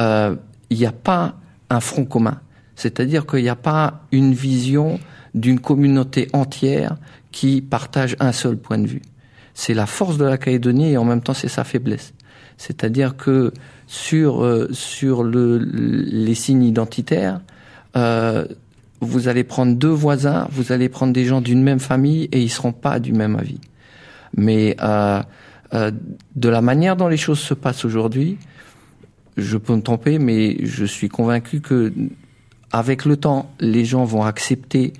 euh, 0.00 0.34
il 0.70 0.78
n'y 0.78 0.86
a 0.86 0.92
pas 0.92 1.36
un 1.70 1.80
front 1.80 2.04
commun. 2.04 2.40
C'est-à-dire 2.74 3.26
qu'il 3.26 3.42
n'y 3.42 3.48
a 3.48 3.56
pas 3.56 4.02
une 4.12 4.32
vision 4.32 4.98
d'une 5.34 5.60
communauté 5.60 6.28
entière 6.32 6.96
qui 7.32 7.60
partage 7.60 8.16
un 8.20 8.32
seul 8.32 8.56
point 8.56 8.78
de 8.78 8.86
vue. 8.86 9.02
C'est 9.54 9.74
la 9.74 9.86
force 9.86 10.18
de 10.18 10.24
la 10.24 10.38
Calédonie 10.38 10.92
et 10.92 10.96
en 10.96 11.04
même 11.04 11.20
temps 11.20 11.34
c'est 11.34 11.48
sa 11.48 11.64
faiblesse. 11.64 12.14
C'est-à-dire 12.56 13.16
que 13.16 13.52
sur 13.86 14.44
euh, 14.44 14.68
sur 14.72 15.22
le, 15.22 15.58
les 15.58 16.34
signes 16.34 16.64
identitaires, 16.64 17.40
euh, 17.96 18.46
vous 19.00 19.28
allez 19.28 19.44
prendre 19.44 19.74
deux 19.74 19.88
voisins, 19.88 20.48
vous 20.50 20.72
allez 20.72 20.88
prendre 20.88 21.12
des 21.12 21.24
gens 21.24 21.40
d'une 21.40 21.62
même 21.62 21.80
famille 21.80 22.28
et 22.32 22.40
ils 22.40 22.50
seront 22.50 22.72
pas 22.72 22.98
du 22.98 23.12
même 23.12 23.36
avis. 23.36 23.60
Mais 24.36 24.76
euh, 24.82 25.22
Euh, 25.74 25.90
de 26.34 26.48
la 26.48 26.62
manière 26.62 26.96
dont 26.96 27.08
les 27.08 27.16
choses 27.16 27.40
se 27.40 27.54
passent 27.54 27.84
aujourd'hui, 27.84 28.38
je 29.36 29.56
peux 29.58 29.74
me 29.74 29.82
tromper, 29.82 30.18
mais 30.18 30.64
je 30.64 30.84
suis 30.84 31.08
convaincu 31.08 31.60
que 31.60 31.92
avec 32.72 33.04
le 33.04 33.16
temps, 33.16 33.50
les 33.60 33.84
gens 33.84 34.04
vont 34.04 34.24
accepter 34.24 34.92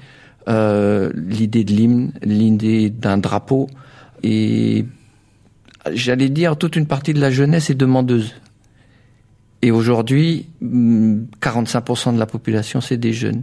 euh, 0.48 1.11
l'idée 1.14 1.64
de 1.64 1.72
l'hymne, 1.72 2.12
l'idée 2.22 2.90
d'un 2.90 3.18
drapeau, 3.18 3.68
et 4.22 4.84
j'allais 5.90 6.28
dire 6.28 6.56
toute 6.56 6.76
une 6.76 6.87
partie 6.87 7.14
de 7.14 7.20
la 7.20 7.30
jeunesse 7.30 7.70
est 7.70 7.74
demandeuse. 7.74 8.34
Et 9.62 9.70
aujourd'hui, 9.70 10.46
45% 10.62 12.14
de 12.14 12.18
la 12.18 12.26
population, 12.26 12.80
c'est 12.80 12.96
des 12.96 13.12
jeunes. 13.12 13.42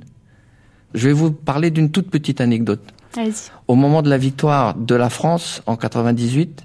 Je 0.96 1.08
vais 1.10 1.14
vous 1.14 1.32
parler 1.32 1.72
d'une 1.72 1.92
toute 1.92 2.10
petite 2.10 2.40
anecdote. 2.42 2.82
Au 3.68 3.76
moment 3.76 4.02
de 4.02 4.10
la 4.10 4.18
victoire 4.18 4.76
de 4.76 4.96
la 4.96 5.10
France 5.10 5.62
en 5.68 5.76
98, 5.76 6.64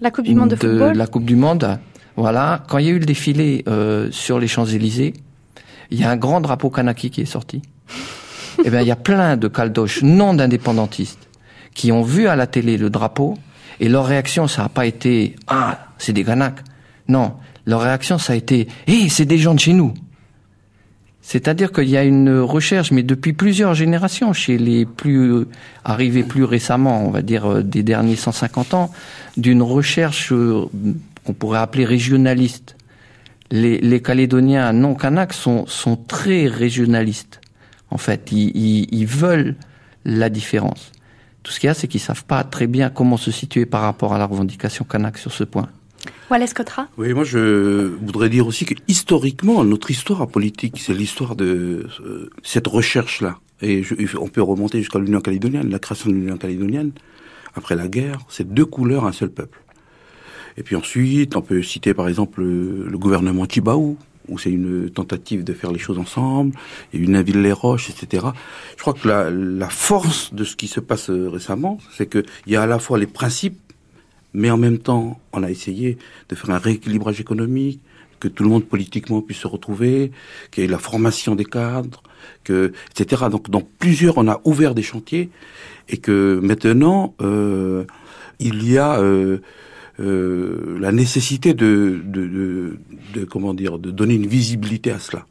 la 0.00 0.10
Coupe 0.10 0.24
du 0.24 0.34
Monde 0.34 0.50
de, 0.50 0.56
football, 0.56 0.96
la 0.96 1.06
Coupe 1.06 1.24
du 1.24 1.36
Monde, 1.36 1.78
voilà, 2.16 2.64
quand 2.68 2.78
il 2.78 2.86
y 2.86 2.88
a 2.88 2.92
eu 2.92 2.98
le 2.98 3.06
défilé 3.06 3.62
euh, 3.68 4.08
sur 4.10 4.38
les 4.38 4.48
Champs 4.48 4.64
Élysées, 4.64 5.14
il 5.90 6.00
y 6.00 6.04
a 6.04 6.10
un 6.10 6.16
grand 6.16 6.40
drapeau 6.40 6.70
Kanaki 6.70 7.10
qui 7.10 7.20
est 7.20 7.26
sorti. 7.26 7.62
Eh 8.64 8.70
bien, 8.70 8.82
il 8.82 8.86
y 8.86 8.92
a 8.92 8.96
plein 8.96 9.36
de 9.36 9.48
caldoches 9.48 10.04
non 10.04 10.38
indépendantistes 10.38 11.28
qui 11.74 11.90
ont 11.90 12.02
vu 12.02 12.28
à 12.28 12.36
la 12.36 12.46
télé 12.46 12.78
le 12.78 12.88
drapeau 12.88 13.34
et 13.80 13.88
leur 13.88 14.06
réaction, 14.06 14.46
ça 14.46 14.62
n'a 14.62 14.68
pas 14.68 14.86
été 14.86 15.34
ah 15.48 15.88
c'est 15.98 16.12
des 16.12 16.22
Kanaks. 16.22 16.60
Non, 17.08 17.34
leur 17.66 17.80
réaction, 17.80 18.16
ça 18.16 18.32
a 18.32 18.36
été 18.36 18.68
hé, 18.86 19.08
c'est 19.08 19.24
des 19.24 19.38
gens 19.38 19.54
de 19.54 19.58
chez 19.58 19.72
nous. 19.72 19.92
C'est-à-dire 21.26 21.72
qu'il 21.72 21.88
y 21.88 21.96
a 21.96 22.04
une 22.04 22.38
recherche, 22.38 22.90
mais 22.90 23.02
depuis 23.02 23.32
plusieurs 23.32 23.74
générations, 23.74 24.34
chez 24.34 24.58
les 24.58 24.84
plus 24.84 25.46
arrivés 25.82 26.22
plus 26.22 26.44
récemment, 26.44 27.02
on 27.06 27.10
va 27.10 27.22
dire 27.22 27.46
euh, 27.46 27.62
des 27.62 27.82
derniers 27.82 28.14
150 28.14 28.74
ans, 28.74 28.92
d'une 29.38 29.62
recherche 29.62 30.32
euh, 30.32 30.66
qu'on 31.24 31.32
pourrait 31.32 31.60
appeler 31.60 31.86
régionaliste. 31.86 32.76
Les, 33.50 34.02
Calédoniens 34.02 34.72
non 34.74 34.94
kanaks 34.94 35.32
sont, 35.32 35.64
sont 35.66 35.96
très 35.96 36.46
régionalistes. 36.46 37.40
En 37.90 37.98
fait, 37.98 38.30
ils, 38.30 38.86
ils, 38.92 39.06
veulent 39.06 39.56
la 40.04 40.28
différence. 40.28 40.92
Tout 41.42 41.52
ce 41.52 41.58
qu'il 41.58 41.68
y 41.68 41.70
a, 41.70 41.74
c'est 41.74 41.88
qu'ils 41.88 42.00
savent 42.00 42.24
pas 42.26 42.44
très 42.44 42.66
bien 42.66 42.90
comment 42.90 43.16
se 43.16 43.30
situer 43.30 43.64
par 43.64 43.80
rapport 43.80 44.12
à 44.12 44.18
la 44.18 44.26
revendication 44.26 44.84
kanak 44.84 45.16
sur 45.16 45.32
ce 45.32 45.44
point. 45.44 45.68
Wallace 46.30 46.54
Cotra 46.54 46.88
Oui, 46.96 47.12
moi 47.12 47.24
je 47.24 47.86
voudrais 48.00 48.28
dire 48.28 48.46
aussi 48.46 48.64
que 48.64 48.74
historiquement, 48.88 49.62
notre 49.64 49.90
histoire 49.90 50.26
politique, 50.26 50.76
c'est 50.78 50.94
l'histoire 50.94 51.36
de 51.36 51.86
euh, 52.00 52.30
cette 52.42 52.66
recherche-là. 52.66 53.38
Et 53.60 53.82
on 54.18 54.28
peut 54.28 54.42
remonter 54.42 54.78
jusqu'à 54.78 54.98
l'Union 54.98 55.20
calédonienne, 55.20 55.70
la 55.70 55.78
création 55.78 56.10
de 56.10 56.14
l'Union 56.14 56.36
calédonienne, 56.36 56.92
après 57.54 57.76
la 57.76 57.88
guerre, 57.88 58.20
c'est 58.28 58.52
deux 58.52 58.64
couleurs, 58.64 59.04
un 59.04 59.12
seul 59.12 59.30
peuple. 59.30 59.60
Et 60.56 60.62
puis 60.62 60.76
ensuite, 60.76 61.36
on 61.36 61.42
peut 61.42 61.62
citer 61.62 61.94
par 61.94 62.08
exemple 62.08 62.42
le, 62.42 62.98
gouvernement 62.98 63.46
Tibaou, 63.46 63.96
où 64.28 64.38
c'est 64.38 64.50
une 64.50 64.90
tentative 64.90 65.44
de 65.44 65.52
faire 65.52 65.72
les 65.72 65.78
choses 65.78 65.98
ensemble, 65.98 66.56
et 66.92 66.98
une 66.98 67.20
ville 67.22 67.42
les 67.42 67.52
roches, 67.52 67.90
etc. 67.90 68.26
Je 68.76 68.80
crois 68.80 68.94
que 68.94 69.06
la, 69.06 69.30
la 69.30 69.68
force 69.68 70.32
de 70.32 70.44
ce 70.44 70.56
qui 70.56 70.68
se 70.68 70.80
passe 70.80 71.10
récemment, 71.10 71.78
c'est 71.92 72.08
qu'il 72.08 72.24
y 72.46 72.56
a 72.56 72.62
à 72.62 72.66
la 72.66 72.78
fois 72.78 72.98
les 72.98 73.06
principes 73.06 73.63
mais 74.34 74.50
en 74.50 74.56
même 74.56 74.78
temps, 74.78 75.20
on 75.32 75.42
a 75.42 75.50
essayé 75.50 75.96
de 76.28 76.34
faire 76.34 76.50
un 76.50 76.58
rééquilibrage 76.58 77.20
économique, 77.20 77.80
que 78.20 78.28
tout 78.28 78.42
le 78.42 78.48
monde 78.48 78.64
politiquement 78.64 79.20
puisse 79.20 79.38
se 79.38 79.46
retrouver, 79.46 80.10
qu'il 80.50 80.64
y 80.64 80.66
ait 80.66 80.70
la 80.70 80.78
formation 80.78 81.34
des 81.34 81.44
cadres, 81.44 82.02
que 82.42 82.72
etc. 82.90 83.24
Donc, 83.30 83.50
donc 83.50 83.68
plusieurs, 83.78 84.16
on 84.18 84.28
a 84.28 84.40
ouvert 84.44 84.74
des 84.74 84.82
chantiers 84.82 85.30
et 85.88 85.98
que 85.98 86.40
maintenant 86.42 87.14
euh, 87.20 87.84
il 88.40 88.68
y 88.68 88.78
a 88.78 88.98
euh, 88.98 89.38
euh, 90.00 90.78
la 90.80 90.90
nécessité 90.90 91.52
de, 91.52 92.00
de, 92.02 92.26
de, 92.26 92.78
de, 93.14 93.24
comment 93.24 93.52
dire 93.52 93.78
de 93.78 93.90
donner 93.90 94.14
une 94.14 94.26
visibilité 94.26 94.90
à 94.90 94.98
cela. 94.98 95.26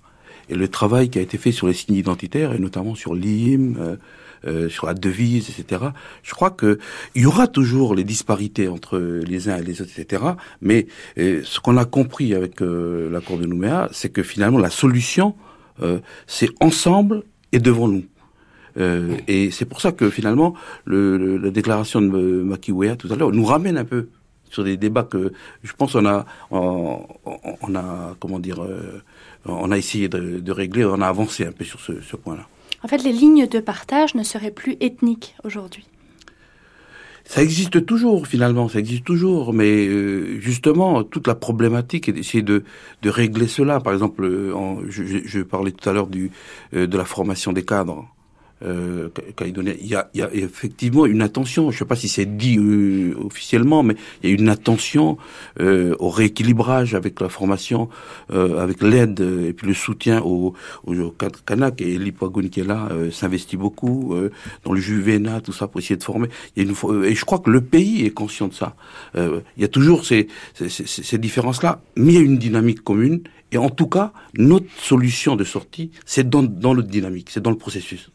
Et 0.50 0.56
le 0.56 0.68
travail 0.68 1.10
qui 1.10 1.20
a 1.20 1.22
été 1.22 1.38
fait 1.38 1.52
sur 1.52 1.68
les 1.68 1.74
signes 1.74 1.96
identitaires 1.96 2.54
et 2.54 2.60
notamment 2.60 2.96
sur 2.96 3.16
l'hymne, 3.16 3.98
euh, 4.46 4.54
euh, 4.54 4.70
sur 4.70 4.88
la 4.88 4.94
devise, 4.94 5.50
etc. 5.50 5.84
Je 6.22 6.34
crois 6.34 6.52
que 6.52 6.80
il 7.16 7.24
y 7.24 7.26
aura 7.26 7.48
toujours 7.48 7.96
les 7.96 8.04
disparités 8.04 8.68
entre 8.68 8.98
les 8.98 9.50
uns 9.50 9.58
et 9.58 9.64
les 9.64 9.82
autres, 9.82 9.92
etc. 9.98 10.24
Mais 10.62 10.88
euh, 11.18 11.42
ce 11.44 11.60
qu'on 11.60 11.78
a 11.78 11.86
compris 11.86 12.34
avec 12.34 12.62
euh, 12.62 13.10
l'accord 13.10 13.38
de 13.38 13.46
Nouméa, 13.46 13.90
c'est 13.92 14.10
que 14.10 14.24
finalement 14.24 14.60
la 14.60 14.70
solution, 14.70 15.36
c'est 16.28 16.50
ensemble 16.62 17.24
et 17.52 17.58
devant 17.60 17.88
nous. 17.88 18.06
et 19.28 19.50
c'est 19.50 19.66
pour 19.66 19.82
ça 19.82 19.92
que 19.92 20.12
finalement, 20.12 20.54
le, 20.86 21.38
la 21.38 21.50
déclaration 21.50 22.00
de 22.00 22.44
Makiwea 22.44 22.96
tout 22.96 23.12
à 23.12 23.16
l'heure 23.16 23.32
nous 23.32 23.44
ramène 23.44 23.78
un 23.80 23.84
peu 23.84 24.10
sur 24.52 24.64
des 24.64 24.78
débats 24.78 25.04
que 25.04 25.34
je 25.64 25.74
pense 25.74 25.96
on 25.96 26.06
a 26.06 26.28
on, 26.52 27.08
on 27.62 27.76
a 27.76 28.16
comment 28.20 28.40
dire 28.40 28.64
on 29.46 29.72
a 29.72 29.78
essayé 29.78 30.08
de, 30.10 30.40
de, 30.40 30.52
régler, 30.52 30.86
on 30.86 31.02
a 31.02 31.08
avancé 31.08 31.44
un 31.44 31.52
peu 31.52 31.66
sur 31.66 31.80
ce, 31.80 32.00
ce 32.02 32.16
point-là. 32.16 32.48
En 32.84 32.88
fait, 32.88 33.04
les 33.04 33.14
lignes 33.14 33.48
de 33.48 33.60
partage 33.60 34.14
ne 34.14 34.24
seraient 34.24 34.52
plus 34.52 34.76
ethniques 34.82 35.36
aujourd'hui. 35.44 35.86
Ça 37.26 37.42
existe 37.42 37.86
toujours 37.86 38.28
finalement, 38.28 38.68
ça 38.68 38.80
existe 38.80 39.06
toujours, 39.06 39.54
mais 39.54 39.88
euh, 39.88 40.40
justement 40.42 41.04
toute 41.04 41.26
la 41.28 41.36
problématique 41.36 42.10
est 42.10 42.12
d'essayer 42.12 42.44
de, 42.44 42.64
régler 43.06 43.48
cela. 43.48 43.80
Par 43.80 43.94
exemple, 43.94 44.30
en, 44.54 44.80
je, 44.90 45.42
parlais 45.42 45.72
tout 45.72 45.90
à 45.90 45.94
l'heure 45.94 46.10
euh, 46.74 46.86
de 46.86 46.98
la 46.98 47.06
formation 47.06 47.54
des 47.54 47.64
cadres 47.64 48.06
euh, 48.64 49.10
il 49.42 49.88
y, 49.88 49.96
a, 49.96 50.10
il 50.14 50.20
y, 50.20 50.24
a, 50.24 50.34
effectivement 50.34 51.06
une 51.06 51.22
attention, 51.22 51.72
je 51.72 51.76
ne 51.76 51.80
sais 51.80 51.86
pas 51.86 51.96
si 51.96 52.08
c'est 52.08 52.26
dit 52.26 52.58
euh, 52.58 53.16
officiellement, 53.24 53.84
mais 53.84 53.96
il 54.22 54.30
y 54.30 54.34
a 54.34 54.36
une 54.36 54.50
attention 54.50 55.18
euh, 55.60 55.96
au 56.00 56.10
rééquilibrage 56.10 56.96
avec 56.96 57.20
la 57.20 57.30
formation, 57.30 57.90
euh, 58.32 58.60
avec 58.60 58.82
l'aide 58.82 59.20
et 59.20 59.54
puis 59.54 59.68
le 59.68 59.74
soutien 59.74 60.22
aux, 60.22 60.54
aux 60.86 61.16
Kanak 61.46 61.82
et 61.82 61.98
l'Ipoagoun 61.98 62.50
qui 62.50 62.62
est 62.62 62.68
là 62.68 62.90
s'investit 63.12 63.58
beaucoup 63.58 64.16
dans 64.64 64.74
le 64.74 64.80
Juvena, 64.80 65.42
tout 65.42 65.54
ça 65.54 65.68
pour 65.68 65.80
essayer 65.80 65.98
de 65.98 66.04
former. 66.04 66.28
Il 66.56 66.64
y 66.64 66.66
a 66.66 66.70
une, 66.70 67.06
et 67.06 67.16
je 67.16 67.26
crois 67.26 67.40
que 67.40 67.50
le 67.50 67.62
pays 67.62 68.06
est 68.06 68.12
conscient 68.12 68.48
de 68.48 68.54
ça. 68.54 68.76
il 69.16 69.42
y 69.58 69.64
a 69.64 69.68
toujours 69.68 70.06
ces, 70.06 70.28
ces, 70.54 70.70
ces 70.70 71.18
différences-là, 71.18 71.82
mais 71.96 72.14
il 72.14 72.16
y 72.16 72.20
a 72.20 72.22
une 72.22 72.38
dynamique 72.38 72.84
commune. 72.84 73.22
Et 73.52 73.58
en 73.58 73.70
tout 73.70 73.88
cas, 73.88 74.14
notre 74.36 74.66
solution 74.80 75.36
de 75.36 75.44
sortie, 75.44 75.92
c'est 76.06 76.28
dans, 76.28 76.42
dans 76.42 76.74
le 76.74 76.82
dynamique, 76.82 77.30
c'est 77.30 77.42
dans 77.42 77.52
le 77.52 77.58
processus. 77.58 78.10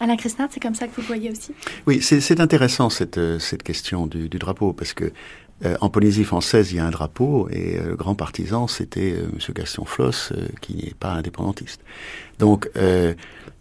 Alain 0.00 0.16
Christin, 0.16 0.48
c'est 0.50 0.60
comme 0.60 0.74
ça 0.74 0.86
que 0.88 0.94
vous 0.96 1.02
le 1.02 1.06
voyez 1.06 1.30
aussi? 1.30 1.52
Oui, 1.86 2.02
c'est 2.02 2.40
intéressant 2.40 2.90
cette, 2.90 3.18
euh, 3.18 3.38
cette 3.38 3.62
question 3.62 4.06
du, 4.06 4.28
du 4.28 4.38
drapeau, 4.38 4.72
parce 4.72 4.92
que 4.92 5.12
euh, 5.64 5.76
en 5.80 5.88
Polynésie 5.88 6.24
française, 6.24 6.72
il 6.72 6.76
y 6.76 6.78
a 6.80 6.84
un 6.84 6.90
drapeau, 6.90 7.48
et 7.50 7.78
euh, 7.78 7.90
le 7.90 7.96
grand 7.96 8.16
partisan, 8.16 8.66
c'était 8.66 9.12
euh, 9.12 9.28
M. 9.32 9.54
Gaston 9.54 9.84
Floss, 9.84 10.32
qui 10.60 10.74
n'est 10.74 10.94
pas 10.98 11.12
indépendantiste. 11.12 11.80
Donc, 12.40 12.68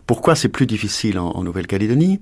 pourquoi 0.08 0.36
c'est 0.36 0.50
plus 0.50 0.66
difficile 0.66 1.18
en, 1.20 1.30
en 1.30 1.44
Nouvelle-Calédonie? 1.44 2.20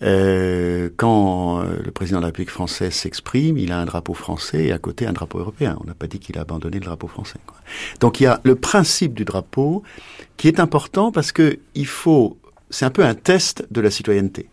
Quand 0.00 1.62
le 1.62 1.90
président 1.90 2.18
de 2.18 2.22
la 2.22 2.28
République 2.28 2.50
française 2.50 2.94
s'exprime, 2.94 3.58
il 3.58 3.70
a 3.70 3.78
un 3.78 3.84
drapeau 3.84 4.14
français 4.14 4.64
et 4.64 4.72
à 4.72 4.78
côté 4.78 5.06
un 5.06 5.12
drapeau 5.12 5.38
européen. 5.38 5.76
On 5.82 5.84
n'a 5.84 5.94
pas 5.94 6.06
dit 6.06 6.18
qu'il 6.18 6.38
a 6.38 6.40
abandonné 6.40 6.78
le 6.78 6.86
drapeau 6.86 7.06
français. 7.06 7.38
Quoi. 7.46 7.58
Donc, 8.00 8.18
il 8.18 8.24
y 8.24 8.26
a 8.26 8.40
le 8.42 8.54
principe 8.54 9.12
du 9.12 9.26
drapeau 9.26 9.82
qui 10.38 10.48
est 10.48 10.58
important 10.58 11.12
parce 11.12 11.30
que 11.32 11.58
il 11.74 11.86
faut 11.86 12.38
c'est 12.70 12.84
un 12.84 12.90
peu 12.90 13.04
un 13.04 13.14
test 13.14 13.66
de 13.70 13.80
la 13.80 13.90
citoyenneté. 13.90 14.48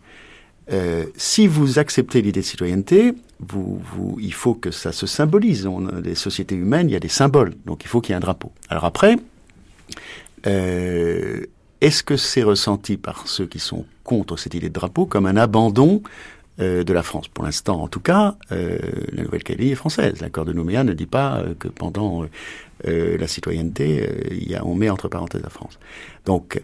Euh, 0.70 1.06
si 1.16 1.46
vous 1.46 1.78
acceptez 1.78 2.20
l'idée 2.20 2.40
de 2.40 2.44
citoyenneté, 2.44 3.14
il 4.18 4.34
faut 4.34 4.54
que 4.54 4.70
ça 4.70 4.92
se 4.92 5.06
symbolise. 5.06 5.66
On, 5.66 5.86
les 6.02 6.14
sociétés 6.14 6.56
humaines, 6.56 6.90
il 6.90 6.92
y 6.92 6.96
a 6.96 7.00
des 7.00 7.08
symboles, 7.08 7.54
donc 7.64 7.84
il 7.84 7.88
faut 7.88 8.00
qu'il 8.00 8.10
y 8.10 8.14
ait 8.14 8.16
un 8.16 8.20
drapeau. 8.20 8.52
Alors 8.68 8.84
après, 8.84 9.16
euh, 10.46 11.46
est-ce 11.80 12.02
que 12.02 12.16
c'est 12.16 12.42
ressenti 12.42 12.96
par 12.96 13.28
ceux 13.28 13.46
qui 13.46 13.60
sont 13.60 13.86
contre 14.04 14.36
cette 14.36 14.54
idée 14.54 14.68
de 14.68 14.74
drapeau 14.74 15.06
comme 15.06 15.26
un 15.26 15.36
abandon 15.36 16.02
euh, 16.60 16.84
de 16.84 16.92
la 16.92 17.02
France? 17.02 17.28
Pour 17.28 17.44
l'instant, 17.44 17.80
en 17.82 17.88
tout 17.88 18.00
cas, 18.00 18.36
la 18.50 19.22
Nouvelle-Calédonie 19.22 19.70
est 19.70 19.76
française. 19.76 20.20
L'accord 20.20 20.44
de 20.44 20.52
Nouméa 20.52 20.84
ne 20.84 20.92
dit 20.92 21.06
pas 21.06 21.44
que 21.58 21.68
pendant 21.68 22.26
la 22.84 23.26
citoyenneté, 23.26 24.06
on 24.62 24.74
met 24.74 24.90
entre 24.90 25.08
parenthèses 25.08 25.42
la 25.42 25.50
France. 25.50 25.78
Donc, 26.26 26.60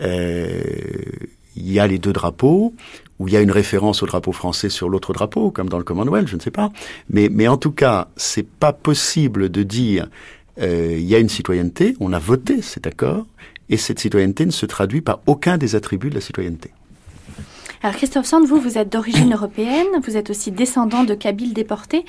il 0.00 1.72
y 1.72 1.78
a 1.78 1.86
les 1.86 1.98
deux 1.98 2.12
drapeaux, 2.12 2.74
ou 3.18 3.28
il 3.28 3.34
y 3.34 3.36
a 3.36 3.40
une 3.40 3.50
référence 3.50 4.02
au 4.02 4.06
drapeau 4.06 4.32
français 4.32 4.68
sur 4.68 4.88
l'autre 4.88 5.12
drapeau, 5.12 5.50
comme 5.50 5.68
dans 5.68 5.78
le 5.78 5.84
Commonwealth, 5.84 6.28
je 6.28 6.36
ne 6.36 6.40
sais 6.40 6.50
pas. 6.50 6.70
Mais, 7.08 7.28
mais 7.30 7.48
en 7.48 7.56
tout 7.56 7.70
cas, 7.70 8.08
c'est 8.16 8.46
pas 8.46 8.72
possible 8.72 9.50
de 9.50 9.62
dire 9.62 10.08
euh, 10.60 10.96
il 10.98 11.04
y 11.04 11.14
a 11.14 11.18
une 11.18 11.28
citoyenneté, 11.28 11.96
on 12.00 12.12
a 12.12 12.18
voté 12.18 12.62
cet 12.62 12.86
accord, 12.86 13.26
et 13.70 13.76
cette 13.76 13.98
citoyenneté 13.98 14.44
ne 14.46 14.50
se 14.50 14.66
traduit 14.66 15.00
par 15.00 15.20
aucun 15.26 15.58
des 15.58 15.74
attributs 15.74 16.10
de 16.10 16.16
la 16.16 16.20
citoyenneté. 16.20 16.70
Alors 17.82 17.96
Christophe 17.96 18.26
Sand, 18.26 18.46
vous, 18.46 18.58
vous 18.58 18.78
êtes 18.78 18.90
d'origine 18.90 19.32
européenne, 19.32 19.86
vous 20.02 20.16
êtes 20.16 20.30
aussi 20.30 20.50
descendant 20.50 21.04
de 21.04 21.14
Kabyles 21.14 21.52
déportés. 21.52 22.04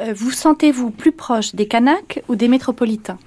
Euh, 0.00 0.12
vous 0.14 0.30
sentez-vous 0.30 0.90
plus 0.90 1.12
proche 1.12 1.54
des 1.54 1.66
Kanaks 1.66 2.22
ou 2.28 2.36
des 2.36 2.48
métropolitains? 2.48 3.18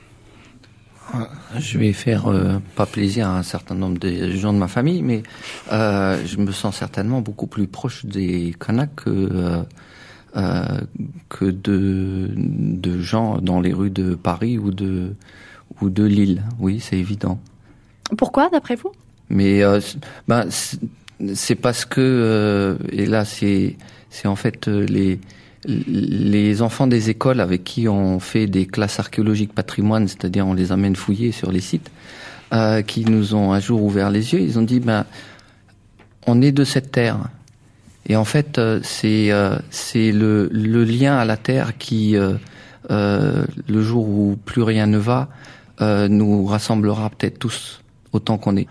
Je 1.59 1.77
vais 1.77 1.93
faire 1.93 2.27
euh, 2.27 2.59
pas 2.75 2.85
plaisir 2.85 3.27
à 3.27 3.37
un 3.37 3.43
certain 3.43 3.75
nombre 3.75 3.97
de 3.99 4.31
gens 4.31 4.53
de 4.53 4.57
ma 4.57 4.67
famille, 4.67 5.01
mais 5.01 5.23
euh, 5.71 6.21
je 6.25 6.37
me 6.37 6.51
sens 6.51 6.77
certainement 6.77 7.21
beaucoup 7.21 7.47
plus 7.47 7.67
proche 7.67 8.05
des 8.05 8.55
Kanaks 8.59 8.95
que 8.95 9.63
que 11.27 11.45
de, 11.45 12.29
de 12.37 13.01
gens 13.01 13.39
dans 13.39 13.59
les 13.59 13.73
rues 13.73 13.89
de 13.89 14.15
Paris 14.15 14.57
ou 14.57 14.71
de, 14.71 15.13
ou 15.81 15.89
de 15.89 16.05
Lille. 16.05 16.43
Oui, 16.57 16.79
c'est 16.79 16.97
évident. 16.97 17.37
Pourquoi, 18.17 18.49
d'après 18.49 18.75
vous? 18.75 18.93
Mais 19.29 19.61
ben, 20.29 20.47
c'est 20.49 21.55
parce 21.55 21.83
que, 21.83 22.77
et 22.93 23.05
là 23.07 23.25
c'est 23.25 23.75
c'est 24.09 24.29
en 24.29 24.37
fait 24.37 24.67
les 24.67 25.19
les 25.65 26.61
enfants 26.61 26.87
des 26.87 27.09
écoles 27.09 27.39
avec 27.39 27.63
qui 27.63 27.87
on 27.87 28.19
fait 28.19 28.47
des 28.47 28.65
classes 28.65 28.99
archéologiques 28.99 29.53
patrimoine, 29.53 30.07
c'est-à-dire 30.07 30.47
on 30.47 30.53
les 30.53 30.71
amène 30.71 30.95
fouiller 30.95 31.31
sur 31.31 31.51
les 31.51 31.61
sites, 31.61 31.91
euh, 32.53 32.81
qui 32.81 33.05
nous 33.05 33.35
ont 33.35 33.53
un 33.53 33.59
jour 33.59 33.83
ouvert 33.83 34.09
les 34.09 34.33
yeux, 34.33 34.39
ils 34.41 34.57
ont 34.57 34.63
dit 34.63 34.79
ben 34.79 35.05
on 36.27 36.41
est 36.41 36.51
de 36.51 36.63
cette 36.63 36.91
terre. 36.91 37.17
Et 38.07 38.15
en 38.15 38.25
fait, 38.25 38.57
euh, 38.57 38.79
c'est 38.83 39.31
euh, 39.31 39.57
c'est 39.69 40.11
le, 40.11 40.49
le, 40.51 40.83
lien 40.83 41.17
à 41.17 41.25
la 41.25 41.37
terre 41.37 41.77
qui, 41.77 42.15
euh, 42.17 42.35
le 42.89 43.81
jour 43.81 44.07
où 44.07 44.37
plus 44.43 44.63
rien 44.63 44.87
ne 44.87 44.97
va, 44.97 45.29
nous 45.79 46.45
rassemblera 46.45 47.09
peut-être 47.09 47.39
tous 47.39 47.81
autant 48.11 48.37
qu'on 48.37 48.55
est. 48.55 48.67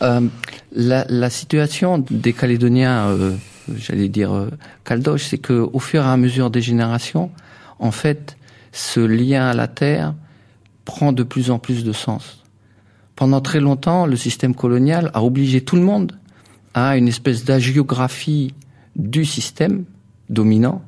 La, 0.00 1.06
la, 1.08 1.30
situation 1.30 2.04
des 2.10 2.34
Calédoniens 2.34 3.16
j'allais 3.76 4.08
dire 4.08 4.32
euh, 4.32 4.50
Caldoche, 4.84 5.24
c'est 5.24 5.38
que 5.38 5.68
au 5.72 5.78
fur 5.78 6.02
et 6.02 6.06
à 6.06 6.16
mesure 6.16 6.50
des 6.50 6.62
générations, 6.62 7.30
en 7.78 7.90
fait, 7.90 8.36
ce 8.72 9.00
lien 9.00 9.48
à 9.48 9.54
la 9.54 9.68
terre 9.68 10.14
prend 10.84 11.12
de 11.12 11.22
plus 11.22 11.50
en 11.50 11.58
plus 11.58 11.84
de 11.84 11.92
sens. 11.92 12.44
Pendant 13.16 13.40
très 13.40 13.60
longtemps, 13.60 14.06
le 14.06 14.16
système 14.16 14.54
colonial 14.54 15.10
a 15.14 15.22
obligé 15.22 15.62
tout 15.62 15.76
le 15.76 15.82
monde 15.82 16.12
à 16.74 16.96
une 16.96 17.08
espèce 17.08 17.44
d'agiographie 17.44 18.54
du 18.94 19.24
système 19.24 19.84
dominant, 20.28 20.82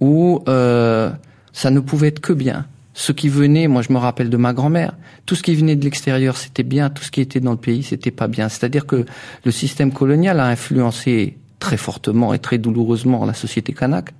où 0.00 0.42
euh, 0.48 1.10
ça 1.52 1.70
ne 1.70 1.80
pouvait 1.80 2.08
être 2.08 2.20
que 2.20 2.32
bien. 2.32 2.66
Ce 2.94 3.12
qui 3.12 3.28
venait, 3.28 3.68
moi 3.68 3.82
je 3.82 3.92
me 3.92 3.98
rappelle 3.98 4.30
de 4.30 4.36
ma 4.36 4.52
grand-mère, 4.52 4.96
tout 5.26 5.34
ce 5.34 5.42
qui 5.42 5.54
venait 5.54 5.76
de 5.76 5.84
l'extérieur 5.84 6.36
c'était 6.36 6.62
bien, 6.62 6.90
tout 6.90 7.02
ce 7.02 7.10
qui 7.10 7.20
était 7.20 7.40
dans 7.40 7.52
le 7.52 7.58
pays 7.58 7.82
c'était 7.82 8.10
pas 8.10 8.28
bien. 8.28 8.48
C'est-à-dire 8.48 8.86
que 8.86 9.06
le 9.44 9.50
système 9.50 9.92
colonial 9.92 10.40
a 10.40 10.46
influencé 10.46 11.36
très 11.58 11.76
fortement 11.76 12.32
et 12.34 12.38
très 12.38 12.58
douloureusement 12.58 13.24
la 13.24 13.34
société 13.34 13.72
kanak, 13.72 14.14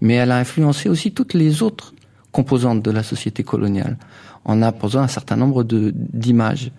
mais 0.00 0.14
elle 0.14 0.30
a 0.30 0.38
influencé 0.38 0.88
aussi 0.88 1.12
toutes 1.12 1.34
les 1.34 1.62
autres 1.62 1.94
composantes 2.32 2.82
de 2.82 2.90
la 2.90 3.02
société 3.02 3.42
coloniale 3.42 3.96
en 4.44 4.62
imposant 4.62 5.00
un 5.00 5.08
certain 5.08 5.36
nombre 5.36 5.64
d'images. 5.64 6.70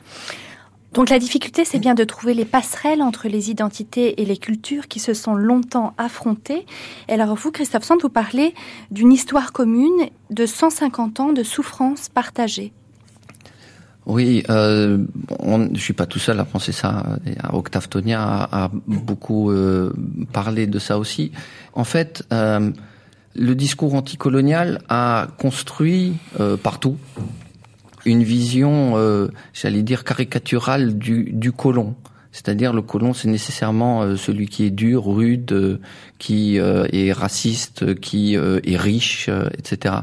Donc 0.93 1.09
la 1.09 1.19
difficulté, 1.19 1.65
c'est 1.65 1.79
bien 1.79 1.93
de 1.93 2.05
trouver 2.05 2.33
les 2.33 2.45
passerelles 2.45 3.01
entre 3.01 3.27
les 3.27 3.51
identités 3.51 4.21
et 4.21 4.25
les 4.25 4.37
cultures 4.37 4.87
qui 4.87 4.99
se 4.99 5.13
sont 5.13 5.35
longtemps 5.35 5.93
affrontées. 5.97 6.65
Et 7.09 7.13
alors 7.13 7.35
vous, 7.35 7.51
Christophe 7.51 7.83
Sand, 7.83 8.01
vous 8.01 8.09
parlez 8.09 8.53
d'une 8.91 9.11
histoire 9.11 9.51
commune 9.51 10.09
de 10.29 10.45
150 10.45 11.19
ans 11.19 11.33
de 11.33 11.43
souffrance 11.43 12.07
partagée. 12.07 12.71
Oui, 14.05 14.43
euh, 14.49 15.03
on, 15.39 15.73
je 15.73 15.79
suis 15.79 15.93
pas 15.93 16.05
tout 16.05 16.19
seul 16.19 16.39
à 16.39 16.45
penser 16.45 16.71
ça. 16.71 17.17
Octave 17.51 17.89
Tonia 17.89 18.47
a, 18.51 18.69
beaucoup 18.85 19.51
euh, 19.51 19.93
parlé 20.31 20.67
de 20.67 20.77
ça 20.77 20.99
aussi. 20.99 21.31
En 21.73 21.83
fait, 21.83 22.23
euh, 22.31 22.71
le 23.35 23.55
discours 23.55 23.95
anticolonial 23.95 24.81
a 24.89 25.27
construit 25.39 26.13
euh, 26.39 26.55
partout 26.55 26.97
une 28.05 28.21
vision, 28.21 28.93
euh, 28.97 29.29
j'allais 29.53 29.81
dire 29.81 30.03
caricaturale 30.03 30.99
du, 30.99 31.31
du 31.31 31.51
colon. 31.51 31.95
C'est-à-dire 32.31 32.73
le 32.73 32.83
colon, 32.83 33.13
c'est 33.13 33.29
nécessairement 33.29 34.17
celui 34.17 34.47
qui 34.47 34.65
est 34.65 34.69
dur, 34.69 35.05
rude, 35.07 35.79
qui 36.19 36.57
est 36.57 37.13
raciste, 37.13 37.95
qui 38.01 38.35
est 38.35 38.77
riche, 38.77 39.29
etc. 39.57 39.95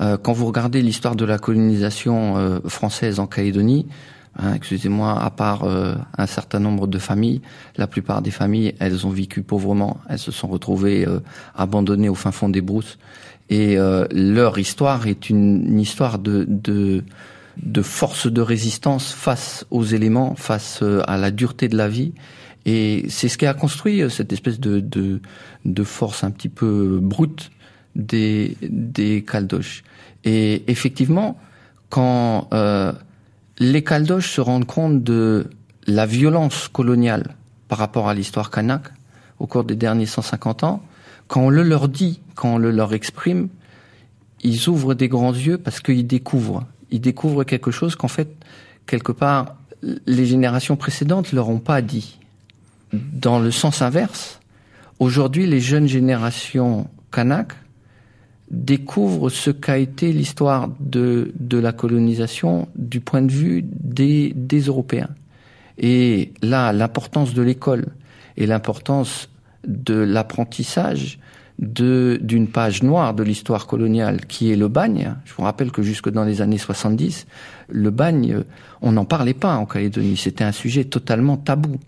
Euh, 0.00 0.16
quand 0.16 0.32
vous 0.32 0.46
regardez 0.46 0.82
l'histoire 0.82 1.16
de 1.16 1.24
la 1.24 1.38
colonisation 1.38 2.36
euh, 2.36 2.60
française 2.66 3.20
en 3.20 3.26
Calédonie, 3.26 3.86
hein, 4.38 4.54
excusez-moi, 4.54 5.22
à 5.22 5.30
part 5.30 5.64
euh, 5.64 5.94
un 6.16 6.26
certain 6.26 6.60
nombre 6.60 6.86
de 6.86 6.98
familles, 6.98 7.42
la 7.76 7.86
plupart 7.86 8.22
des 8.22 8.30
familles, 8.30 8.74
elles 8.78 9.06
ont 9.06 9.10
vécu 9.10 9.42
pauvrement, 9.42 9.98
elles 10.08 10.18
se 10.18 10.32
sont 10.32 10.48
retrouvées 10.48 11.06
abandonnées 11.54 12.08
au 12.08 12.14
fin 12.14 12.32
fond 12.32 12.48
des 12.48 12.60
brousses, 12.62 12.98
et 13.50 13.76
leur 13.76 14.58
histoire 14.58 15.06
est 15.06 15.28
une, 15.28 15.78
histoire 15.78 16.18
de, 16.18 16.46
de 16.48 17.04
de 17.62 17.82
force 17.82 18.32
de 18.32 18.40
résistance 18.40 19.12
face 19.12 19.66
aux 19.70 19.84
éléments, 19.84 20.34
face 20.36 20.82
à 21.06 21.18
la 21.18 21.30
dureté 21.30 21.68
de 21.68 21.76
la 21.76 21.86
vie. 21.86 22.14
Et 22.64 23.04
c'est 23.10 23.28
ce 23.28 23.36
qui 23.36 23.44
a 23.44 23.52
construit 23.52 24.02
cette 24.08 24.32
espèce 24.32 24.58
de, 24.58 24.80
de, 24.80 25.20
de 25.66 25.84
force 25.84 26.24
un 26.24 26.30
petit 26.30 26.48
peu 26.48 26.98
brute 27.02 27.50
des, 27.94 28.56
des 28.62 29.22
Caldoches. 29.22 29.82
Et 30.24 30.64
effectivement, 30.70 31.38
quand 31.90 32.48
euh, 32.54 32.92
les 33.58 33.82
Caldoches 33.82 34.30
se 34.30 34.40
rendent 34.40 34.66
compte 34.66 35.02
de 35.02 35.50
la 35.86 36.06
violence 36.06 36.68
coloniale 36.68 37.34
par 37.68 37.78
rapport 37.78 38.08
à 38.08 38.14
l'histoire 38.14 38.50
kanak 38.50 38.82
au 39.38 39.46
cours 39.46 39.64
des 39.64 39.76
derniers 39.76 40.06
150 40.06 40.64
ans, 40.64 40.82
quand 41.28 41.42
on 41.42 41.50
le 41.50 41.62
leur 41.62 41.88
dit, 41.88 42.20
quand 42.34 42.54
on 42.54 42.58
le 42.58 42.70
leur 42.70 42.94
exprime, 42.94 43.48
ils 44.42 44.68
ouvrent 44.68 44.94
des 44.94 45.08
grands 45.08 45.32
yeux 45.32 45.58
parce 45.58 45.80
qu'ils 45.80 46.06
découvrent. 46.06 46.64
Ils 46.90 47.00
découvrent 47.00 47.44
quelque 47.44 47.70
chose 47.70 47.96
qu'en 47.96 48.08
fait, 48.08 48.28
quelque 48.86 49.12
part, 49.12 49.56
les 49.82 50.26
générations 50.26 50.76
précédentes 50.76 51.32
leur 51.32 51.48
ont 51.48 51.58
pas 51.58 51.82
dit. 51.82 52.18
Dans 52.92 53.38
le 53.38 53.50
sens 53.50 53.82
inverse, 53.82 54.40
aujourd'hui, 54.98 55.46
les 55.46 55.60
jeunes 55.60 55.86
générations 55.86 56.88
kanak 57.10 57.52
découvre 58.52 59.30
ce 59.30 59.50
qu'a 59.50 59.78
été 59.78 60.12
l'histoire 60.12 60.68
de, 60.78 61.32
de 61.40 61.58
la 61.58 61.72
colonisation 61.72 62.68
du 62.76 63.00
point 63.00 63.22
de 63.22 63.32
vue 63.32 63.64
des, 63.64 64.32
des 64.36 64.60
Européens. 64.60 65.08
Et 65.78 66.32
là, 66.42 66.72
l'importance 66.72 67.32
de 67.32 67.42
l'école 67.42 67.86
et 68.36 68.46
l'importance 68.46 69.30
de 69.66 69.94
l'apprentissage 69.94 71.18
d'une 71.58 72.48
page 72.48 72.82
noire 72.82 73.14
de 73.14 73.22
l'histoire 73.22 73.66
coloniale 73.66 74.26
qui 74.26 74.50
est 74.50 74.56
le 74.56 74.68
bagne. 74.68 75.14
Je 75.24 75.32
vous 75.34 75.42
rappelle 75.42 75.70
que 75.70 75.82
jusque 75.82 76.10
dans 76.10 76.24
les 76.24 76.40
années 76.40 76.58
70, 76.58 77.26
le 77.68 77.90
bagne, 77.90 78.42
on 78.80 78.92
n'en 78.92 79.04
parlait 79.04 79.34
pas 79.34 79.54
en 79.54 79.64
Calédonie, 79.64 80.16
c'était 80.16 80.44
un 80.44 80.52
sujet 80.52 80.84
totalement 80.84 81.36
tabou. 81.36 81.78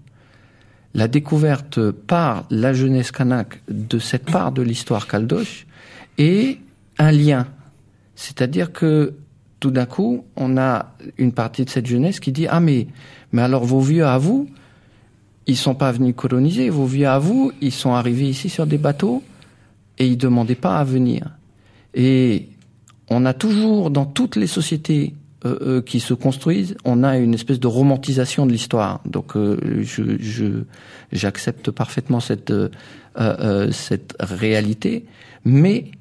La 0.94 1.08
découverte 1.08 1.90
par 1.90 2.44
la 2.50 2.72
jeunesse 2.72 3.10
kanak 3.10 3.62
de 3.68 3.98
cette 3.98 4.30
part 4.30 4.52
de 4.52 4.62
l'histoire 4.62 5.08
caldoche 5.08 5.66
et 6.18 6.58
un 6.98 7.12
lien. 7.12 7.46
C'est-à-dire 8.14 8.72
que 8.72 9.14
tout 9.60 9.70
d'un 9.70 9.86
coup, 9.86 10.24
on 10.36 10.56
a 10.56 10.94
une 11.16 11.32
partie 11.32 11.64
de 11.64 11.70
cette 11.70 11.86
jeunesse 11.86 12.20
qui 12.20 12.32
dit 12.32 12.46
ah 12.46 12.60
mais 12.60 12.86
mais 13.32 13.42
alors 13.42 13.64
vos 13.64 13.80
vieux 13.80 14.04
à 14.04 14.18
vous, 14.18 14.48
ils 15.46 15.56
sont 15.56 15.74
pas 15.74 15.92
venus 15.92 16.14
coloniser, 16.16 16.70
vos 16.70 16.86
vieux 16.86 17.08
à 17.08 17.18
vous, 17.18 17.52
ils 17.60 17.72
sont 17.72 17.92
arrivés 17.92 18.28
ici 18.28 18.48
sur 18.48 18.66
des 18.66 18.78
bateaux 18.78 19.22
et 19.98 20.06
ils 20.06 20.16
demandaient 20.16 20.54
pas 20.54 20.78
à 20.78 20.84
venir. 20.84 21.30
Et 21.94 22.48
on 23.08 23.24
a 23.26 23.34
toujours 23.34 23.90
dans 23.90 24.06
toutes 24.06 24.36
les 24.36 24.46
sociétés 24.46 25.14
euh, 25.44 25.58
euh, 25.60 25.82
qui 25.82 26.00
se 26.00 26.14
construisent, 26.14 26.76
on 26.84 27.02
a 27.02 27.18
une 27.18 27.34
espèce 27.34 27.60
de 27.60 27.66
romantisation 27.66 28.46
de 28.46 28.52
l'histoire. 28.52 29.00
Donc 29.04 29.36
euh, 29.36 29.82
je 29.82 30.62
j'accepte 31.12 31.70
parfaitement 31.70 32.20
cette 32.20 32.52
cette 33.70 34.16
réalité, 34.20 35.04
mais 35.44 35.92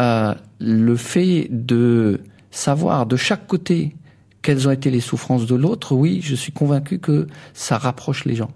euh, 0.00 0.34
le 0.60 0.96
fait 0.96 1.48
de 1.50 2.20
savoir 2.50 3.06
de 3.06 3.16
chaque 3.16 3.46
côté 3.46 3.94
quelles 4.42 4.66
ont 4.68 4.72
été 4.72 4.90
les 4.90 5.00
souffrances 5.00 5.46
de 5.46 5.54
l'autre, 5.54 5.94
oui, 5.94 6.20
je 6.22 6.34
suis 6.34 6.52
convaincu 6.52 6.98
que 6.98 7.26
ça 7.54 7.78
rapproche 7.78 8.24
les 8.24 8.34
gens. 8.34 8.50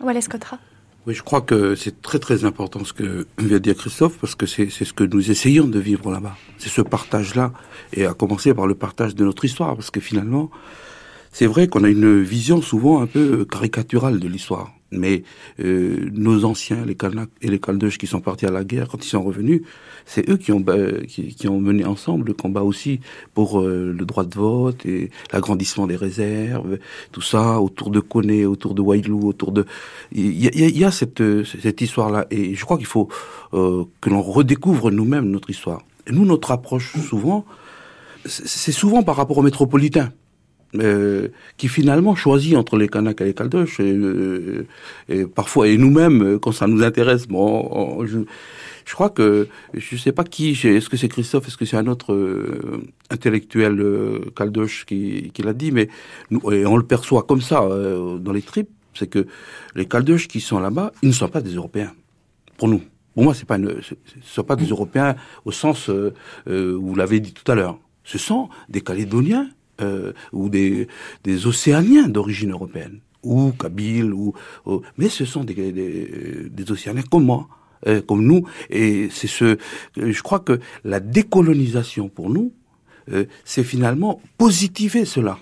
Wallace 0.00 0.28
Cotra. 0.28 0.58
Oui, 1.06 1.12
je 1.12 1.22
crois 1.22 1.42
que 1.42 1.74
c'est 1.74 2.00
très 2.00 2.18
très 2.18 2.44
important 2.46 2.82
ce 2.84 2.94
que 2.94 3.26
vient 3.36 3.48
de 3.48 3.58
dire 3.58 3.76
Christophe, 3.76 4.16
parce 4.18 4.34
que 4.34 4.46
c'est 4.46 4.70
ce 4.70 4.92
que 4.92 5.04
nous 5.04 5.30
essayons 5.30 5.66
de 5.66 5.78
vivre 5.78 6.10
là-bas. 6.10 6.36
C'est 6.56 6.70
ce 6.70 6.80
partage-là, 6.80 7.52
et 7.92 8.06
à 8.06 8.14
commencer 8.14 8.54
par 8.54 8.66
le 8.66 8.74
partage 8.74 9.14
de 9.14 9.24
notre 9.24 9.44
histoire, 9.44 9.74
parce 9.74 9.90
que 9.90 10.00
finalement, 10.00 10.50
c'est 11.30 11.46
vrai 11.46 11.68
qu'on 11.68 11.84
a 11.84 11.90
une 11.90 12.22
vision 12.22 12.62
souvent 12.62 13.02
un 13.02 13.06
peu 13.06 13.44
caricaturale 13.44 14.18
de 14.18 14.28
l'histoire. 14.28 14.72
Mais 14.92 15.24
euh, 15.60 16.08
nos 16.12 16.44
anciens, 16.44 16.84
les 16.86 16.94
Kalnak 16.94 17.28
et 17.42 17.48
les 17.48 17.58
Kaldeuches 17.58 17.98
qui 17.98 18.06
sont 18.06 18.20
partis 18.20 18.46
à 18.46 18.50
la 18.50 18.64
guerre, 18.64 18.88
quand 18.88 19.04
ils 19.04 19.08
sont 19.08 19.22
revenus, 19.22 19.62
c'est 20.06 20.28
eux 20.28 20.36
qui 20.36 20.52
ont, 20.52 20.64
qui, 21.08 21.48
ont 21.48 21.60
mené 21.60 21.84
ensemble 21.84 22.28
le 22.28 22.34
combat 22.34 22.62
aussi 22.62 23.00
pour 23.32 23.60
euh, 23.60 23.94
le 23.96 24.04
droit 24.04 24.24
de 24.24 24.34
vote 24.34 24.84
et 24.84 25.10
l'agrandissement 25.32 25.86
des 25.86 25.96
réserves, 25.96 26.78
tout 27.12 27.22
ça, 27.22 27.60
autour 27.60 27.90
de 27.90 28.00
Koné, 28.00 28.46
autour 28.46 28.74
de 28.74 28.82
Wailou, 28.82 29.26
autour 29.28 29.52
de... 29.52 29.64
Il 30.12 30.44
y 30.44 30.84
a, 30.84 30.90
cette, 30.90 31.22
cette 31.44 31.80
histoire-là. 31.80 32.26
Et 32.30 32.54
je 32.54 32.64
crois 32.64 32.76
qu'il 32.76 32.86
faut 32.86 33.08
euh, 33.54 33.84
que 34.00 34.10
l'on 34.10 34.22
redécouvre 34.22 34.90
nous-mêmes 34.90 35.30
notre 35.30 35.50
histoire. 35.50 35.82
Et 36.06 36.12
nous, 36.12 36.26
notre 36.26 36.50
approche, 36.50 36.96
souvent, 36.98 37.44
c'est 38.26 38.72
souvent 38.72 39.02
par 39.02 39.16
rapport 39.16 39.38
aux 39.38 39.42
métropolitains. 39.42 40.10
Euh, 40.80 41.28
qui 41.56 41.68
finalement 41.68 42.16
choisit 42.16 42.56
entre 42.56 42.76
les 42.76 42.88
Kanaks 42.88 43.20
et 43.20 43.26
les 43.26 43.34
Caldoches, 43.34 43.78
et, 43.78 43.92
euh, 43.92 44.66
et 45.08 45.24
parfois, 45.24 45.68
et 45.68 45.76
nous-mêmes, 45.76 46.40
quand 46.40 46.50
ça 46.50 46.66
nous 46.66 46.82
intéresse, 46.82 47.28
bon, 47.28 48.04
je 48.04 48.18
crois 48.92 49.10
que 49.10 49.48
je 49.72 49.96
sais 49.96 50.12
pas 50.12 50.24
qui, 50.24 50.50
est-ce 50.50 50.88
que 50.88 50.96
c'est 50.96 51.08
Christophe, 51.08 51.48
est-ce 51.48 51.56
que 51.56 51.64
c'est 51.64 51.76
un 51.76 51.86
autre 51.86 52.12
euh, 52.12 52.82
intellectuel 53.10 53.80
euh, 53.80 54.20
caldoche 54.36 54.84
qui, 54.84 55.32
l'a 55.42 55.54
dit, 55.54 55.72
mais 55.72 55.88
on 56.42 56.76
le 56.76 56.82
perçoit 56.82 57.22
comme 57.22 57.40
ça 57.40 57.62
euh, 57.62 58.18
dans 58.18 58.32
les 58.32 58.42
tripes, 58.42 58.70
c'est 58.94 59.06
que 59.06 59.26
les 59.74 59.86
caldoches 59.86 60.28
qui 60.28 60.40
sont 60.40 60.58
là-bas, 60.58 60.92
ils 61.02 61.08
ne 61.08 61.14
sont 61.14 61.28
pas 61.28 61.40
des 61.40 61.54
Européens. 61.54 61.92
Pour 62.58 62.68
nous. 62.68 62.82
Pour 63.14 63.24
moi, 63.24 63.34
ce 63.34 63.44
ne 63.56 63.80
sont 64.22 64.44
pas 64.44 64.56
des 64.56 64.66
Européens 64.66 65.16
au 65.44 65.52
sens 65.52 65.88
où 65.88 66.12
vous 66.46 66.94
l'avez 66.94 67.20
dit 67.20 67.32
tout 67.32 67.50
à 67.50 67.54
l'heure. 67.54 67.78
Ce 68.02 68.18
sont 68.18 68.48
des 68.68 68.80
Calédoniens 68.80 69.48
ou 70.32 70.48
des, 70.48 70.88
Océaniens 71.46 72.08
d'origine 72.08 72.52
européenne 72.52 72.98
ou 73.22 73.52
Kabyle, 73.52 74.12
ou, 74.12 74.34
mais 74.98 75.08
ce 75.08 75.24
sont 75.24 75.44
des 75.44 76.70
Océaniens 76.70 77.02
comme 77.02 77.24
moi, 77.24 77.48
euh, 77.86 78.00
comme 78.02 78.24
nous, 78.24 78.46
et 78.70 79.08
c'est 79.10 79.26
ce, 79.26 79.58
je 79.96 80.22
crois 80.22 80.40
que 80.40 80.60
la 80.84 81.00
décolonisation 81.00 82.08
pour 82.08 82.30
nous, 82.30 82.52
euh, 83.12 83.24
c'est 83.44 83.64
finalement 83.64 84.20
positiver 84.38 85.04
cela 85.04 85.38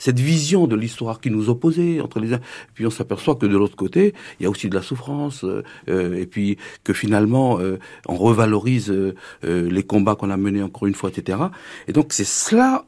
cette 0.00 0.18
vision 0.18 0.66
de 0.66 0.74
l'histoire 0.74 1.20
qui 1.20 1.30
nous 1.30 1.48
opposait 1.50 2.00
entre 2.00 2.18
les 2.18 2.32
uns. 2.32 2.40
Puis 2.74 2.86
on 2.86 2.90
s'aperçoit 2.90 3.36
que 3.36 3.46
de 3.46 3.56
l'autre 3.56 3.76
côté, 3.76 4.14
il 4.40 4.42
y 4.42 4.46
a 4.46 4.50
aussi 4.50 4.68
de 4.68 4.74
la 4.74 4.82
souffrance, 4.82 5.44
euh, 5.44 5.62
euh 5.88 6.14
et 6.14 6.26
puis 6.26 6.56
que 6.82 6.92
finalement 6.92 7.60
euh, 7.60 7.78
on 8.08 8.16
revalorise 8.16 8.90
euh, 8.90 9.14
les 9.42 9.82
combats 9.84 10.16
qu'on 10.16 10.30
a 10.30 10.36
menés 10.36 10.62
encore 10.62 10.88
une 10.88 10.94
fois, 10.94 11.10
etc. 11.10 11.38
Et 11.86 11.92
donc 11.92 12.12
c'est 12.12 12.24
cela, 12.24 12.84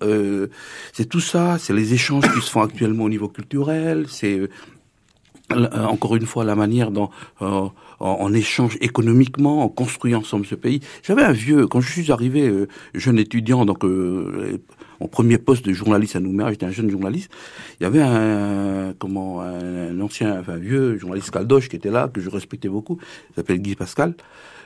c'est 0.93 1.09
tout 1.09 1.21
ça, 1.21 1.59
c'est 1.59 1.75
les 1.75 1.93
échanges 1.93 2.25
qui 2.33 2.41
se 2.41 2.51
font 2.51 2.63
actuellement 2.63 3.05
au 3.05 3.09
niveau 3.11 3.29
culturel, 3.29 4.07
c'est 4.09 4.41
encore 5.51 6.17
une 6.17 6.27
fois 6.27 6.45
la 6.45 6.55
manière 6.55 6.91
dont 6.91 7.11
en, 7.41 8.33
échange 8.33 8.79
économiquement, 8.81 9.63
en 9.63 9.69
construisant 9.69 10.19
ensemble 10.19 10.47
ce 10.47 10.55
pays. 10.55 10.81
J'avais 11.03 11.23
un 11.23 11.33
vieux, 11.33 11.67
quand 11.67 11.81
je 11.81 11.91
suis 11.91 12.11
arrivé 12.11 12.51
jeune 12.95 13.19
étudiant, 13.19 13.65
donc 13.65 13.85
mon 13.85 15.09
premier 15.09 15.39
poste 15.39 15.65
de 15.67 15.73
journaliste 15.73 16.17
à 16.17 16.21
Nouméa, 16.21 16.51
j'étais 16.51 16.67
un 16.67 16.71
jeune 16.71 16.91
journaliste, 16.91 17.31
il 17.81 17.85
y 17.85 17.87
avait 17.87 18.03
un, 18.03 18.95
comment, 18.99 19.41
un 19.41 20.01
ancien, 20.01 20.41
enfin, 20.41 20.57
vieux 20.57 20.97
journaliste 20.97 21.31
caldoche 21.31 21.69
qui 21.69 21.77
était 21.77 21.91
là, 21.91 22.09
que 22.09 22.21
je 22.21 22.31
respectais 22.31 22.69
beaucoup, 22.69 22.99
il 23.31 23.35
s'appelle 23.35 23.59
Guy 23.59 23.75
Pascal. 23.75 24.15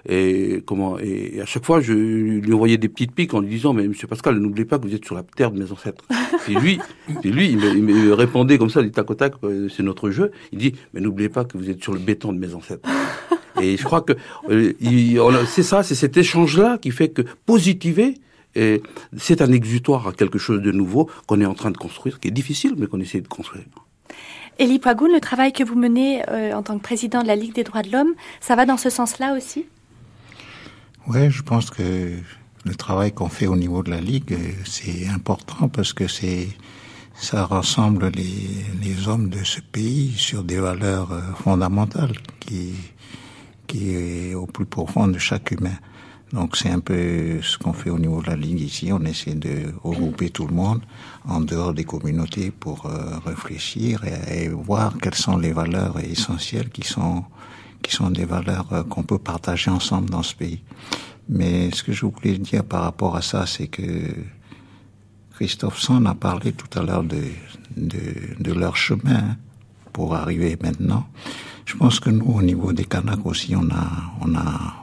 Et 0.09 0.63
comment 0.65 0.99
et 0.99 1.41
à 1.41 1.47
chaque 1.47 1.65
fois, 1.65 1.81
je 1.81 1.93
lui 1.93 2.53
envoyais 2.53 2.79
des 2.79 2.89
petites 2.89 3.13
piques 3.13 3.35
en 3.35 3.41
lui 3.41 3.49
disant, 3.49 3.73
mais 3.73 3.89
Monsieur 3.89 4.07
Pascal, 4.07 4.39
n'oubliez 4.39 4.65
pas 4.65 4.79
que 4.79 4.87
vous 4.87 4.95
êtes 4.95 5.05
sur 5.05 5.17
la 5.17 5.23
terre 5.23 5.51
de 5.51 5.63
mes 5.63 5.73
ancêtres. 5.73 6.05
et 6.49 6.55
lui, 6.55 6.79
et 7.25 7.29
lui, 7.29 7.51
il 7.51 7.59
me, 7.59 8.13
répondait 8.13 8.57
comme 8.59 8.71
ça, 8.71 8.83
du 8.83 8.93
tac 8.93 9.11
au 9.11 9.15
tac, 9.15 9.35
euh, 9.43 9.69
c'est 9.69 9.83
notre 9.83 10.11
jeu. 10.11 10.31
Il 10.53 10.59
dit, 10.59 10.75
mais 10.95 11.01
n'oubliez 11.01 11.29
pas 11.29 11.45
que 11.45 11.59
vous 11.59 11.71
êtes 11.71 11.83
sur 11.83 11.93
le 11.93 11.99
béton 11.99 12.33
de 12.33 12.39
mes 12.39 12.55
ancêtres. 12.55 12.89
Et 13.61 13.79
je 13.79 13.85
crois 13.85 14.03
que 14.03 14.13
euh, 14.51 14.75
c'est 15.47 15.63
ça, 15.63 15.83
c'est 15.83 15.95
cet 15.95 16.19
échange-là 16.19 16.77
qui 16.77 16.91
fait 16.91 17.09
que 17.09 17.23
positiver, 17.47 18.15
et 18.55 18.83
c'est 19.17 19.41
un 19.41 19.51
exutoire 19.51 20.09
à 20.09 20.13
quelque 20.13 20.39
chose 20.39 20.61
de 20.61 20.73
nouveau 20.73 21.09
qu'on 21.27 21.41
est 21.41 21.47
en 21.47 21.55
train 21.55 21.71
de 21.71 21.77
construire, 21.77 22.21
qui 22.21 22.29
est 22.29 22.33
difficile, 22.33 22.75
mais 22.77 22.87
qu'on 22.87 23.01
essaie 23.01 23.23
de 23.23 23.29
construire. 23.29 23.65
Elie 24.59 24.79
Poigoun, 24.79 25.13
le 25.13 25.21
travail 25.21 25.53
que 25.53 25.63
vous 25.63 25.75
menez 25.75 26.23
euh, 26.29 26.55
en 26.55 26.63
tant 26.63 26.79
que 26.79 26.83
président 26.83 27.23
de 27.23 27.27
la 27.27 27.37
Ligue 27.37 27.55
des 27.55 27.65
droits 27.65 27.83
de 27.83 27.91
l'homme, 27.93 28.15
ça 28.41 28.57
va 28.57 28.65
dans 28.65 28.79
ce 28.79 28.89
sens-là 28.89 29.37
aussi? 29.37 29.67
Oui, 31.09 31.31
je 31.31 31.43
pense 31.43 31.71
que 31.71 32.19
le 32.65 32.75
travail 32.75 33.13
qu'on 33.13 33.29
fait 33.29 33.47
au 33.47 33.55
niveau 33.55 33.85
de 33.85 33.91
la 33.91 34.01
Ligue, 34.01 34.33
euh, 34.33 34.53
c'est 34.65 35.07
important 35.07 35.69
parce 35.69 35.93
que 35.93 36.09
c'est 36.09 36.49
ça 37.15 37.47
rassemble 37.47 38.09
les, 38.09 38.67
les 38.83 39.07
hommes 39.07 39.29
de 39.31 39.45
ce 39.45 39.61
pays 39.61 40.15
sur 40.17 40.43
des 40.43 40.59
valeurs 40.59 41.13
euh, 41.13 41.21
fondamentales 41.45 42.13
qui, 42.41 42.75
qui 43.69 43.95
est 43.95 44.35
au 44.35 44.47
plus 44.47 44.67
profond 44.67 45.07
de 45.07 45.19
chaque 45.19 45.53
humain. 45.53 45.79
Donc 46.33 46.57
c'est 46.57 46.71
un 46.71 46.81
peu 46.81 47.41
ce 47.41 47.57
qu'on 47.57 47.73
fait 47.73 47.91
au 47.91 48.01
niveau 48.01 48.21
de 48.21 48.27
la 48.27 48.37
Ligue 48.37 48.61
ici. 48.61 48.91
On 48.93 49.05
essaie 49.05 49.35
de 49.35 49.73
regrouper 49.85 50.31
tout 50.31 50.49
le 50.49 50.55
monde 50.55 50.83
en 51.29 51.41
dehors 51.41 51.73
des 51.73 51.85
communautés 51.85 52.51
pour 52.51 52.87
euh, 52.87 53.19
réfléchir 53.25 54.03
et, 54.05 54.49
voir 54.49 54.95
quelles 55.01 55.15
sont 55.15 55.37
les 55.37 55.53
valeurs 55.53 56.01
essentielles 56.01 56.71
qui 56.71 56.83
sont 56.83 57.25
qui 57.87 57.95
sont 57.95 58.11
des 58.11 58.25
valeurs 58.25 58.67
euh, 58.73 58.83
qu'on 58.83 59.05
peut 59.05 59.19
partager 59.19 59.71
ensemble 59.71 60.11
dans 60.11 60.25
ce 60.25 60.35
pays. 60.35 60.61
Mais 61.29 61.71
ce 61.71 61.85
que 61.85 61.93
je 61.93 62.05
voulais 62.05 62.37
dire 62.37 62.65
par 62.65 62.83
rapport 62.83 63.15
à 63.15 63.23
ça, 63.23 63.47
c'est 63.47 63.69
que 63.69 64.13
Christophe 65.35 65.79
Sand 65.79 66.05
a 66.09 66.15
parlé 66.15 66.53
tout 66.53 66.73
à 66.79 66.83
l'heure 66.83 67.05
de, 67.05 67.23
de, 67.77 68.03
de 68.41 68.53
leur 68.53 68.77
chemin 68.77 69.37
pour 69.93 70.17
arriver 70.17 70.59
maintenant. 70.61 71.07
Je 71.65 71.77
pense 71.77 72.01
que 72.01 72.11
nous, 72.11 72.27
au 72.27 72.43
niveau 72.43 72.73
des 72.73 72.85
Kanaks 72.85 73.25
aussi, 73.25 73.55
on 73.55 73.69
a, 73.71 73.87
on 74.21 74.35
a 74.35 74.75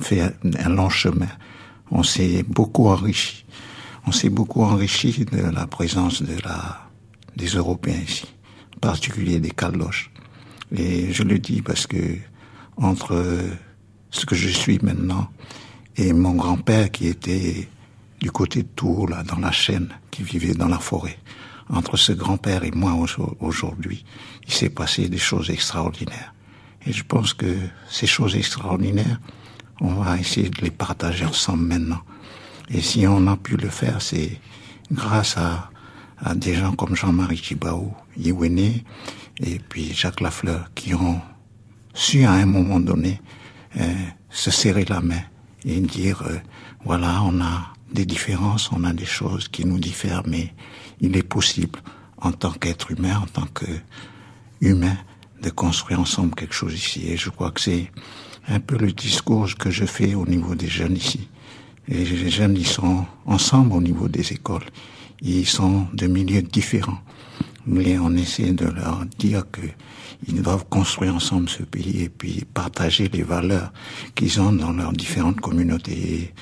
fait 0.00 0.20
un, 0.20 0.68
long 0.68 0.88
chemin. 0.88 1.28
On 1.92 2.02
s'est 2.02 2.42
beaucoup 2.42 2.88
enrichi. 2.88 3.44
On 4.06 4.12
s'est 4.12 4.30
beaucoup 4.30 4.62
enrichi 4.62 5.24
de 5.24 5.42
la 5.50 5.66
présence 5.66 6.22
de 6.22 6.36
la, 6.42 6.88
des 7.36 7.48
Européens 7.48 8.02
ici, 8.04 8.26
en 8.76 8.80
particulier 8.80 9.38
des 9.38 9.50
Caloches. 9.50 10.10
Et 10.72 11.12
je 11.12 11.22
le 11.22 11.38
dis 11.38 11.62
parce 11.62 11.86
que 11.86 12.16
entre 12.76 13.40
ce 14.10 14.26
que 14.26 14.34
je 14.34 14.48
suis 14.48 14.78
maintenant 14.82 15.28
et 15.96 16.12
mon 16.12 16.34
grand-père 16.34 16.90
qui 16.90 17.06
était 17.06 17.68
du 18.20 18.30
côté 18.30 18.62
de 18.62 18.68
Tours, 18.68 19.08
là, 19.08 19.22
dans 19.22 19.38
la 19.38 19.52
chaîne, 19.52 19.88
qui 20.10 20.22
vivait 20.22 20.54
dans 20.54 20.68
la 20.68 20.78
forêt, 20.78 21.18
entre 21.68 21.96
ce 21.96 22.12
grand-père 22.12 22.64
et 22.64 22.70
moi 22.70 22.94
aujourd'hui, 23.40 24.04
il 24.46 24.52
s'est 24.52 24.70
passé 24.70 25.08
des 25.08 25.18
choses 25.18 25.50
extraordinaires. 25.50 26.34
Et 26.86 26.92
je 26.92 27.04
pense 27.04 27.34
que 27.34 27.56
ces 27.88 28.06
choses 28.06 28.36
extraordinaires, 28.36 29.20
on 29.80 29.94
va 29.94 30.18
essayer 30.18 30.50
de 30.50 30.60
les 30.62 30.70
partager 30.70 31.24
ensemble 31.24 31.64
maintenant. 31.64 32.00
Et 32.68 32.80
si 32.80 33.06
on 33.06 33.26
a 33.26 33.36
pu 33.36 33.56
le 33.56 33.68
faire, 33.68 34.00
c'est 34.02 34.40
grâce 34.92 35.36
à, 35.36 35.70
des 36.34 36.54
gens 36.54 36.72
comme 36.72 36.94
Jean-Marie 36.94 37.38
Chibaou, 37.38 37.94
Yéwéné, 38.16 38.84
et 39.42 39.58
puis 39.58 39.92
Jacques 39.92 40.20
Lafleur, 40.20 40.70
qui 40.74 40.94
ont 40.94 41.20
su 41.94 42.24
à 42.24 42.32
un 42.32 42.46
moment 42.46 42.80
donné 42.80 43.20
euh, 43.78 43.94
se 44.30 44.50
serrer 44.50 44.84
la 44.84 45.00
main 45.00 45.22
et 45.64 45.80
dire, 45.80 46.22
euh, 46.22 46.38
voilà, 46.84 47.22
on 47.22 47.40
a 47.40 47.72
des 47.92 48.06
différences, 48.06 48.70
on 48.72 48.84
a 48.84 48.92
des 48.92 49.04
choses 49.04 49.48
qui 49.48 49.64
nous 49.64 49.78
diffèrent, 49.78 50.22
mais 50.26 50.52
il 51.00 51.16
est 51.16 51.22
possible, 51.22 51.80
en 52.18 52.32
tant 52.32 52.52
qu'être 52.52 52.90
humain, 52.90 53.18
en 53.22 53.26
tant 53.26 53.46
que 53.46 53.66
humain, 54.60 54.96
de 55.42 55.50
construire 55.50 56.00
ensemble 56.00 56.34
quelque 56.34 56.54
chose 56.54 56.74
ici. 56.74 57.06
Et 57.08 57.16
je 57.16 57.30
crois 57.30 57.50
que 57.50 57.60
c'est 57.60 57.90
un 58.48 58.60
peu 58.60 58.76
le 58.76 58.92
discours 58.92 59.48
que 59.54 59.70
je 59.70 59.84
fais 59.84 60.14
au 60.14 60.26
niveau 60.26 60.54
des 60.54 60.68
jeunes 60.68 60.96
ici. 60.96 61.28
Et 61.88 62.04
les 62.04 62.30
jeunes, 62.30 62.56
ils 62.56 62.66
sont 62.66 63.06
ensemble 63.26 63.72
au 63.72 63.80
niveau 63.80 64.06
des 64.08 64.32
écoles. 64.32 64.64
Ils 65.22 65.46
sont 65.46 65.86
de 65.92 66.06
milieux 66.06 66.42
différents. 66.42 67.00
Mais 67.66 67.98
on 67.98 68.14
essaie 68.16 68.52
de 68.52 68.66
leur 68.66 69.04
dire 69.18 69.44
que 69.50 69.60
ils 70.26 70.42
doivent 70.42 70.66
construire 70.68 71.14
ensemble 71.14 71.48
ce 71.48 71.62
pays 71.62 72.02
et 72.02 72.08
puis 72.08 72.44
partager 72.52 73.08
les 73.08 73.22
valeurs 73.22 73.72
qu'ils 74.14 74.40
ont 74.40 74.52
dans 74.52 74.72
leurs 74.72 74.92
différentes 74.92 75.40
communautés. 75.40 76.34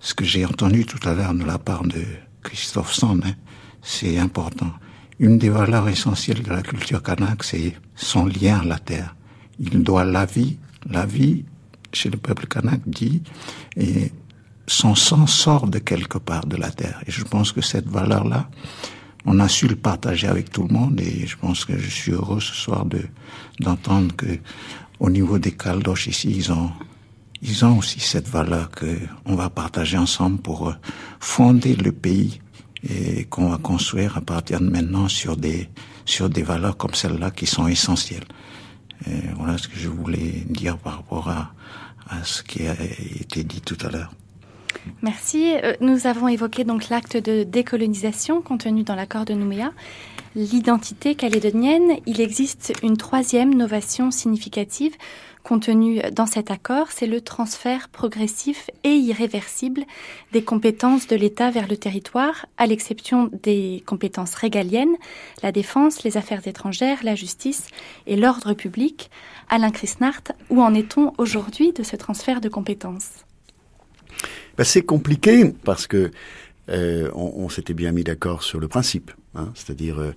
Ce 0.00 0.14
que 0.14 0.24
j'ai 0.24 0.44
entendu 0.44 0.84
tout 0.84 1.08
à 1.08 1.14
l'heure 1.14 1.34
de 1.34 1.44
la 1.44 1.58
part 1.58 1.84
de 1.84 2.02
Christophe 2.42 2.92
Sand, 2.92 3.22
hein, 3.24 3.34
c'est 3.80 4.18
important. 4.18 4.72
Une 5.18 5.38
des 5.38 5.48
valeurs 5.48 5.88
essentielles 5.88 6.42
de 6.42 6.50
la 6.50 6.62
culture 6.62 7.02
kanak, 7.02 7.44
c'est 7.44 7.74
son 7.94 8.26
lien 8.26 8.60
à 8.60 8.64
la 8.64 8.78
terre. 8.78 9.14
Il 9.58 9.82
doit 9.82 10.04
la 10.04 10.24
vie, 10.24 10.58
la 10.90 11.06
vie 11.06 11.44
chez 11.92 12.10
le 12.10 12.16
peuple 12.16 12.46
kanak 12.46 12.80
dit, 12.86 13.22
et 13.76 14.10
son 14.66 14.94
sang 14.94 15.26
sort 15.26 15.68
de 15.68 15.78
quelque 15.78 16.18
part 16.18 16.46
de 16.46 16.56
la 16.56 16.70
terre. 16.70 17.02
Et 17.06 17.10
je 17.10 17.24
pense 17.24 17.52
que 17.52 17.60
cette 17.60 17.88
valeur-là, 17.88 18.48
on 19.24 19.38
a 19.40 19.48
su 19.48 19.68
le 19.68 19.76
partager 19.76 20.26
avec 20.26 20.50
tout 20.50 20.66
le 20.66 20.74
monde 20.74 21.00
et 21.00 21.26
je 21.26 21.36
pense 21.36 21.64
que 21.64 21.78
je 21.78 21.88
suis 21.88 22.12
heureux 22.12 22.40
ce 22.40 22.54
soir 22.54 22.84
de 22.84 23.02
d'entendre 23.60 24.14
que 24.16 24.38
au 24.98 25.10
niveau 25.10 25.38
des 25.38 25.52
Caldoches 25.52 26.06
ici, 26.08 26.30
ils 26.30 26.52
ont 26.52 26.70
ils 27.40 27.64
ont 27.64 27.78
aussi 27.78 28.00
cette 28.00 28.28
valeur 28.28 28.70
que 28.70 28.98
on 29.24 29.34
va 29.34 29.50
partager 29.50 29.98
ensemble 29.98 30.38
pour 30.38 30.68
euh, 30.68 30.74
fonder 31.20 31.74
le 31.74 31.92
pays 31.92 32.40
et 32.88 33.24
qu'on 33.24 33.50
va 33.50 33.58
construire 33.58 34.16
à 34.16 34.20
partir 34.20 34.60
de 34.60 34.68
maintenant 34.68 35.08
sur 35.08 35.36
des 35.36 35.68
sur 36.04 36.28
des 36.28 36.42
valeurs 36.42 36.76
comme 36.76 36.94
celles-là 36.94 37.30
qui 37.30 37.46
sont 37.46 37.68
essentielles. 37.68 38.24
Voilà 39.36 39.58
ce 39.58 39.66
que 39.66 39.76
je 39.76 39.88
voulais 39.88 40.44
dire 40.48 40.78
par 40.78 40.96
rapport 40.98 41.28
à, 41.28 41.52
à 42.08 42.22
ce 42.22 42.42
qui 42.42 42.66
a 42.68 42.74
été 43.20 43.42
dit 43.42 43.60
tout 43.60 43.78
à 43.84 43.90
l'heure. 43.90 44.12
Merci. 45.02 45.54
Euh, 45.54 45.74
nous 45.80 46.06
avons 46.06 46.28
évoqué 46.28 46.64
donc 46.64 46.88
l'acte 46.88 47.16
de 47.16 47.44
décolonisation 47.44 48.42
contenu 48.42 48.82
dans 48.82 48.94
l'accord 48.94 49.24
de 49.24 49.34
Nouméa. 49.34 49.72
L'identité 50.34 51.14
calédonienne, 51.14 51.98
il 52.06 52.20
existe 52.20 52.72
une 52.82 52.96
troisième 52.96 53.54
novation 53.54 54.10
significative 54.10 54.96
contenu 55.42 56.00
dans 56.12 56.26
cet 56.26 56.50
accord, 56.50 56.90
c'est 56.90 57.06
le 57.06 57.20
transfert 57.20 57.88
progressif 57.88 58.70
et 58.84 58.94
irréversible 58.94 59.84
des 60.32 60.42
compétences 60.42 61.06
de 61.06 61.16
l'État 61.16 61.50
vers 61.50 61.68
le 61.68 61.76
territoire, 61.76 62.46
à 62.56 62.66
l'exception 62.66 63.30
des 63.42 63.82
compétences 63.86 64.34
régaliennes, 64.34 64.94
la 65.42 65.52
défense, 65.52 66.04
les 66.04 66.16
affaires 66.16 66.46
étrangères, 66.46 66.98
la 67.02 67.14
justice 67.14 67.68
et 68.06 68.16
l'ordre 68.16 68.54
public. 68.54 69.10
Alain 69.48 69.70
Chrisnart, 69.70 70.22
où 70.48 70.62
en 70.62 70.74
est-on 70.74 71.12
aujourd'hui 71.18 71.72
de 71.72 71.82
ce 71.82 71.96
transfert 71.96 72.40
de 72.40 72.48
compétences? 72.48 73.24
Ben, 74.56 74.64
C'est 74.64 74.82
compliqué 74.82 75.52
parce 75.64 75.86
que 75.86 76.10
euh, 76.68 77.10
on, 77.14 77.48
s'était 77.48 77.74
bien 77.74 77.90
mis 77.90 78.04
d'accord 78.04 78.44
sur 78.44 78.60
le 78.60 78.68
principe, 78.68 79.10
hein, 79.34 79.48
c'est-à-dire 79.56 80.00
euh, 80.00 80.14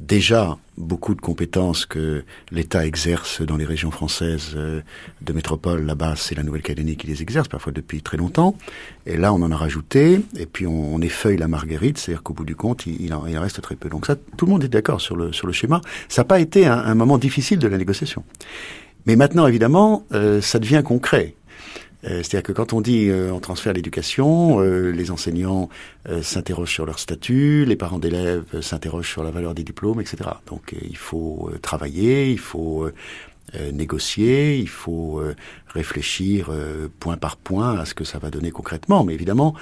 déjà 0.00 0.56
beaucoup 0.76 1.16
de 1.16 1.20
compétences 1.20 1.86
que 1.86 2.22
l'État 2.52 2.86
exerce 2.86 3.42
dans 3.42 3.56
les 3.56 3.64
régions 3.64 3.90
françaises 3.90 4.52
euh, 4.54 4.80
de 5.22 5.32
métropole, 5.32 5.84
là-bas 5.84 6.14
c'est 6.16 6.36
la 6.36 6.44
Nouvelle-Calédonie 6.44 6.96
qui 6.96 7.08
les 7.08 7.20
exerce, 7.20 7.48
parfois 7.48 7.72
depuis 7.72 8.00
très 8.00 8.16
longtemps, 8.16 8.56
et 9.06 9.16
là 9.16 9.34
on 9.34 9.42
en 9.42 9.50
a 9.50 9.56
rajouté, 9.56 10.20
et 10.36 10.46
puis 10.46 10.68
on, 10.68 11.00
effeuille 11.00 11.36
la 11.36 11.48
marguerite, 11.48 11.98
c'est-à-dire 11.98 12.22
qu'au 12.22 12.32
bout 12.32 12.44
du 12.44 12.54
compte 12.54 12.86
il, 12.86 13.12
en, 13.12 13.22
reste 13.22 13.60
très 13.60 13.74
peu. 13.74 13.88
Donc 13.88 14.06
ça, 14.06 14.14
tout 14.36 14.46
le 14.46 14.52
monde 14.52 14.62
est 14.62 14.68
d'accord 14.68 15.00
sur 15.00 15.16
le, 15.16 15.32
sur 15.32 15.48
le 15.48 15.52
schéma. 15.52 15.80
Ça 16.08 16.22
n'a 16.22 16.26
pas 16.26 16.38
été 16.38 16.66
un, 16.66 16.94
moment 16.94 17.18
difficile 17.18 17.58
de 17.58 17.66
la 17.66 17.76
négociation. 17.76 18.24
Mais 19.06 19.16
maintenant, 19.16 19.46
évidemment, 19.46 20.04
ça 20.40 20.58
devient 20.58 20.82
concret. 20.84 21.34
Euh, 22.04 22.22
c'est-à-dire 22.22 22.42
que 22.42 22.52
quand 22.52 22.72
on 22.72 22.80
dit 22.80 23.08
euh, 23.08 23.32
on 23.32 23.40
transfère 23.40 23.72
l'éducation, 23.72 24.60
euh, 24.60 24.90
les 24.90 25.10
enseignants 25.10 25.68
s'interrogent 26.22 26.72
sur 26.72 26.86
leur 26.86 26.98
statut, 26.98 27.64
les 27.66 27.76
parents 27.76 27.98
d'élèves 27.98 28.60
s'interrogent 28.62 29.10
sur 29.10 29.24
la 29.24 29.30
valeur 29.30 29.54
des 29.54 29.64
diplômes, 29.64 30.00
etc. 30.00 30.30
Donc 30.46 30.74
il 30.80 30.96
faut 30.96 31.50
travailler, 31.60 32.30
il 32.30 32.38
faut 32.38 32.88
négocier, 33.72 34.58
il 34.58 34.68
faut 34.68 35.22
réfléchir 35.68 36.50
point 37.00 37.16
par 37.16 37.36
point 37.36 37.78
à 37.78 37.84
ce 37.84 37.94
que 37.94 38.04
ça 38.04 38.18
va 38.18 38.30
donner 38.30 38.50
concrètement. 38.50 39.04
Mais 39.04 39.14
évidemment, 39.14 39.54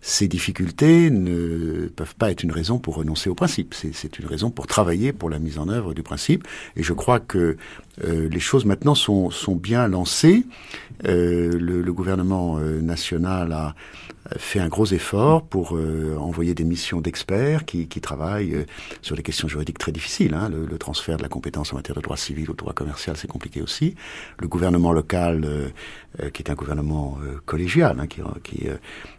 ces 0.00 0.28
difficultés 0.28 1.10
ne 1.10 1.88
peuvent 1.88 2.14
pas 2.14 2.30
être 2.30 2.42
une 2.42 2.52
raison 2.52 2.78
pour 2.78 2.96
renoncer 2.96 3.30
au 3.30 3.34
principe. 3.34 3.74
C'est 3.74 4.18
une 4.18 4.26
raison 4.26 4.50
pour 4.50 4.66
travailler 4.66 5.12
pour 5.12 5.30
la 5.30 5.38
mise 5.38 5.58
en 5.58 5.68
œuvre 5.68 5.94
du 5.94 6.02
principe. 6.02 6.46
Et 6.76 6.82
je 6.82 6.92
crois 6.92 7.20
que 7.20 7.56
les 8.02 8.40
choses 8.40 8.64
maintenant 8.64 8.94
sont, 8.94 9.30
sont 9.30 9.56
bien 9.56 9.88
lancées. 9.88 10.44
Euh, 11.04 11.50
le, 11.58 11.82
le, 11.82 11.92
gouvernement 11.92 12.58
euh, 12.58 12.80
national 12.80 13.52
a 13.52 13.74
fait 14.36 14.60
un 14.60 14.68
gros 14.68 14.86
effort 14.86 15.42
pour 15.42 15.76
euh, 15.76 16.16
envoyer 16.18 16.54
des 16.54 16.64
missions 16.64 17.00
d'experts 17.00 17.64
qui, 17.64 17.88
qui, 17.88 18.00
travaillent 18.00 18.66
sur 19.00 19.16
des 19.16 19.22
questions 19.22 19.48
juridiques 19.48 19.78
très 19.78 19.92
difficiles. 19.92 20.34
Hein. 20.34 20.48
Le, 20.48 20.66
le, 20.66 20.78
transfert 20.78 21.16
de 21.16 21.22
la 21.22 21.28
compétence 21.28 21.72
en 21.72 21.76
matière 21.76 21.96
de 21.96 22.00
droit 22.00 22.16
civil 22.16 22.50
au 22.50 22.54
droit 22.54 22.72
commercial, 22.72 23.16
c'est 23.16 23.28
compliqué 23.28 23.62
aussi. 23.62 23.94
Le 24.38 24.48
gouvernement 24.48 24.92
local, 24.92 25.72
qui 26.32 26.42
est 26.42 26.50
un 26.50 26.54
gouvernement 26.54 27.18
collégial, 27.46 27.98
hein, 28.00 28.06
qui, 28.06 28.20
qui 28.42 28.66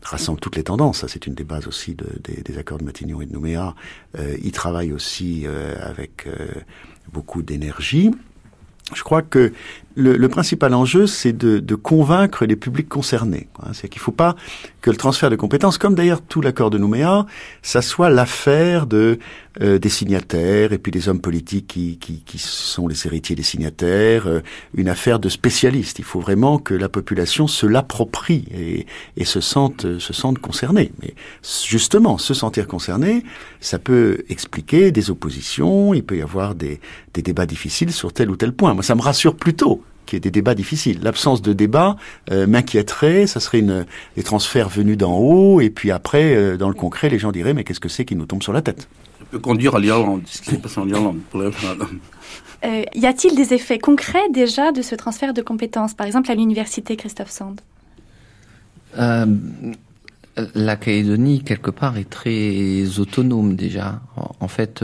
rassemble 0.02 0.40
toutes 0.40 0.58
les 0.58 0.64
tendances, 0.64 1.06
c'est 1.08 1.28
une 1.28 1.34
des 1.34 1.44
bases 1.44 1.68
aussi 1.68 1.96
de, 1.96 2.06
des, 2.24 2.42
des, 2.42 2.58
accords 2.58 2.80
de 2.80 2.84
Matignon 2.84 3.22
et 3.22 3.26
de 3.26 3.34
Nouméa, 3.34 3.76
il 4.18 4.52
travaille 4.52 4.92
aussi 4.92 5.46
avec 5.80 6.28
beaucoup 7.12 7.42
d'énergie. 7.42 8.12
Je 8.94 9.04
crois 9.04 9.22
que 9.22 9.54
le, 9.96 10.28
principal 10.28 10.74
enjeu, 10.74 11.08
c'est 11.08 11.34
de, 11.34 11.76
convaincre 11.76 12.46
les 12.46 12.56
publics 12.56 12.90
concernés. 12.90 13.48
C'est 13.74 13.88
qu'il 13.88 14.00
ne 14.00 14.04
faut 14.04 14.12
pas 14.12 14.36
que 14.82 14.90
le 14.90 14.98
transfert 14.98 15.30
de 15.30 15.36
compétences, 15.36 15.78
comme 15.78 15.96
d'ailleurs 15.96 16.22
tout 16.22 16.42
l'accord 16.42 16.70
de 16.70 16.78
Nouméa, 16.78 17.26
ça 17.62 17.82
soit 17.82 18.10
l'affaire 18.10 18.88
de 18.88 19.20
euh, 19.62 19.78
des 19.78 19.90
signataires 19.90 20.74
et 20.74 20.80
puis 20.80 20.92
des 20.92 21.10
hommes 21.10 21.22
politiques 21.22 21.68
qui, 21.68 22.38
sont 22.40 22.88
les 22.88 23.06
héritiers 23.06 23.36
des 23.36 23.44
signataires, 23.44 24.26
euh, 24.28 24.42
une 24.74 24.90
affaire 24.90 25.20
de 25.20 25.30
spécialistes. 25.30 26.00
Il 26.00 26.06
faut 26.06 26.20
vraiment 26.20 26.58
que 26.58 26.74
la 26.74 26.90
population 26.90 27.48
se 27.48 27.68
l'approprie 27.68 28.46
et, 29.16 29.26
sente 29.26 30.00
se 30.00 30.14
sente 30.14 30.40
concernée. 30.40 30.92
Mais 31.02 31.14
justement, 31.44 32.18
se 32.18 32.34
sentir 32.34 32.68
concerné, 32.68 33.24
ça 33.60 33.78
peut 33.78 34.24
expliquer 34.28 34.92
des 34.92 35.12
oppositions. 35.12 35.94
Il 35.94 36.04
peut 36.04 36.18
y 36.18 36.24
avoir 36.24 36.56
des, 36.56 36.80
des 37.14 37.22
débats 37.22 37.46
difficiles 37.46 37.92
sur 37.92 38.12
tel 38.12 38.32
ou 38.32 38.36
tel 38.36 38.54
point. 38.54 38.74
Moi, 38.74 38.84
ça 38.84 38.96
me 38.96 39.02
rassure 39.02 39.36
plutôt 39.36 39.83
qu'il 40.06 40.16
y 40.16 40.18
ait 40.18 40.22
des 40.22 40.32
débats 40.32 40.56
difficiles. 40.56 41.00
L'absence 41.02 41.42
de 41.42 41.54
débat 41.54 41.96
euh, 42.32 42.48
m'inquiéterait, 42.48 43.28
ça 43.28 43.40
serait 43.40 43.60
une, 43.60 43.86
des 44.16 44.24
transferts 44.24 44.70
venus 44.70 44.98
d'en 44.98 45.18
haut, 45.18 45.62
et 45.62 45.70
puis 45.70 45.92
après, 45.92 46.36
euh, 46.36 46.58
dans 46.58 46.70
le 46.70 46.74
concret, 46.74 47.10
les 47.10 47.20
gens 47.20 47.32
diraient, 47.32 47.54
mais 47.54 47.64
qu'est-ce 47.64 47.80
que 47.80 47.90
c'est 47.90 48.06
qui 48.06 48.16
nous 48.16 48.26
tombe 48.26 48.44
sur 48.44 48.54
la 48.54 48.62
tête? 48.62 48.88
Ça 49.20 49.26
peut 49.32 49.40
conduire 49.40 49.76
à 49.76 49.80
l'Irlande, 49.80 50.22
ce 50.26 50.42
qui 50.42 50.52
s'est 50.52 50.58
passé 50.58 50.80
en 50.80 50.88
Irlande. 50.88 51.20
Euh, 52.66 52.84
y 52.94 53.06
a-t-il 53.06 53.36
des 53.36 53.54
effets 53.54 53.80
concrets 53.80 54.30
déjà 54.32 54.72
de 54.72 54.82
ce 54.82 54.96
transfert 54.96 55.34
de 55.34 55.42
compétences, 55.42 55.94
par 55.94 56.08
exemple 56.08 56.32
à 56.32 56.36
l'université 56.36 56.96
Christophe 56.96 57.30
Sand 57.30 57.60
La 58.96 60.76
Calédonie, 60.78 61.44
quelque 61.44 61.72
part, 61.72 61.98
est 61.98 62.10
très 62.10 63.00
autonome 63.00 63.56
déjà. 63.56 64.02
En, 64.40 64.48
fait, 64.48 64.84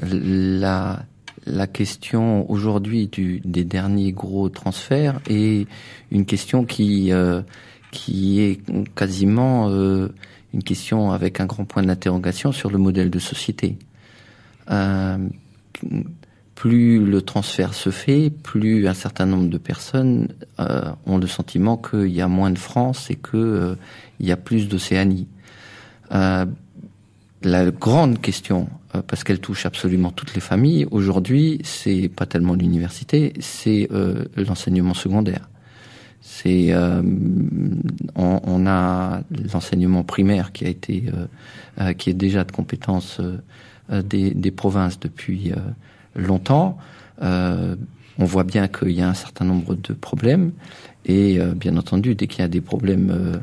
la 0.00 1.00
la 1.48 1.66
question 1.66 2.50
aujourd'hui 2.50 3.10
des 3.44 3.64
derniers 3.64 4.12
gros 4.12 4.48
transferts 4.48 5.20
est 5.28 5.66
une 6.10 6.26
question 6.26 6.64
qui 6.64 7.12
euh, 7.12 7.42
qui 7.90 8.40
est 8.40 8.60
quasiment 8.94 9.68
euh, 9.70 10.08
une 10.52 10.62
question 10.62 11.10
avec 11.10 11.40
un 11.40 11.46
grand 11.46 11.64
point 11.64 11.82
d'interrogation 11.82 12.52
sur 12.52 12.70
le 12.70 12.78
modèle 12.78 13.10
de 13.10 13.18
société. 13.18 13.78
Euh, 14.70 15.18
plus 16.54 17.04
le 17.04 17.22
transfert 17.22 17.72
se 17.72 17.90
fait, 17.90 18.30
plus 18.30 18.88
un 18.88 18.94
certain 18.94 19.26
nombre 19.26 19.48
de 19.48 19.58
personnes 19.58 20.28
ont 21.06 21.16
le 21.16 21.26
sentiment 21.28 21.76
qu'il 21.76 22.08
y 22.08 22.20
a 22.20 22.26
moins 22.26 22.50
de 22.50 22.58
France 22.58 23.10
et 23.10 23.14
qu'il 23.14 23.76
y 24.18 24.32
a 24.32 24.36
plus 24.36 24.66
d'Océanie. 24.66 25.28
La 27.42 27.70
grande 27.70 28.20
question 28.20 28.68
euh, 28.94 29.02
parce 29.06 29.24
qu'elle 29.24 29.40
touche 29.40 29.66
absolument 29.66 30.10
toutes 30.10 30.34
les 30.34 30.40
familles. 30.40 30.86
Aujourd'hui, 30.90 31.60
c'est 31.62 32.08
pas 32.08 32.26
tellement 32.26 32.54
l'université, 32.54 33.32
c'est 33.40 33.88
euh, 33.92 34.24
l'enseignement 34.36 34.94
secondaire. 34.94 35.48
C'est 36.20 36.72
euh, 36.72 37.02
on, 38.16 38.40
on, 38.42 38.66
a 38.66 39.22
l'enseignement 39.52 40.04
primaire 40.04 40.52
qui 40.52 40.64
a 40.64 40.68
été 40.68 41.04
euh, 41.80 41.92
qui 41.92 42.10
est 42.10 42.14
déjà 42.14 42.44
de 42.44 42.52
compétence 42.52 43.20
des, 43.88 44.34
des, 44.34 44.50
provinces 44.50 44.98
depuis 44.98 45.52
longtemps. 46.16 46.76
on 47.22 47.76
voit 48.24 48.44
bien 48.44 48.66
qu'il 48.68 48.90
y 48.90 49.00
a 49.00 49.08
un 49.08 49.14
certain 49.14 49.44
nombre 49.44 49.76
de 49.76 49.92
problèmes 49.94 50.52
et 51.06 51.38
bien 51.56 51.76
entendu, 51.76 52.14
dès 52.14 52.26
qu'il 52.26 52.40
y 52.40 52.44
a 52.44 52.48
des 52.48 52.60
problèmes 52.60 53.40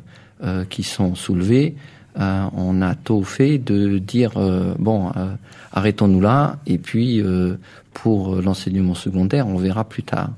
qui 0.70 0.84
sont 0.84 1.16
soulevés, 1.16 1.76
euh, 2.18 2.46
on 2.54 2.82
a 2.82 2.96
tôt 2.96 3.24
fait 3.24 3.58
de 3.58 3.98
dire 3.98 4.32
euh, 4.38 4.74
bon, 4.80 5.12
euh, 5.18 5.34
arrêtons-nous 5.74 6.22
là, 6.22 6.58
et 6.66 6.78
puis 6.78 7.24
pour 7.94 8.36
l'enseignement 8.42 8.96
secondaire, 8.96 9.48
on 9.48 9.58
verra 9.58 9.84
plus 9.84 10.04
tard. 10.04 10.32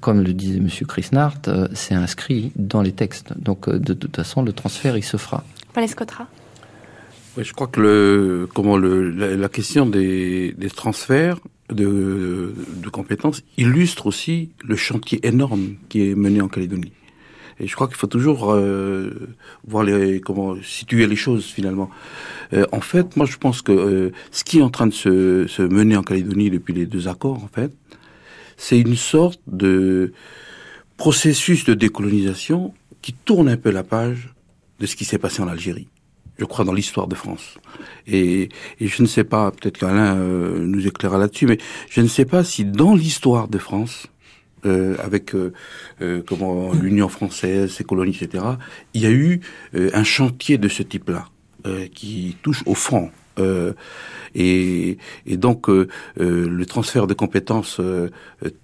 comme 0.00 0.22
le 0.22 0.32
disait 0.32 0.60
Monsieur 0.60 0.86
Chrisnart, 0.86 1.34
c'est 1.74 1.94
inscrit 1.94 2.52
dans 2.56 2.82
les 2.82 2.92
textes. 2.92 3.32
Donc 3.38 3.68
de, 3.68 3.92
toute 3.92 4.16
façon, 4.16 4.42
le 4.42 4.52
transfert, 4.52 4.96
il 4.96 5.04
se 5.04 5.16
fera. 5.16 5.44
Palescotra. 5.74 6.26
Oui, 7.36 7.44
je 7.44 7.52
crois 7.52 7.66
que 7.66 7.80
le, 7.80 8.48
comment 8.54 8.78
le, 8.78 9.10
la, 9.10 9.48
question 9.50 9.84
des, 9.84 10.54
des 10.56 10.70
transferts 10.70 11.38
de, 11.68 12.54
de, 12.82 12.88
compétences 12.88 13.42
illustre 13.58 14.06
aussi 14.06 14.48
le 14.64 14.74
chantier 14.74 15.26
énorme 15.26 15.74
qui 15.90 16.08
est 16.08 16.14
mené 16.14 16.40
en 16.40 16.48
Calédonie. 16.48 16.92
Et 17.58 17.66
je 17.66 17.74
crois 17.74 17.86
qu'il 17.86 17.96
faut 17.96 18.06
toujours 18.06 18.52
euh, 18.52 19.28
voir 19.66 19.82
les, 19.84 20.20
comment 20.20 20.56
situer 20.62 21.06
les 21.06 21.16
choses 21.16 21.46
finalement. 21.46 21.90
Euh, 22.52 22.66
en 22.72 22.80
fait, 22.80 23.16
moi 23.16 23.26
je 23.26 23.36
pense 23.38 23.62
que 23.62 23.72
euh, 23.72 24.12
ce 24.30 24.44
qui 24.44 24.58
est 24.58 24.62
en 24.62 24.70
train 24.70 24.86
de 24.86 24.92
se, 24.92 25.46
se, 25.46 25.62
mener 25.62 25.96
en 25.96 26.02
Calédonie 26.02 26.50
depuis 26.50 26.74
les 26.74 26.86
deux 26.86 27.08
accords, 27.08 27.42
en 27.42 27.48
fait, 27.48 27.72
c'est 28.56 28.78
une 28.78 28.96
sorte 28.96 29.40
de 29.46 30.12
processus 30.96 31.64
de 31.64 31.74
décolonisation 31.74 32.74
qui 33.00 33.12
tourne 33.12 33.48
un 33.48 33.56
peu 33.56 33.70
la 33.70 33.82
page 33.82 34.34
de 34.80 34.86
ce 34.86 34.96
qui 34.96 35.04
s'est 35.04 35.18
passé 35.18 35.42
en 35.42 35.48
Algérie. 35.48 35.88
Je 36.38 36.44
crois 36.44 36.66
dans 36.66 36.74
l'histoire 36.74 37.06
de 37.06 37.14
France. 37.14 37.56
Et, 38.06 38.50
et, 38.78 38.88
je 38.88 39.00
ne 39.00 39.06
sais 39.06 39.24
pas, 39.24 39.50
peut-être 39.50 39.78
qu'Alain 39.78 40.16
nous 40.16 40.86
éclairera 40.86 41.16
là-dessus, 41.16 41.46
mais 41.46 41.56
je 41.88 42.02
ne 42.02 42.08
sais 42.08 42.26
pas 42.26 42.44
si 42.44 42.66
dans 42.66 42.94
l'histoire 42.94 43.48
de 43.48 43.56
France, 43.56 44.08
euh, 44.64 44.96
avec 45.02 45.34
euh, 45.34 45.52
euh, 46.00 46.22
comment 46.26 46.72
l'Union 46.72 47.08
française, 47.08 47.70
ses 47.70 47.84
colonies, 47.84 48.16
etc. 48.20 48.42
Il 48.94 49.02
y 49.02 49.06
a 49.06 49.10
eu 49.10 49.40
un 49.74 50.02
chantier 50.02 50.56
de 50.56 50.68
ce 50.68 50.82
type-là 50.82 51.26
qui 51.94 52.36
touche 52.42 52.62
au 52.64 52.74
fond. 52.74 53.10
Et, 54.34 54.98
et, 55.26 55.36
donc 55.36 55.68
le 55.68 56.64
transfert 56.64 57.06
de 57.08 57.14
compétences 57.14 57.80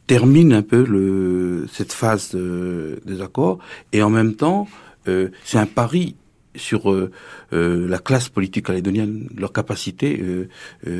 termine 0.06 0.52
un 0.52 0.62
peu 0.62 0.84
le, 0.84 1.66
cette 1.70 1.92
phase 1.92 2.34
des 2.34 3.20
accords 3.20 3.58
et 3.92 4.02
en 4.02 4.10
même 4.10 4.34
temps 4.36 4.68
c'est 5.04 5.58
un 5.58 5.66
pari 5.66 6.14
sur 6.54 6.96
la 7.50 7.98
classe 7.98 8.28
politique 8.28 8.66
calédonienne, 8.66 9.28
leur 9.36 9.52
capacité 9.52 10.22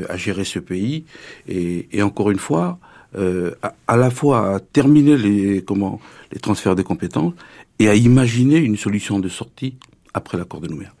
à 0.09 0.17
gérer 0.17 0.43
ce 0.43 0.59
pays 0.59 1.05
et, 1.47 1.87
et 1.93 2.03
encore 2.03 2.31
une 2.31 2.39
fois 2.39 2.79
euh, 3.15 3.51
à, 3.61 3.75
à, 3.87 3.97
la 3.97 4.09
fois 4.09 4.55
à 4.55 4.59
terminer 4.59 5.17
les 5.17 5.63
comment 5.63 5.99
les 6.31 6.39
transferts 6.39 6.75
de 6.75 6.81
compétences 6.81 7.33
et 7.79 7.89
à 7.89 7.95
imaginer 7.95 8.57
une 8.57 8.77
solution 8.77 9.19
de 9.19 9.29
sortie 9.29 9.75
après 10.13 10.37
l'accord 10.37 10.61
de 10.61 10.67
Nouméa. 10.67 10.93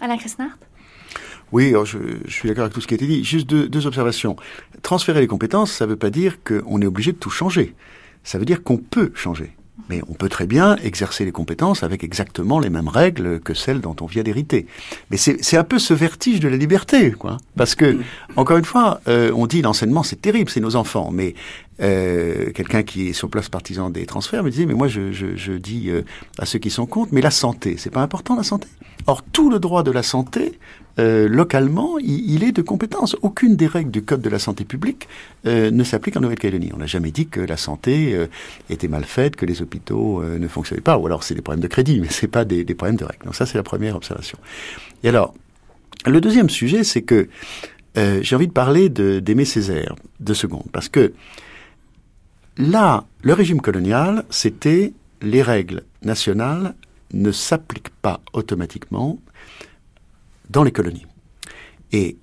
Alain 0.00 0.16
Cresnard 0.16 0.56
oui, 1.50 1.72
je, 1.84 1.98
je, 2.26 2.30
suis 2.30 2.46
d'accord 2.46 2.64
avec 2.64 2.74
tout 2.74 2.82
ce 2.82 2.86
qui 2.86 2.92
a 2.92 2.96
été 2.96 3.06
dit. 3.06 3.24
Juste 3.24 3.48
deux, 3.48 3.70
deux 3.70 3.86
observations. 3.86 4.36
Transférer 4.82 5.20
les 5.20 5.26
compétences, 5.26 5.72
ça 5.72 5.86
ne 5.86 5.90
veut 5.90 5.96
pas 5.96 6.10
dire 6.10 6.44
qu'on 6.44 6.82
est 6.82 6.86
obligé 6.86 7.12
de 7.12 7.16
tout 7.16 7.30
changer. 7.30 7.74
Ça 8.22 8.38
veut 8.38 8.44
dire 8.44 8.62
qu'on 8.62 8.76
peut 8.76 9.12
changer. 9.14 9.56
Mais 9.88 10.00
on 10.08 10.14
peut 10.14 10.28
très 10.28 10.46
bien 10.46 10.76
exercer 10.76 11.24
les 11.24 11.32
compétences 11.32 11.82
avec 11.82 12.04
exactement 12.04 12.58
les 12.58 12.70
mêmes 12.70 12.88
règles 12.88 13.40
que 13.40 13.54
celles 13.54 13.80
dont 13.80 13.96
on 14.00 14.06
vient 14.06 14.22
d'hériter. 14.22 14.66
Mais 15.10 15.16
c'est 15.16 15.56
un 15.56 15.64
peu 15.64 15.78
ce 15.78 15.94
vertige 15.94 16.40
de 16.40 16.48
la 16.48 16.56
liberté, 16.56 17.12
quoi. 17.12 17.38
Parce 17.56 17.74
que, 17.74 17.98
encore 18.36 18.58
une 18.58 18.64
fois, 18.64 19.00
euh, 19.08 19.30
on 19.34 19.46
dit 19.46 19.62
l'enseignement 19.62 20.02
c'est 20.02 20.20
terrible, 20.20 20.50
c'est 20.50 20.60
nos 20.60 20.76
enfants. 20.76 21.10
Mais 21.12 21.34
euh, 21.80 22.50
quelqu'un 22.52 22.82
qui 22.82 23.08
est 23.08 23.12
sur 23.12 23.30
place 23.30 23.48
partisan 23.48 23.88
des 23.88 24.04
transferts 24.04 24.42
me 24.42 24.50
disait 24.50 24.66
mais 24.66 24.74
moi 24.74 24.88
je, 24.88 25.12
je, 25.12 25.36
je 25.36 25.52
dis 25.52 25.90
euh, 25.90 26.02
à 26.38 26.44
ceux 26.44 26.58
qui 26.58 26.70
sont 26.70 26.86
contre 26.86 27.14
mais 27.14 27.20
la 27.20 27.30
santé 27.30 27.76
c'est 27.78 27.90
pas 27.90 28.02
important 28.02 28.34
la 28.34 28.42
santé? 28.42 28.66
Or 29.06 29.22
tout 29.22 29.48
le 29.48 29.60
droit 29.60 29.84
de 29.84 29.92
la 29.92 30.02
santé 30.02 30.58
euh, 30.98 31.28
localement 31.28 31.98
il, 31.98 32.44
est 32.44 32.52
de 32.52 32.62
compétence. 32.62 33.16
Aucune 33.22 33.56
des 33.56 33.66
règles 33.66 33.90
du 33.90 34.02
code 34.02 34.20
de 34.20 34.28
la 34.28 34.38
santé 34.38 34.64
publique 34.64 35.08
euh, 35.46 35.70
ne 35.70 35.84
s'applique 35.84 36.16
en 36.16 36.20
Nouvelle-Calédonie. 36.20 36.70
On 36.74 36.78
n'a 36.78 36.86
jamais 36.86 37.10
dit 37.10 37.26
que 37.26 37.40
la 37.40 37.56
santé 37.56 38.14
euh, 38.14 38.26
était 38.70 38.88
mal 38.88 39.04
faite 39.04 39.36
que 39.36 39.46
les 39.46 39.62
hôpitaux 39.62 40.22
ne 40.22 40.48
fonctionnaient 40.48 40.82
pas. 40.82 40.98
Ou 40.98 41.06
alors 41.06 41.22
c'est 41.22 41.34
des 41.34 41.42
problèmes 41.42 41.62
de 41.62 41.68
crédit 41.68 42.00
mais 42.00 42.08
c'est 42.10 42.28
pas 42.28 42.44
des, 42.44 42.64
des 42.64 42.74
problèmes 42.74 42.96
de 42.96 43.04
règles. 43.04 43.24
Donc 43.24 43.34
ça 43.34 43.46
c'est 43.46 43.58
la 43.58 43.64
première 43.64 43.96
observation. 43.96 44.38
Et 45.02 45.08
alors 45.08 45.34
le 46.06 46.20
deuxième 46.20 46.50
sujet 46.50 46.84
c'est 46.84 47.02
que 47.02 47.28
j'ai 47.96 48.36
envie 48.36 48.46
de 48.46 48.52
parler 48.52 48.88
d'Aimé 48.88 49.44
Césaire 49.44 49.96
deux 50.20 50.34
secondes 50.34 50.66
parce 50.72 50.88
que 50.88 51.12
Là, 52.58 53.04
le 53.22 53.34
régime 53.34 53.60
colonial, 53.60 54.24
c'était 54.30 54.92
les 55.22 55.42
règles 55.42 55.84
nationales 56.02 56.74
ne 57.12 57.30
s'appliquent 57.30 57.94
pas 58.02 58.20
automatiquement 58.32 59.20
dans 60.50 60.62
les 60.62 60.72
colonies. 60.72 61.06
Et 61.92 62.18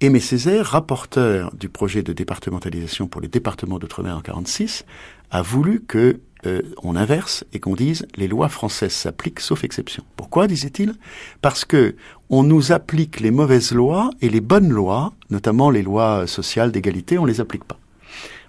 Aimé 0.00 0.20
Césaire, 0.20 0.64
rapporteur 0.64 1.52
du 1.56 1.68
projet 1.68 2.02
de 2.02 2.12
départementalisation 2.12 3.08
pour 3.08 3.20
les 3.20 3.26
départements 3.26 3.80
d'outre-mer 3.80 4.16
en 4.16 4.20
46, 4.20 4.84
a 5.30 5.42
voulu 5.42 5.80
que 5.80 6.20
euh, 6.46 6.62
on 6.84 6.94
inverse 6.94 7.44
et 7.52 7.58
qu'on 7.58 7.74
dise 7.74 8.06
les 8.16 8.28
lois 8.28 8.48
françaises 8.48 8.92
s'appliquent 8.92 9.40
sauf 9.40 9.64
exception. 9.64 10.04
Pourquoi 10.14 10.46
disait-il? 10.46 10.94
Parce 11.42 11.64
que 11.64 11.96
on 12.30 12.44
nous 12.44 12.70
applique 12.70 13.18
les 13.18 13.32
mauvaises 13.32 13.72
lois 13.72 14.10
et 14.20 14.28
les 14.28 14.40
bonnes 14.40 14.68
lois, 14.68 15.14
notamment 15.30 15.68
les 15.68 15.82
lois 15.82 16.28
sociales 16.28 16.70
d'égalité, 16.70 17.18
on 17.18 17.24
les 17.24 17.40
applique 17.40 17.64
pas. 17.64 17.80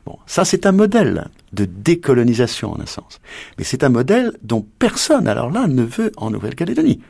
Bon, 0.06 0.20
ça 0.28 0.46
c'est 0.46 0.68
un 0.68 0.72
modèle 0.72 1.30
de 1.54 1.66
décolonisation 1.66 2.74
en 2.74 2.80
un 2.80 2.86
sens. 2.86 3.20
Mais 3.58 3.64
c'est 3.64 3.84
un 3.84 3.90
modèle 3.90 4.38
dont 4.44 4.66
personne, 4.78 5.28
alors 5.28 5.50
là, 5.50 5.68
ne 5.68 5.84
veut 5.84 6.12
en 6.18 6.30
Nouvelle-Calédonie. 6.30 7.02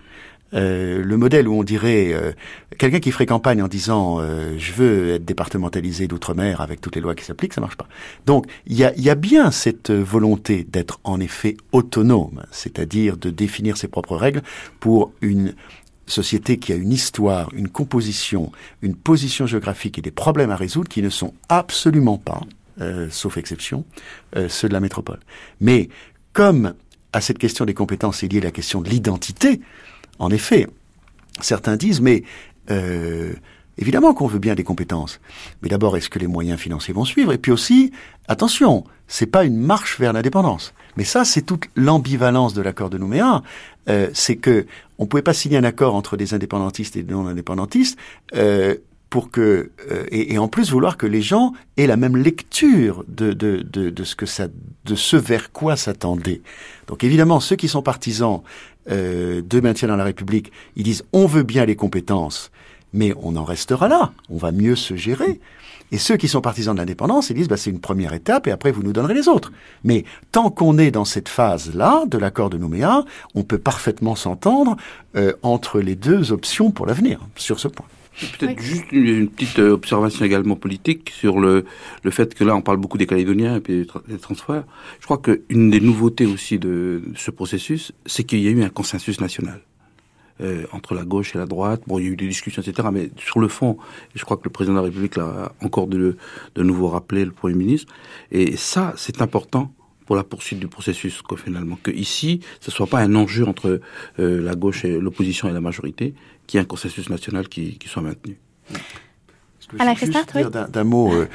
Euh, 0.54 1.04
le 1.04 1.18
modèle 1.18 1.47
où 1.47 1.54
on 1.54 1.64
dirait 1.64 2.14
euh, 2.14 2.32
quelqu'un 2.78 3.00
qui 3.00 3.12
ferait 3.12 3.26
campagne 3.26 3.62
en 3.62 3.68
disant 3.68 4.18
euh, 4.20 4.56
je 4.58 4.74
veux 4.74 5.14
être 5.14 5.26
départementalisé 5.26 6.08
d'outre-mer 6.08 6.62
avec 6.62 6.82
toutes 6.82 6.95
les 6.95 7.02
lois 7.02 7.16
qui 7.16 7.24
s'appliquent, 7.24 7.54
ça 7.54 7.62
marche 7.62 7.78
pas. 7.78 7.88
Donc 8.26 8.45
il 8.66 8.76
y 8.78 8.84
a, 8.84 8.93
y 8.97 9.10
a, 9.10 9.16
bien 9.16 9.52
cette 9.52 9.91
volonté 9.91 10.66
d'être 10.68 11.00
en 11.04 11.20
effet 11.20 11.56
autonome, 11.72 12.43
c'est-à-dire 12.52 13.18
de 13.18 13.30
définir 13.30 13.78
ses 13.78 13.88
propres 13.88 14.16
règles 14.16 14.41
pour 14.80 15.12
une 15.22 15.54
société 16.08 16.58
qui 16.58 16.74
a 16.74 16.76
une 16.76 16.91
histoire, 16.91 17.50
une 17.54 17.70
composition, 17.70 18.52
une 18.82 18.95
position 18.95 19.45
géographique 19.45 20.00
et 20.00 20.02
des 20.02 20.12
problèmes 20.12 20.50
à 20.50 20.56
résoudre 20.56 20.89
qui 20.89 21.02
ne 21.02 21.10
sont 21.10 21.34
absolument 21.50 22.18
pas 22.18 22.41
euh, 22.82 23.08
sauf 23.12 23.36
exception, 23.36 23.84
euh, 24.38 24.47
ceux 24.47 24.70
de 24.70 24.74
la 24.74 24.80
métropole. 24.80 25.20
Mais 25.60 25.89
comme 26.32 26.76
à 27.12 27.20
cette 27.20 27.38
question 27.38 27.66
des 27.66 27.74
compétences 27.74 28.24
est 28.24 28.32
liée 28.32 28.39
la 28.39 28.52
question 28.52 28.82
de 28.82 28.89
l'identité, 28.89 29.60
en 30.20 30.30
effet, 30.30 30.67
certains 31.41 31.76
disent, 31.76 32.01
mais 32.01 32.24
euh, 32.70 33.34
évidemment 33.78 34.13
qu'on 34.13 34.28
veut 34.28 34.39
bien 34.39 34.55
des 34.55 34.63
compétences, 34.63 35.20
mais 35.61 35.70
d'abord, 35.70 35.97
est-ce 35.97 36.09
que 36.09 36.20
les 36.20 36.28
moyens 36.28 36.59
financiers 36.59 36.93
vont 36.93 37.05
suivre? 37.05 37.34
Et 37.34 37.38
puis 37.38 37.51
aussi, 37.51 37.91
attention, 38.28 38.84
c'est 39.07 39.26
pas 39.26 39.43
une 39.43 39.57
marche 39.57 39.99
vers 39.99 40.13
l'indépendance. 40.13 40.74
Mais 40.97 41.03
ça, 41.03 41.26
c'est 41.26 41.41
toute 41.41 41.65
l'ambivalence 41.76 42.53
de 42.53 42.61
l'accord 42.61 42.89
de 42.89 42.97
Nouméa. 42.97 43.41
Euh, 43.89 44.09
c'est 44.13 44.36
que 44.36 44.65
on 44.97 45.07
pouvait 45.07 45.24
pas 45.24 45.34
signer 45.34 45.57
un 45.57 45.63
accord 45.63 45.95
entre 45.95 46.17
des 46.17 46.34
indépendantistes 46.34 46.95
et 46.95 47.03
des 47.03 47.13
non-indépendantistes 47.13 47.97
euh, 48.36 48.76
pour 49.09 49.32
que 49.32 49.72
euh, 49.89 50.05
et, 50.11 50.38
en 50.38 50.47
plus 50.47 50.72
vouloir 50.72 50.97
que 50.97 51.07
les 51.07 51.22
gens 51.22 51.53
aient 51.78 51.88
la 51.88 51.97
même 51.97 52.15
lecture 52.15 53.03
de, 53.07 53.34
de, 53.34 53.61
de, 53.63 54.03
ce 54.03 54.15
que 54.15 54.26
de 54.86 54.95
ce 54.95 55.17
vers 55.17 55.51
quoi 55.51 55.76
s'attendait. 55.76 56.41
Donc 56.88 57.03
évidemment 57.03 57.39
ceux 57.39 57.55
qui 57.55 57.67
sont 57.67 57.82
partisans 57.82 58.43
euh, 58.92 59.42
de 59.42 59.60
maintien 59.60 59.88
dans 59.88 59.96
la 59.96 60.04
République, 60.04 60.52
ils 60.76 60.84
disent 60.84 61.04
on 61.14 61.26
veut 61.26 61.44
bien 61.44 61.66
les 61.66 61.76
compétences, 61.76 62.52
mais 62.94 63.14
on 63.22 63.36
en 63.36 63.44
restera 63.44 63.88
là, 63.88 64.12
on 64.30 64.38
va 64.38 64.52
mieux 64.52 64.76
se 64.76 64.96
gérer. 64.96 65.40
Et 65.92 65.98
ceux 65.98 66.18
qui 66.18 66.28
sont 66.28 66.42
partisans 66.42 66.76
de 66.76 66.80
l'indépendance, 66.80 67.30
ils 67.30 67.36
disent 67.36 67.48
bah, 67.48 67.58
c'est 67.58 67.72
une 67.72 67.80
première 67.80 68.14
étape 68.14 68.48
et 68.48 68.52
après 68.52 68.72
vous 68.72 68.84
nous 68.84 68.94
donnerez 68.94 69.14
les 69.14 69.28
autres. 69.28 69.52
Mais 69.84 70.06
tant 70.32 70.52
qu'on 70.52 70.78
est 70.78 70.92
dans 70.92 71.06
cette 71.06 71.30
phase-là 71.30 72.04
de 72.08 72.18
l'accord 72.18 72.50
de 72.50 72.58
Nouméa, 72.58 73.06
on 73.34 73.44
peut 73.44 73.58
parfaitement 73.58 74.16
s'entendre 74.16 74.76
euh, 75.16 75.34
entre 75.42 75.80
les 75.80 75.96
deux 75.96 76.32
options 76.32 76.72
pour 76.72 76.86
l'avenir 76.86 77.20
sur 77.36 77.60
ce 77.60 77.68
point. 77.68 77.88
Peut-être 78.20 78.59
oui. 78.59 78.65
juste 78.65 78.91
une, 78.91 79.05
une, 79.05 79.30
petite 79.30 79.59
euh, 79.59 79.72
observation 79.72 80.26
également 80.26 80.55
politique 80.55 81.09
sur 81.09 81.39
le, 81.39 81.65
le 82.03 82.11
fait 82.11 82.36
que 82.36 82.43
là, 82.43 82.55
on 82.55 82.61
parle 82.61 82.78
beaucoup 82.78 82.97
des 82.97 83.07
Calédoniens 83.07 83.57
et 83.57 83.59
puis 83.61 83.88
des 84.07 84.17
transferts. 84.17 84.65
Je 84.99 85.05
crois 85.05 85.20
qu'une 85.20 85.70
des 85.70 85.80
nouveautés 85.80 86.26
aussi 86.26 86.59
de 86.59 87.01
ce 87.15 87.32
processus, 87.32 87.91
c'est 88.05 88.24
qu'il 88.24 88.39
y 88.39 88.47
a 88.47 88.51
eu 88.51 88.63
un 88.63 88.70
consensus 88.70 89.22
national. 89.22 89.61
Euh, 90.41 90.65
entre 90.72 90.95
la 90.95 91.03
gauche 91.03 91.36
et 91.36 91.38
la 91.38 91.45
droite. 91.45 91.82
Bon, 91.86 91.99
il 91.99 92.05
y 92.05 92.07
a 92.07 92.11
eu 92.11 92.15
des 92.15 92.30
discussions, 92.30 92.61
etc. 92.61 92.88
Mais 92.93 93.09
sur 93.17 93.41
le 93.41 93.49
fond, 93.49 93.78
je 94.15 94.24
crois 94.24 94.38
que 94.38 94.45
le 94.45 94.49
président 94.49 94.76
de 94.76 94.80
la 94.80 94.86
République 94.86 95.17
l'a 95.17 95.51
encore 95.61 95.88
de, 95.88 96.15
de 96.55 96.63
nouveau 96.63 96.88
rappelé, 96.88 97.26
le 97.26 97.32
Premier 97.32 97.55
ministre. 97.55 97.91
Et 98.32 98.55
ça, 98.55 98.93
c'est 98.95 99.22
important 99.22 99.74
pour 100.05 100.15
la 100.15 100.24
poursuite 100.24 100.59
du 100.59 100.70
processus, 100.70 101.22
quoi, 101.22 101.38
finalement. 101.38 101.78
Que 101.84 101.91
ici, 101.91 102.39
ce 102.61 102.72
soit 102.72 102.88
pas 102.88 102.99
un 102.99 103.15
enjeu 103.15 103.45
entre 103.45 103.82
euh, 104.20 104.41
la 104.41 104.55
gauche 104.55 104.86
et 104.86 104.97
l'opposition 104.97 105.49
et 105.49 105.51
la 105.51 105.59
majorité, 105.59 106.13
qu'il 106.50 106.58
y 106.58 106.60
ait 106.60 106.64
un 106.64 106.68
consensus 106.68 107.10
national 107.12 107.47
qui, 107.47 107.78
qui 107.78 107.88
soit 107.88 108.02
maintenu. 108.02 108.39
Alain 109.78 109.93
Christart, 109.93 110.26
oui. 110.34 110.41
D'un 110.70 110.84
mot, 110.84 111.14
euh, 111.14 111.28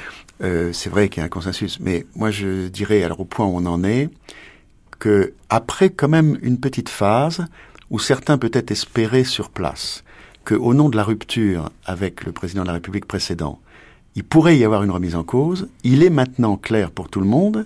euh, 0.43 0.73
c'est 0.73 0.89
vrai 0.89 1.07
qu'il 1.07 1.21
y 1.21 1.23
a 1.23 1.25
un 1.25 1.29
consensus, 1.29 1.79
mais 1.79 2.05
moi 2.15 2.31
je 2.31 2.67
dirais, 2.67 3.01
alors 3.01 3.21
au 3.21 3.25
point 3.25 3.45
où 3.45 3.55
on 3.55 3.65
en 3.65 3.85
est, 3.85 4.09
que 4.99 5.33
après 5.49 5.89
quand 5.89 6.09
même 6.09 6.37
une 6.41 6.59
petite 6.59 6.89
phase 6.89 7.45
où 7.89 7.97
certains 7.97 8.37
peut-être 8.37 8.71
espéraient 8.71 9.23
sur 9.23 9.49
place 9.49 10.03
que, 10.43 10.53
au 10.53 10.73
nom 10.73 10.89
de 10.89 10.97
la 10.97 11.05
rupture 11.05 11.69
avec 11.85 12.25
le 12.25 12.33
président 12.33 12.63
de 12.63 12.67
la 12.67 12.73
République 12.73 13.05
précédent, 13.05 13.59
il 14.15 14.25
pourrait 14.25 14.57
y 14.57 14.65
avoir 14.65 14.83
une 14.83 14.91
remise 14.91 15.15
en 15.15 15.23
cause. 15.23 15.69
Il 15.83 16.03
est 16.03 16.09
maintenant 16.09 16.57
clair 16.57 16.91
pour 16.91 17.07
tout 17.09 17.21
le 17.21 17.25
monde 17.25 17.65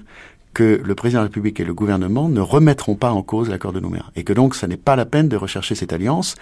que 0.54 0.82
le 0.84 0.96
président 0.96 1.22
de 1.22 1.24
la 1.24 1.30
République 1.30 1.60
et 1.60 1.66
le 1.66 1.74
gouvernement 1.74 2.30
ne 2.30 2.42
remettront 2.42 2.96
pas 2.96 3.12
en 3.12 3.24
cause 3.24 3.50
l'accord 3.50 3.74
de 3.74 3.80
Nouméa. 3.80 4.06
Et 4.16 4.24
que 4.24 4.34
donc, 4.34 4.56
ça 4.56 4.68
n'est 4.68 4.78
pas 4.78 4.96
la 4.96 5.06
peine 5.06 5.30
de 5.30 5.38
rechercher 5.38 5.76
cette 5.76 5.94
alliance, 5.94 6.36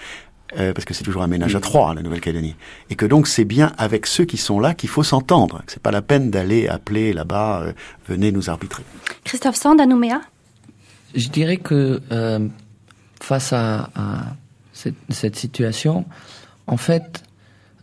euh, 0.58 0.74
parce 0.74 0.86
que 0.86 0.93
c'est 0.93 1.04
toujours 1.04 1.24
un 1.24 1.28
ménage 1.28 1.56
à 1.56 1.60
trois, 1.60 1.93
la 1.93 2.02
Nouvelle-Calédonie. 2.02 2.56
Et 2.89 2.95
que 2.95 3.06
donc, 3.06 3.28
c'est 3.28 3.45
bien 3.45 3.74
avec 3.78 4.06
ceux 4.06 4.26
qui 4.26 4.38
sont 4.38 4.60
là 4.60 4.74
qu'il 4.74 4.89
faut 4.89 5.04
s'entendre. 5.04 5.62
C'est 5.68 5.82
pas 5.82 5.91
la 5.91 6.02
peine 6.02 6.32
d'aller 6.32 6.68
appeler 6.68 7.14
là-bas, 7.14 7.62
euh, 7.62 7.74
venez 8.08 8.32
nous 8.32 8.50
arbitrer. 8.50 8.84
Christophe 9.24 9.56
Sand 9.56 9.82
à 9.82 9.86
Nouméa 9.86 10.22
Je 11.16 11.30
dirais 11.30 11.58
que 11.58 12.02
euh, 12.12 12.48
face 13.22 13.52
à, 13.52 13.89
à 13.95 14.36
cette, 14.74 14.95
cette, 15.10 15.36
situation, 15.36 16.06
en 16.68 16.78
fait, 16.78 17.24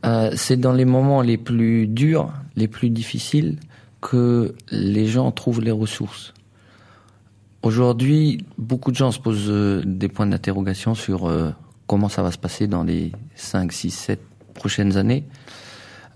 euh, 0.05 0.31
c'est 0.37 0.57
dans 0.57 0.73
les 0.73 0.85
moments 0.85 1.23
les 1.23 1.39
plus 1.39 1.87
durs, 1.87 2.33
les 2.57 2.69
plus 2.69 2.91
difficiles, 2.91 3.59
que 4.01 4.55
les 4.71 5.07
gens 5.07 5.33
trouvent 5.33 5.62
les 5.62 5.71
ressources. 5.71 6.35
Aujourd'hui, 7.62 8.45
beaucoup 8.59 8.91
de 8.91 8.97
gens 8.97 9.11
se 9.11 9.19
posent 9.19 9.49
euh, 9.49 9.83
des 9.87 10.09
points 10.09 10.27
d'interrogation 10.27 10.95
sur 10.95 11.27
euh, 11.27 11.51
comment 11.87 12.09
ça 12.09 12.22
va 12.22 12.30
se 12.30 12.39
passer 12.39 12.66
dans 12.66 12.85
les 12.85 13.12
5, 13.37 13.72
6, 13.72 13.91
7 13.91 14.20
prochaines 14.55 14.97
années. 14.97 15.24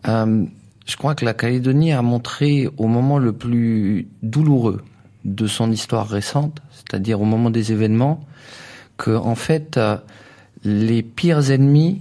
Euh, 0.06 0.44
je 0.86 0.96
crois 0.96 1.14
que 1.14 1.24
la 1.24 1.34
Calédonie 1.34 1.92
a 1.92 2.02
montré 2.02 2.68
au 2.78 2.86
moment 2.86 3.18
le 3.18 3.32
plus 3.32 4.08
douloureux 4.22 4.82
de 5.24 5.46
son 5.46 5.70
histoire 5.70 6.08
récente, 6.08 6.62
c'est-à-dire 6.70 7.20
au 7.20 7.24
moment 7.24 7.50
des 7.50 7.72
événements, 7.72 8.24
que 8.96 9.10
en 9.10 9.34
fait 9.34 9.76
euh, 9.76 9.98
les 10.64 11.02
pires 11.02 11.50
ennemis 11.50 12.00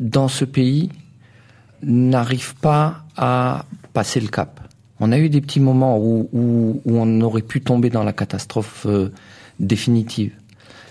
dans 0.00 0.28
ce 0.28 0.44
pays 0.44 0.90
n'arrivent 1.82 2.56
pas 2.56 3.04
à 3.16 3.66
passer 3.92 4.20
le 4.20 4.28
cap. 4.28 4.60
On 4.98 5.12
a 5.12 5.18
eu 5.18 5.28
des 5.28 5.40
petits 5.40 5.60
moments 5.60 5.98
où, 5.98 6.80
on 6.86 7.20
aurait 7.20 7.42
pu 7.42 7.60
tomber 7.60 7.90
dans 7.90 8.02
la 8.02 8.12
catastrophe 8.12 8.86
euh, 8.86 9.12
définitive. 9.60 10.32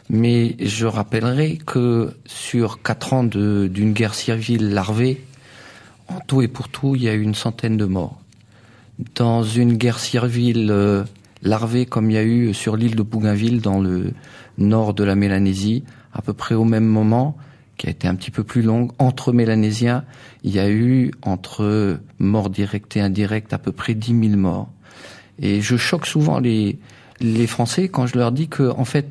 Mais 0.10 0.56
je 0.60 0.86
rappellerai 0.86 1.58
que 1.66 2.14
sur 2.26 2.82
quatre 2.82 3.14
ans 3.14 3.24
d'une 3.24 3.93
guerre 3.93 4.14
civile 4.14 4.74
larvée, 4.74 5.22
en 6.08 6.20
tout 6.20 6.41
et 6.41 6.47
pour 6.47 6.70
tout, 6.70 6.95
il 6.95 7.03
y 7.03 7.10
a 7.10 7.14
eu 7.14 7.22
une 7.22 7.36
centaine 7.36 7.78
de 7.78 7.86
morts. 7.86 8.22
dans 9.16 9.43
une 9.43 9.76
guerre 9.76 9.99
civile 9.99 10.70
euh, 10.72 11.03
larvée 11.41 11.86
comme 11.86 12.10
il 12.10 12.14
y 12.14 12.18
a 12.18 12.24
eu 12.24 12.53
sur 12.53 12.78
l'île 12.78 12.95
de 12.95 13.03
Bougainville 13.03 13.60
dans 13.60 13.82
le 13.82 14.14
nord 14.58 14.93
de 14.93 15.03
la 15.03 15.16
Mélanésie, 15.16 15.84
à 16.14 16.22
peu 16.22 16.34
près 16.34 16.56
au 16.56 16.64
même 16.64 16.86
moment, 16.86 17.36
qui 17.78 17.88
a 17.88 17.89
été 17.89 18.08
un 18.08 18.16
petit 18.16 18.32
peu 18.32 18.43
plus 18.43 18.62
longue, 18.62 18.91
entre 18.99 19.34
Mélanésiens, 19.34 20.06
il 20.43 20.51
y 20.51 20.60
a 20.60 20.70
eu 20.70 21.12
entre 21.24 21.99
morts 22.20 22.49
directs 22.49 22.95
et 22.95 23.01
indirects 23.01 23.51
à 23.51 23.58
peu 23.58 23.72
près 23.72 23.95
10 23.95 24.30
000 24.30 24.39
morts. 24.39 24.70
Et 25.39 25.62
je 25.62 25.76
choque 25.76 26.06
souvent 26.06 26.39
les, 26.39 26.78
les 27.20 27.47
Français 27.47 27.89
quand 27.89 28.08
je 28.08 28.18
leur 28.18 28.32
dis 28.32 28.47
que, 28.47 28.72
en 28.78 28.86
fait, 28.86 29.08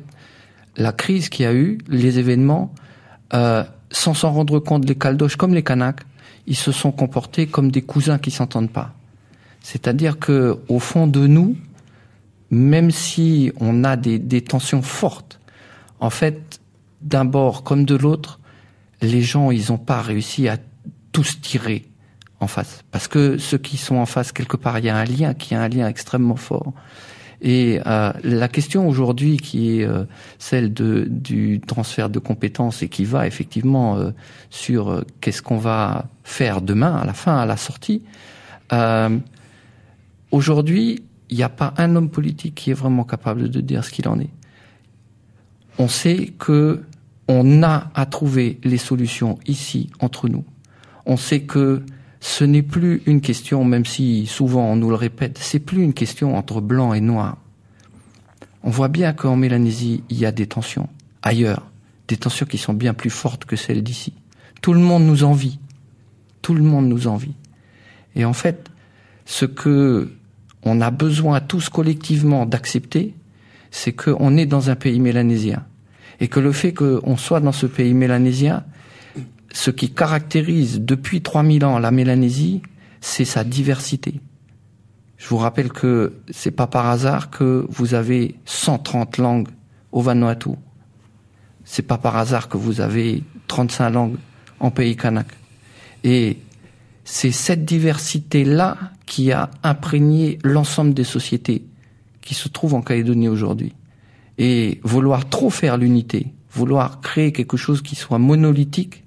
la 0.77 0.91
crise 0.91 1.29
qu'il 1.29 1.43
y 1.43 1.47
a 1.47 1.53
eu, 1.53 1.77
les 1.87 2.19
événements, 2.19 2.73
euh, 3.33 3.63
sans 3.91 4.13
s'en 4.13 4.31
rendre 4.31 4.59
compte, 4.59 4.87
les 4.87 4.95
Caldoches 4.95 5.35
comme 5.35 5.53
les 5.53 5.63
Kanaks, 5.63 6.01
ils 6.47 6.55
se 6.55 6.71
sont 6.71 6.91
comportés 6.91 7.47
comme 7.47 7.71
des 7.71 7.81
cousins 7.81 8.17
qui 8.17 8.31
s'entendent 8.31 8.71
pas. 8.71 8.93
C'est-à-dire 9.61 10.19
que, 10.19 10.59
au 10.67 10.79
fond 10.79 11.07
de 11.07 11.25
nous, 11.25 11.55
même 12.51 12.91
si 12.91 13.51
on 13.59 13.83
a 13.83 13.95
des, 13.95 14.19
des 14.19 14.41
tensions 14.41 14.81
fortes, 14.81 15.39
en 15.99 16.09
fait, 16.09 16.59
d'un 17.01 17.25
bord 17.25 17.63
comme 17.63 17.85
de 17.85 17.95
l'autre, 17.95 18.39
les 19.01 19.21
gens, 19.21 19.51
ils 19.51 19.71
n'ont 19.71 19.77
pas 19.77 20.01
réussi 20.01 20.47
à 20.47 20.57
tous 21.11 21.41
tirer 21.41 21.85
en 22.39 22.47
face. 22.47 22.83
Parce 22.91 23.07
que 23.07 23.37
ceux 23.37 23.57
qui 23.57 23.77
sont 23.77 23.95
en 23.95 24.05
face, 24.05 24.31
quelque 24.31 24.57
part, 24.57 24.79
il 24.79 24.85
y 24.85 24.89
a 24.89 24.97
un 24.97 25.05
lien 25.05 25.33
qui 25.33 25.53
est 25.53 25.57
un 25.57 25.69
lien 25.69 25.87
extrêmement 25.87 26.35
fort. 26.35 26.73
Et 27.41 27.79
euh, 27.85 28.11
la 28.23 28.47
question 28.47 28.87
aujourd'hui 28.87 29.37
qui 29.37 29.79
est 29.79 29.85
euh, 29.85 30.05
celle 30.39 30.73
de, 30.73 31.05
du 31.09 31.61
transfert 31.61 32.09
de 32.09 32.19
compétences 32.19 32.81
et 32.83 32.89
qui 32.89 33.05
va 33.05 33.27
effectivement 33.27 33.97
euh, 33.97 34.11
sur 34.49 34.89
euh, 34.89 35.01
qu'est-ce 35.21 35.41
qu'on 35.41 35.57
va 35.57 36.07
faire 36.23 36.61
demain, 36.61 36.95
à 36.95 37.05
la 37.05 37.13
fin, 37.13 37.37
à 37.37 37.45
la 37.45 37.57
sortie, 37.57 38.03
aujourd'hui, 40.31 41.03
il 41.29 41.37
n'y 41.37 41.43
a 41.43 41.49
pas 41.49 41.73
un 41.77 41.95
homme 41.95 42.09
politique 42.09 42.55
qui 42.55 42.71
est 42.71 42.75
vraiment 42.75 43.03
capable 43.03 43.49
de 43.49 43.61
dire 43.61 43.83
ce 43.83 43.91
qu'il 43.91 44.07
en 44.07 44.19
est. 44.19 44.29
On 45.77 45.87
sait 45.87 46.33
que 46.37 46.83
on 47.27 47.63
a 47.63 47.89
à 47.95 48.05
trouver 48.05 48.59
les 48.63 48.77
solutions 48.77 49.39
ici, 49.47 49.89
entre 49.99 50.29
nous. 50.29 50.43
On 51.05 51.17
sait 51.17 51.41
que 51.41 51.83
ce 52.19 52.43
n'est 52.43 52.63
plus 52.63 53.01
une 53.05 53.21
question, 53.21 53.63
même 53.63 53.85
si 53.85 54.25
souvent 54.25 54.71
on 54.71 54.75
nous 54.75 54.89
le 54.89 54.95
répète, 54.95 55.37
c'est 55.39 55.59
plus 55.59 55.83
une 55.83 55.93
question 55.93 56.35
entre 56.37 56.61
blanc 56.61 56.93
et 56.93 57.01
noir. 57.01 57.37
On 58.63 58.69
voit 58.69 58.87
bien 58.87 59.13
qu'en 59.13 59.35
Mélanésie, 59.35 60.03
il 60.09 60.17
y 60.17 60.25
a 60.25 60.31
des 60.31 60.47
tensions. 60.47 60.89
Ailleurs, 61.21 61.69
des 62.07 62.17
tensions 62.17 62.45
qui 62.45 62.57
sont 62.57 62.73
bien 62.73 62.93
plus 62.93 63.09
fortes 63.09 63.45
que 63.45 63.55
celles 63.55 63.83
d'ici. 63.83 64.13
Tout 64.61 64.73
le 64.73 64.79
monde 64.79 65.05
nous 65.05 65.23
envie. 65.23 65.59
Tout 66.41 66.55
le 66.55 66.63
monde 66.63 66.87
nous 66.87 67.07
envie. 67.07 67.35
Et 68.15 68.25
en 68.25 68.33
fait, 68.33 68.71
ce 69.25 69.45
que 69.45 70.11
on 70.63 70.81
a 70.81 70.89
besoin 70.89 71.41
tous 71.41 71.69
collectivement 71.69 72.45
d'accepter, 72.47 73.13
c'est 73.69 73.93
qu'on 73.93 74.35
est 74.35 74.47
dans 74.47 74.69
un 74.71 74.75
pays 74.75 74.99
mélanésien. 74.99 75.63
Et 76.19 76.27
que 76.27 76.39
le 76.39 76.51
fait 76.51 76.73
qu'on 76.73 77.17
soit 77.17 77.39
dans 77.39 77.51
ce 77.51 77.67
pays 77.67 77.93
mélanésien, 77.93 78.63
ce 79.55 79.71
qui 79.71 79.89
caractérise 79.89 80.81
depuis 80.81 81.21
3000 81.21 81.63
ans 81.63 81.79
la 81.79 81.89
Mélanésie, 81.89 82.61
c'est 82.99 83.23
sa 83.23 83.45
diversité. 83.45 84.19
Je 85.15 85.29
vous 85.29 85.37
rappelle 85.37 85.71
que 85.71 86.13
c'est 86.29 86.51
pas 86.51 86.67
par 86.67 86.87
hasard 86.87 87.29
que 87.29 87.65
vous 87.69 87.93
avez 87.93 88.35
130 88.43 89.17
langues 89.17 89.47
au 89.93 90.01
Vanuatu. 90.01 90.49
C'est 91.63 91.83
pas 91.83 91.97
par 91.97 92.17
hasard 92.17 92.49
que 92.49 92.57
vous 92.57 92.81
avez 92.81 93.23
35 93.47 93.89
langues 93.91 94.17
en 94.59 94.71
pays 94.71 94.97
kanak. 94.97 95.27
Et 96.03 96.37
c'est 97.05 97.31
cette 97.31 97.63
diversité-là 97.63 98.77
qui 99.05 99.31
a 99.31 99.49
imprégné 99.63 100.37
l'ensemble 100.43 100.93
des 100.93 101.05
sociétés 101.05 101.63
qui 102.19 102.33
se 102.33 102.49
trouvent 102.49 102.73
en 102.73 102.81
Calédonie 102.81 103.29
aujourd'hui. 103.29 103.73
Et 104.37 104.81
vouloir 104.83 105.29
trop 105.29 105.49
faire 105.49 105.77
l'unité, 105.77 106.33
vouloir 106.51 106.99
créer 106.99 107.31
quelque 107.31 107.55
chose 107.55 107.81
qui 107.81 107.95
soit 107.95 108.19
monolithique, 108.19 109.04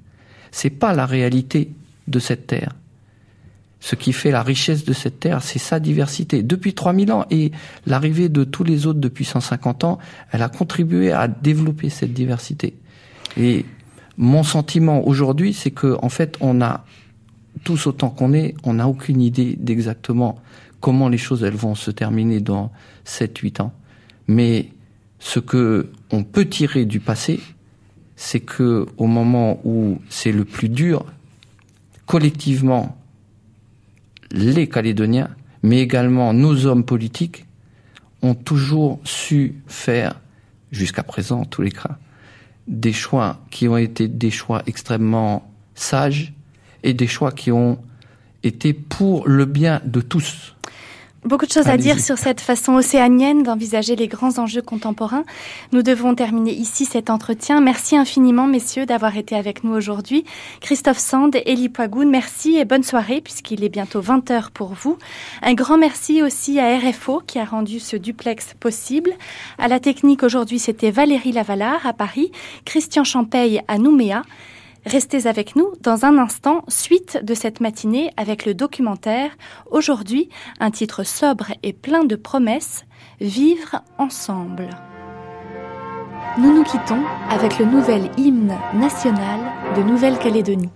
c'est 0.58 0.70
pas 0.70 0.92
la 0.92 1.06
réalité 1.06 1.70
de 2.08 2.18
cette 2.18 2.48
terre. 2.48 2.74
Ce 3.78 3.94
qui 3.94 4.12
fait 4.12 4.32
la 4.32 4.42
richesse 4.42 4.84
de 4.84 4.92
cette 4.92 5.20
terre, 5.20 5.40
c'est 5.40 5.60
sa 5.60 5.78
diversité. 5.78 6.42
Depuis 6.42 6.74
3000 6.74 7.12
ans 7.12 7.26
et 7.30 7.52
l'arrivée 7.86 8.28
de 8.28 8.42
tous 8.42 8.64
les 8.64 8.86
autres 8.88 8.98
depuis 8.98 9.24
150 9.24 9.84
ans, 9.84 9.98
elle 10.32 10.42
a 10.42 10.48
contribué 10.48 11.12
à 11.12 11.28
développer 11.28 11.90
cette 11.90 12.12
diversité. 12.12 12.74
Et 13.36 13.66
mon 14.16 14.42
sentiment 14.42 15.06
aujourd'hui, 15.06 15.54
c'est 15.54 15.70
que 15.70 15.96
en 16.02 16.08
fait, 16.08 16.36
on 16.40 16.60
a 16.60 16.84
tous 17.62 17.86
autant 17.86 18.10
qu'on 18.10 18.32
est, 18.32 18.56
on 18.64 18.74
n'a 18.74 18.88
aucune 18.88 19.20
idée 19.20 19.54
d'exactement 19.56 20.40
comment 20.80 21.08
les 21.08 21.18
choses 21.18 21.44
elles 21.44 21.54
vont 21.54 21.76
se 21.76 21.92
terminer 21.92 22.40
dans 22.40 22.72
7 23.04 23.38
8 23.38 23.60
ans. 23.60 23.72
Mais 24.26 24.70
ce 25.20 25.38
que 25.38 25.92
on 26.10 26.24
peut 26.24 26.46
tirer 26.46 26.84
du 26.84 26.98
passé, 26.98 27.38
c'est 28.20 28.40
que 28.40 28.84
au 28.96 29.06
moment 29.06 29.60
où 29.64 30.00
c'est 30.10 30.32
le 30.32 30.44
plus 30.44 30.68
dur, 30.68 31.06
collectivement, 32.04 32.98
les 34.32 34.68
Calédoniens, 34.68 35.30
mais 35.62 35.78
également 35.78 36.34
nos 36.34 36.66
hommes 36.66 36.84
politiques, 36.84 37.46
ont 38.20 38.34
toujours 38.34 38.98
su 39.04 39.54
faire, 39.68 40.20
jusqu'à 40.72 41.04
présent 41.04 41.42
en 41.42 41.44
tous 41.44 41.62
les 41.62 41.70
cas, 41.70 41.96
des 42.66 42.92
choix 42.92 43.38
qui 43.52 43.68
ont 43.68 43.76
été 43.76 44.08
des 44.08 44.32
choix 44.32 44.64
extrêmement 44.66 45.48
sages 45.76 46.32
et 46.82 46.94
des 46.94 47.06
choix 47.06 47.30
qui 47.30 47.52
ont 47.52 47.78
été 48.42 48.72
pour 48.72 49.28
le 49.28 49.44
bien 49.44 49.80
de 49.84 50.00
tous. 50.00 50.56
Beaucoup 51.24 51.46
de 51.46 51.50
choses 51.50 51.66
à 51.66 51.76
dire 51.76 51.98
sur 51.98 52.16
cette 52.16 52.40
façon 52.40 52.74
océanienne 52.74 53.42
d'envisager 53.42 53.96
les 53.96 54.06
grands 54.06 54.38
enjeux 54.38 54.62
contemporains. 54.62 55.24
Nous 55.72 55.82
devons 55.82 56.14
terminer 56.14 56.52
ici 56.52 56.84
cet 56.84 57.10
entretien. 57.10 57.60
Merci 57.60 57.96
infiniment, 57.96 58.46
messieurs, 58.46 58.86
d'avoir 58.86 59.16
été 59.16 59.34
avec 59.34 59.64
nous 59.64 59.72
aujourd'hui. 59.72 60.24
Christophe 60.60 60.98
Sand, 60.98 61.36
Elie 61.44 61.68
Poigoun, 61.68 62.08
merci 62.08 62.56
et 62.56 62.64
bonne 62.64 62.84
soirée 62.84 63.20
puisqu'il 63.20 63.64
est 63.64 63.68
bientôt 63.68 64.00
20 64.00 64.30
heures 64.30 64.50
pour 64.52 64.74
vous. 64.74 64.96
Un 65.42 65.54
grand 65.54 65.76
merci 65.76 66.22
aussi 66.22 66.60
à 66.60 66.78
RFO 66.78 67.20
qui 67.26 67.40
a 67.40 67.44
rendu 67.44 67.80
ce 67.80 67.96
duplex 67.96 68.54
possible. 68.60 69.10
À 69.58 69.66
la 69.66 69.80
technique 69.80 70.22
aujourd'hui, 70.22 70.60
c'était 70.60 70.92
Valérie 70.92 71.32
Lavalard 71.32 71.84
à 71.84 71.94
Paris, 71.94 72.30
Christian 72.64 73.02
Champeille 73.02 73.60
à 73.66 73.78
Nouméa. 73.78 74.22
Restez 74.90 75.26
avec 75.26 75.54
nous 75.54 75.70
dans 75.82 76.06
un 76.06 76.16
instant, 76.16 76.64
suite 76.66 77.22
de 77.22 77.34
cette 77.34 77.60
matinée 77.60 78.10
avec 78.16 78.46
le 78.46 78.54
documentaire 78.54 79.32
Aujourd'hui, 79.70 80.30
un 80.60 80.70
titre 80.70 81.04
sobre 81.04 81.52
et 81.62 81.74
plein 81.74 82.04
de 82.04 82.16
promesses, 82.16 82.86
Vivre 83.20 83.82
ensemble. 83.98 84.70
Nous 86.38 86.54
nous 86.54 86.64
quittons 86.64 87.02
avec 87.28 87.58
le 87.58 87.66
nouvel 87.66 88.10
hymne 88.16 88.56
national 88.72 89.40
de 89.76 89.82
Nouvelle-Calédonie. 89.82 90.70